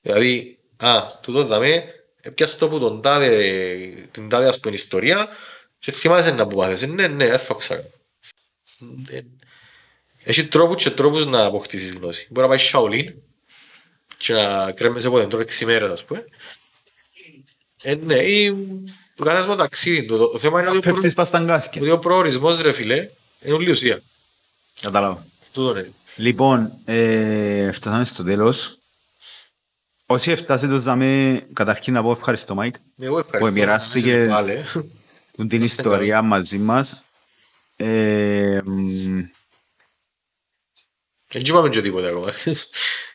Δηλαδή, 0.00 0.58
α, 0.76 1.02
τούτο 1.20 1.44
δαμε, 1.44 1.84
έπιασες 2.20 2.56
το 2.56 2.68
που 2.68 2.78
τον 2.78 3.00
τάδε, 3.02 4.08
την 4.10 4.28
τάδε 4.28 4.48
ας 4.48 4.60
πούμε 4.60 4.74
ιστορία 4.74 5.28
και 5.84 5.92
θυμάσαι 5.92 6.30
να 6.30 6.46
που 6.46 6.56
πάθεσαι. 6.56 6.86
Ναι, 6.86 7.06
ναι, 7.06 7.26
δεν 7.26 7.38
θα 7.38 7.54
ξέρω. 7.54 7.84
Ε, 9.08 9.20
Έχει 10.22 10.46
τρόπους 10.46 10.82
και 10.82 10.90
τρόπους 10.90 11.26
να 11.26 11.44
αποκτήσεις 11.44 11.92
γνώση. 11.92 12.26
Μπορεί 12.30 12.48
να 12.48 12.56
πάει 12.56 12.66
Shaolin 12.72 13.14
και 14.16 14.32
να 14.32 14.72
κρέμεσαι 14.72 15.06
από 15.06 15.18
δέντρο 15.18 15.40
έξι 15.40 15.64
μέρες, 15.64 15.92
ας 15.92 16.04
πούμε. 16.04 16.24
Ε, 17.82 17.94
ναι, 17.94 18.14
ή 18.14 18.54
το 19.14 19.24
καθένας 19.24 19.46
με 19.46 19.52
το 19.52 19.58
ταξίδι 19.58 20.04
του. 20.04 20.16
Το, 20.18 20.28
το 20.28 20.38
θέμα 20.38 20.60
είναι 20.60 20.68
ότι 20.68 20.78
ο, 20.78 20.80
προ... 20.80 20.92
Πέφτεις 20.92 21.14
πας 21.14 21.28
στα 21.28 21.38
γκάσκια. 21.38 21.80
ότι 21.80 21.90
ο 21.90 21.98
προορισμός, 21.98 22.60
ρε 22.60 22.72
φίλε, 22.72 23.08
είναι 23.42 23.54
όλη 23.54 23.68
η 23.68 23.72
ουσία. 23.72 24.02
Κατάλαβα. 24.80 25.26
Τούτο 25.52 25.78
είναι. 25.78 25.92
Λοιπόν, 26.16 26.72
ε, 26.84 27.72
φτάσαμε 27.72 28.04
στο 28.04 28.24
τέλος. 28.24 28.78
Όσοι 30.06 30.30
έφτασετε 30.30 30.74
ως 30.74 30.84
δαμε, 30.84 31.40
καταρχήν 31.52 31.94
να 31.94 32.02
πω 32.02 32.10
ευχαριστώ 32.10 32.54
Μάικ 32.54 32.74
Εγώ 32.98 33.18
ευχαριστώ. 33.18 33.50
που 33.50 33.58
μοιράστηκες 33.58 34.30
Πάλι. 35.36 35.48
που 35.48 35.56
την 35.56 35.62
ιστορία 35.62 36.22
μαζί 36.22 36.58
μας. 36.58 37.04
Ε, 37.76 38.60
μ, 38.64 39.20
Δεν 41.28 41.42
είπαμε 41.44 41.68
και 41.68 41.80
τίποτα 41.80 42.08
ακόμα. 42.08 42.30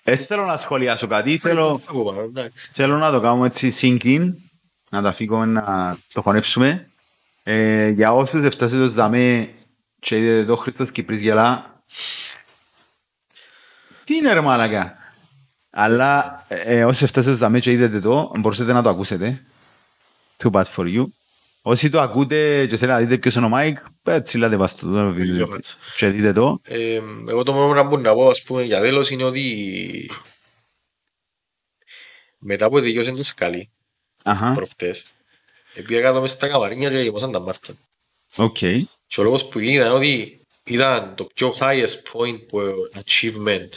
ε, 0.03 0.15
θέλω 0.15 0.45
να 0.45 0.57
σχολιάσω 0.57 1.07
κάτι, 1.07 1.37
θέλω, 1.37 1.81
Από 1.85 2.03
πάνω, 2.03 2.21
εντάξει. 2.21 2.69
θέλω 2.73 2.97
να 2.97 3.11
το 3.11 3.21
κάνουμε 3.21 3.47
έτσι 3.47 3.73
sink 3.81 4.03
in, 4.03 4.31
να 4.91 5.01
τα 5.01 5.11
φύγουμε 5.11 5.45
να 5.45 5.97
το 6.13 6.21
χωνέψουμε. 6.21 6.87
Ε, 7.43 7.89
για 7.89 8.13
όσους 8.13 8.43
έφτασετε 8.43 8.81
ως 8.81 8.93
δαμε 8.93 9.53
και 9.99 10.17
είδετε 10.17 10.45
το 10.45 10.55
Χριστός 10.55 10.91
Κυπρής 10.91 11.19
γελά, 11.21 11.83
τι 14.03 14.15
είναι 14.15 14.33
ρε 14.33 14.41
μάλακα. 14.41 14.97
Αλλά 15.69 16.45
ε, 16.47 16.83
όσοι 16.85 17.03
έφτασετε 17.03 17.31
ως 17.33 17.37
δαμε 17.39 17.59
και 17.59 17.71
είδετε 17.71 17.99
το, 17.99 18.31
μπορούσατε 18.39 18.73
να 18.73 18.81
το 18.81 18.89
ακούσετε. 18.89 19.43
Too 20.37 20.51
bad 20.51 20.63
for 20.75 20.85
you. 20.95 21.05
Όσοι 21.61 21.89
το 21.89 22.01
ακούτε 22.01 22.65
και 22.65 22.77
θέλετε 22.77 22.99
να 22.99 23.05
δείτε 23.05 23.17
ποιος 23.17 23.35
είναι 23.35 23.45
ο 23.45 23.49
Μάικ, 23.49 23.77
έτσι 24.03 24.37
λέτε 24.37 24.57
πας 24.57 24.71
στο 24.71 24.91
το 24.91 25.13
βίντεο 25.13 25.47
φάτσα. 25.47 25.75
και 25.97 26.07
δείτε 26.07 26.33
το. 26.33 26.59
Ε, 26.63 27.01
εγώ 27.27 27.43
το 27.43 27.53
μόνο 27.53 27.87
που 27.87 27.97
να 27.97 28.13
πω 28.13 28.27
ας 28.27 28.41
πούμε 28.41 28.63
για 28.63 28.79
τέλος 28.79 29.09
είναι 29.09 29.23
ότι 29.23 30.11
μετά 32.39 32.69
που 32.69 32.79
τελειώσαν 32.79 33.15
το 33.15 33.23
σκάλι 33.23 33.69
Αχα, 34.23 34.51
προχτές 34.51 35.03
επειδή 35.73 36.01
κάτω 36.01 36.21
μες 36.21 36.31
στα 36.31 36.47
καμαρίνια 36.47 36.89
και 36.89 36.97
γεμώσαν 36.97 37.31
τα 37.31 37.39
μάτια 37.39 37.73
οκ. 38.35 38.57
και 39.07 39.19
ο 39.19 39.23
λόγος 39.23 39.45
που 39.47 39.59
ήταν 39.59 39.91
ότι 39.91 40.41
ήταν 40.63 41.15
το 41.15 41.27
πιο 41.33 41.51
highest 41.59 42.13
point 42.13 42.47
που 42.47 42.59
achievement 43.03 43.69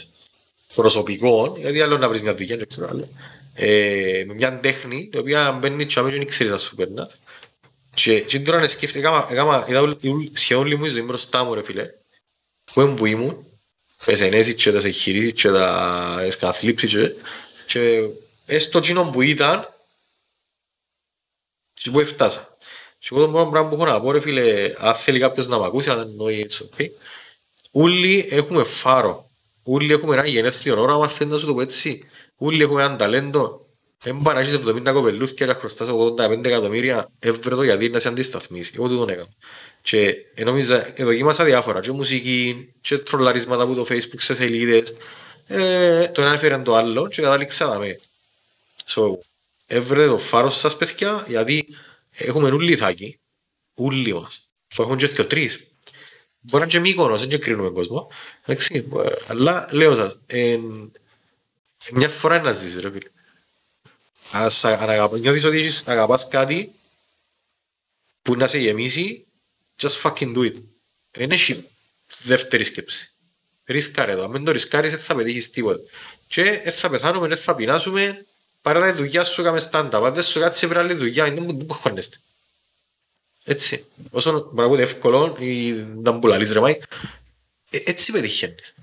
προσωπικό 0.75 1.55
γιατί 1.57 1.81
άλλο 1.81 1.97
να 1.97 2.09
βρεις 2.09 2.21
μια 2.21 2.35
δουλειά 2.35 2.57
δεν 2.57 2.67
ξέρω 2.67 2.87
άλλο 2.89 3.07
ε, 3.53 4.23
με 4.27 4.33
μια 4.33 4.59
τέχνη 4.59 5.09
η 5.13 5.17
οποία 5.17 5.51
μπαίνει 5.51 5.85
και 5.85 5.99
αμέσως 5.99 6.17
δεν 6.17 6.27
ξέρεις 6.27 6.51
να 6.51 6.57
σου 6.57 6.75
περνά 6.75 7.09
και, 7.93 8.21
και 8.21 8.39
τώρα 8.39 8.59
να 8.59 8.67
σκέφτηκα 8.67 9.07
έκαμα- 9.07 9.27
έκαμα- 9.31 9.65
είδα 9.69 9.81
όλη- 9.81 10.07
όλη- 10.07 10.31
σχεδόν 10.35 10.63
όλη 10.63 10.75
μου 10.75 10.85
η 10.85 10.89
ζωή 10.89 11.01
μπροστά 11.01 11.43
μου 11.43 11.53
ρε 11.53 11.63
φίλε 11.63 11.89
που 12.63 12.81
ήμουν 12.81 12.95
που 12.95 13.05
ήμουν 13.05 13.45
με 14.05 14.13
ενέσεις 14.13 14.53
και 14.55 14.71
τα 14.71 14.77
εγχειρήσεις 14.77 15.33
και 15.33 15.49
τα 15.49 16.27
σκαθλίψεις 16.31 16.91
και, 16.91 17.15
και 17.65 18.09
έστω 18.45 18.77
εκείνο 18.77 19.09
που 19.09 19.21
ήταν 19.21 19.67
και 21.73 21.91
που 21.91 21.99
έφτασα. 21.99 22.57
Και 22.99 23.07
εγώ 23.11 23.25
το 23.25 23.29
μόνο 23.31 23.49
πράγμα 23.49 23.69
που 23.69 23.75
έχω 23.75 23.85
να 23.85 24.01
πω 24.01 24.11
ρε 24.11 24.19
φίλε, 24.19 24.73
αν 24.77 24.95
θέλει 24.95 25.19
κάποιος 25.19 25.47
να 25.47 25.57
μ' 25.57 25.63
ακούσει, 25.63 25.89
αν 25.89 25.99
εννοεί 25.99 26.49
it's 26.49 26.65
okay. 26.77 26.87
Όλοι 27.71 28.27
έχουμε 28.29 28.63
φάρο. 28.63 29.31
Όλοι 29.63 29.93
έχουμε 29.93 30.13
ένα 30.13 30.27
γενέθλιο 30.27 30.81
όραμα, 30.81 31.07
θέλει 31.07 31.29
να 31.29 31.37
σου 31.37 31.45
το 31.45 31.53
πω 31.53 31.61
έτσι. 31.61 32.01
Όλοι 32.37 32.63
έχουμε 32.63 32.83
έναν 32.83 32.97
ταλέντο. 32.97 33.62
Δεν 34.03 34.21
πάει 34.21 34.33
να 34.33 34.39
έχεις 34.39 34.53
70 34.53 34.93
κοπελούθια 34.93 35.35
και 35.35 35.45
να 35.45 35.53
χρωστάς 35.53 35.87
85 35.89 36.45
εκατομμύρια 36.45 37.09
ευρώ 37.19 37.63
γιατί 37.63 37.89
να 37.89 37.99
σε 37.99 38.07
αντισταθμίσεις. 38.07 38.75
Εγώ 38.75 38.87
τούτον 38.87 39.09
έκανα. 39.09 39.27
Και 39.81 40.15
νόμιζα, 40.43 40.93
δοκίμασα 40.97 41.43
διάφορα, 41.43 41.79
και 41.79 41.91
μουσική, 41.91 42.69
και 42.81 42.97
τρολαρίσματα 42.97 43.63
από 43.63 43.73
το 43.73 43.85
facebook 43.89 44.19
σε 44.19 44.35
σελίδες. 44.35 44.93
Ε, 45.47 46.07
το 46.07 46.21
ένα 46.21 46.33
έφερε 46.33 46.57
το 46.57 46.75
άλλο 46.75 47.07
και 47.07 47.21
κατάληξα 47.21 47.65
να 47.65 47.79
με. 47.79 47.99
So, 48.87 49.17
έβρε 49.67 50.07
το 50.07 50.17
φάρος 50.17 50.55
σας 50.55 50.77
παιδιά, 50.77 51.25
γιατί 51.27 51.67
έχουμε 52.11 52.49
όλοι 52.49 52.71
ηθάκι, 52.71 53.19
όλοι 53.73 54.13
μας, 54.13 54.49
που 54.75 54.81
έχουν 54.81 54.97
και 54.97 55.07
δυο 55.07 55.25
τρεις. 55.25 55.67
Μπορεί 56.39 56.57
να 56.57 56.59
είναι 56.61 56.71
και 56.71 56.79
μήκονος, 56.79 57.19
δεν 57.19 57.29
και 57.29 57.37
κρίνουμε 57.37 57.69
κόσμο. 57.69 58.11
Εντάξει, 58.45 58.87
ε, 59.03 59.09
αλλά 59.27 59.67
λέω 59.71 59.95
σας, 59.95 60.19
ε, 60.25 60.59
μια 61.91 62.09
φορά 62.09 62.35
είναι 62.35 62.43
να 62.43 62.51
ζήσεις 62.51 62.81
ρε 62.81 62.91
φίλε. 62.91 63.09
Ας 64.35 64.65
α- 64.65 64.69
αν 64.81 64.89
αγαπά- 64.89 65.19
νιώθεις 65.19 65.43
ότι 65.43 65.57
έχεις- 65.57 65.83
αγαπάς 65.87 66.27
κάτι 66.27 66.71
που 68.21 68.35
να 68.35 68.47
σε 68.47 68.57
γεμίσει, 68.57 69.25
just 69.81 70.01
fucking 70.01 70.35
do 70.35 70.39
it. 70.39 70.53
Δεν 71.11 71.31
έχει 71.31 71.67
δεύτερη 72.23 72.63
σκέψη. 72.63 73.11
Ρίσκαρε 73.65 74.15
το. 74.15 74.23
Αν 74.23 74.31
δεν 74.31 74.43
το 74.43 74.51
ρισκάρεις, 74.51 74.91
δεν 74.91 74.99
θα 74.99 75.15
πετύχεις 75.15 75.49
τίποτα. 75.49 75.79
Και 76.27 76.43
δεν 76.63 76.73
θα 76.73 76.89
πεθάνουμε, 76.89 77.27
δεν 77.27 77.37
θα 77.37 77.55
πεινάσουμε. 77.55 78.25
Παρά 78.61 78.91
τη 78.91 78.97
δουλειά 78.97 79.23
σου 79.23 79.41
έκαμε 79.41 79.59
στάντα. 79.59 79.97
Αν 79.97 80.13
δεν 80.13 80.23
σου 80.23 80.39
κάτσε 80.39 80.67
βρε 80.67 80.79
άλλη 80.79 80.93
δουλειά, 80.93 81.23
δεν 81.23 81.43
μου- 81.43 81.57
δεν 81.57 81.65
μου 81.69 81.73
χώνεστε. 81.73 82.17
Έτσι. 83.43 83.85
Όσο 84.09 84.41
πράγμα 84.41 84.79
εύκολο 84.81 85.35
ή 85.39 85.71
να 85.71 86.11
μπουλαλείς 86.11 86.51
ρε 86.51 86.59
μάι, 86.59 86.79
ε, 87.69 87.77
έτσι 87.85 88.11
πετυχαίνεις. 88.11 88.73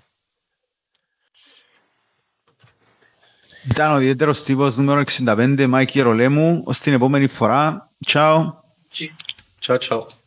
Ήταν 3.71 3.93
ο 3.93 4.01
ιδιαίτερος 4.01 4.43
τύπος 4.43 4.77
νούμερο 4.77 5.03
65, 5.27 5.67
Μάικ 5.69 5.91
Γερολέμου. 5.91 6.63
Ως 6.65 6.79
την 6.79 6.93
επόμενη 6.93 7.27
φορά. 7.27 7.91
Ciao. 8.07 8.53
Ciao, 9.61 9.79
ciao. 9.79 10.20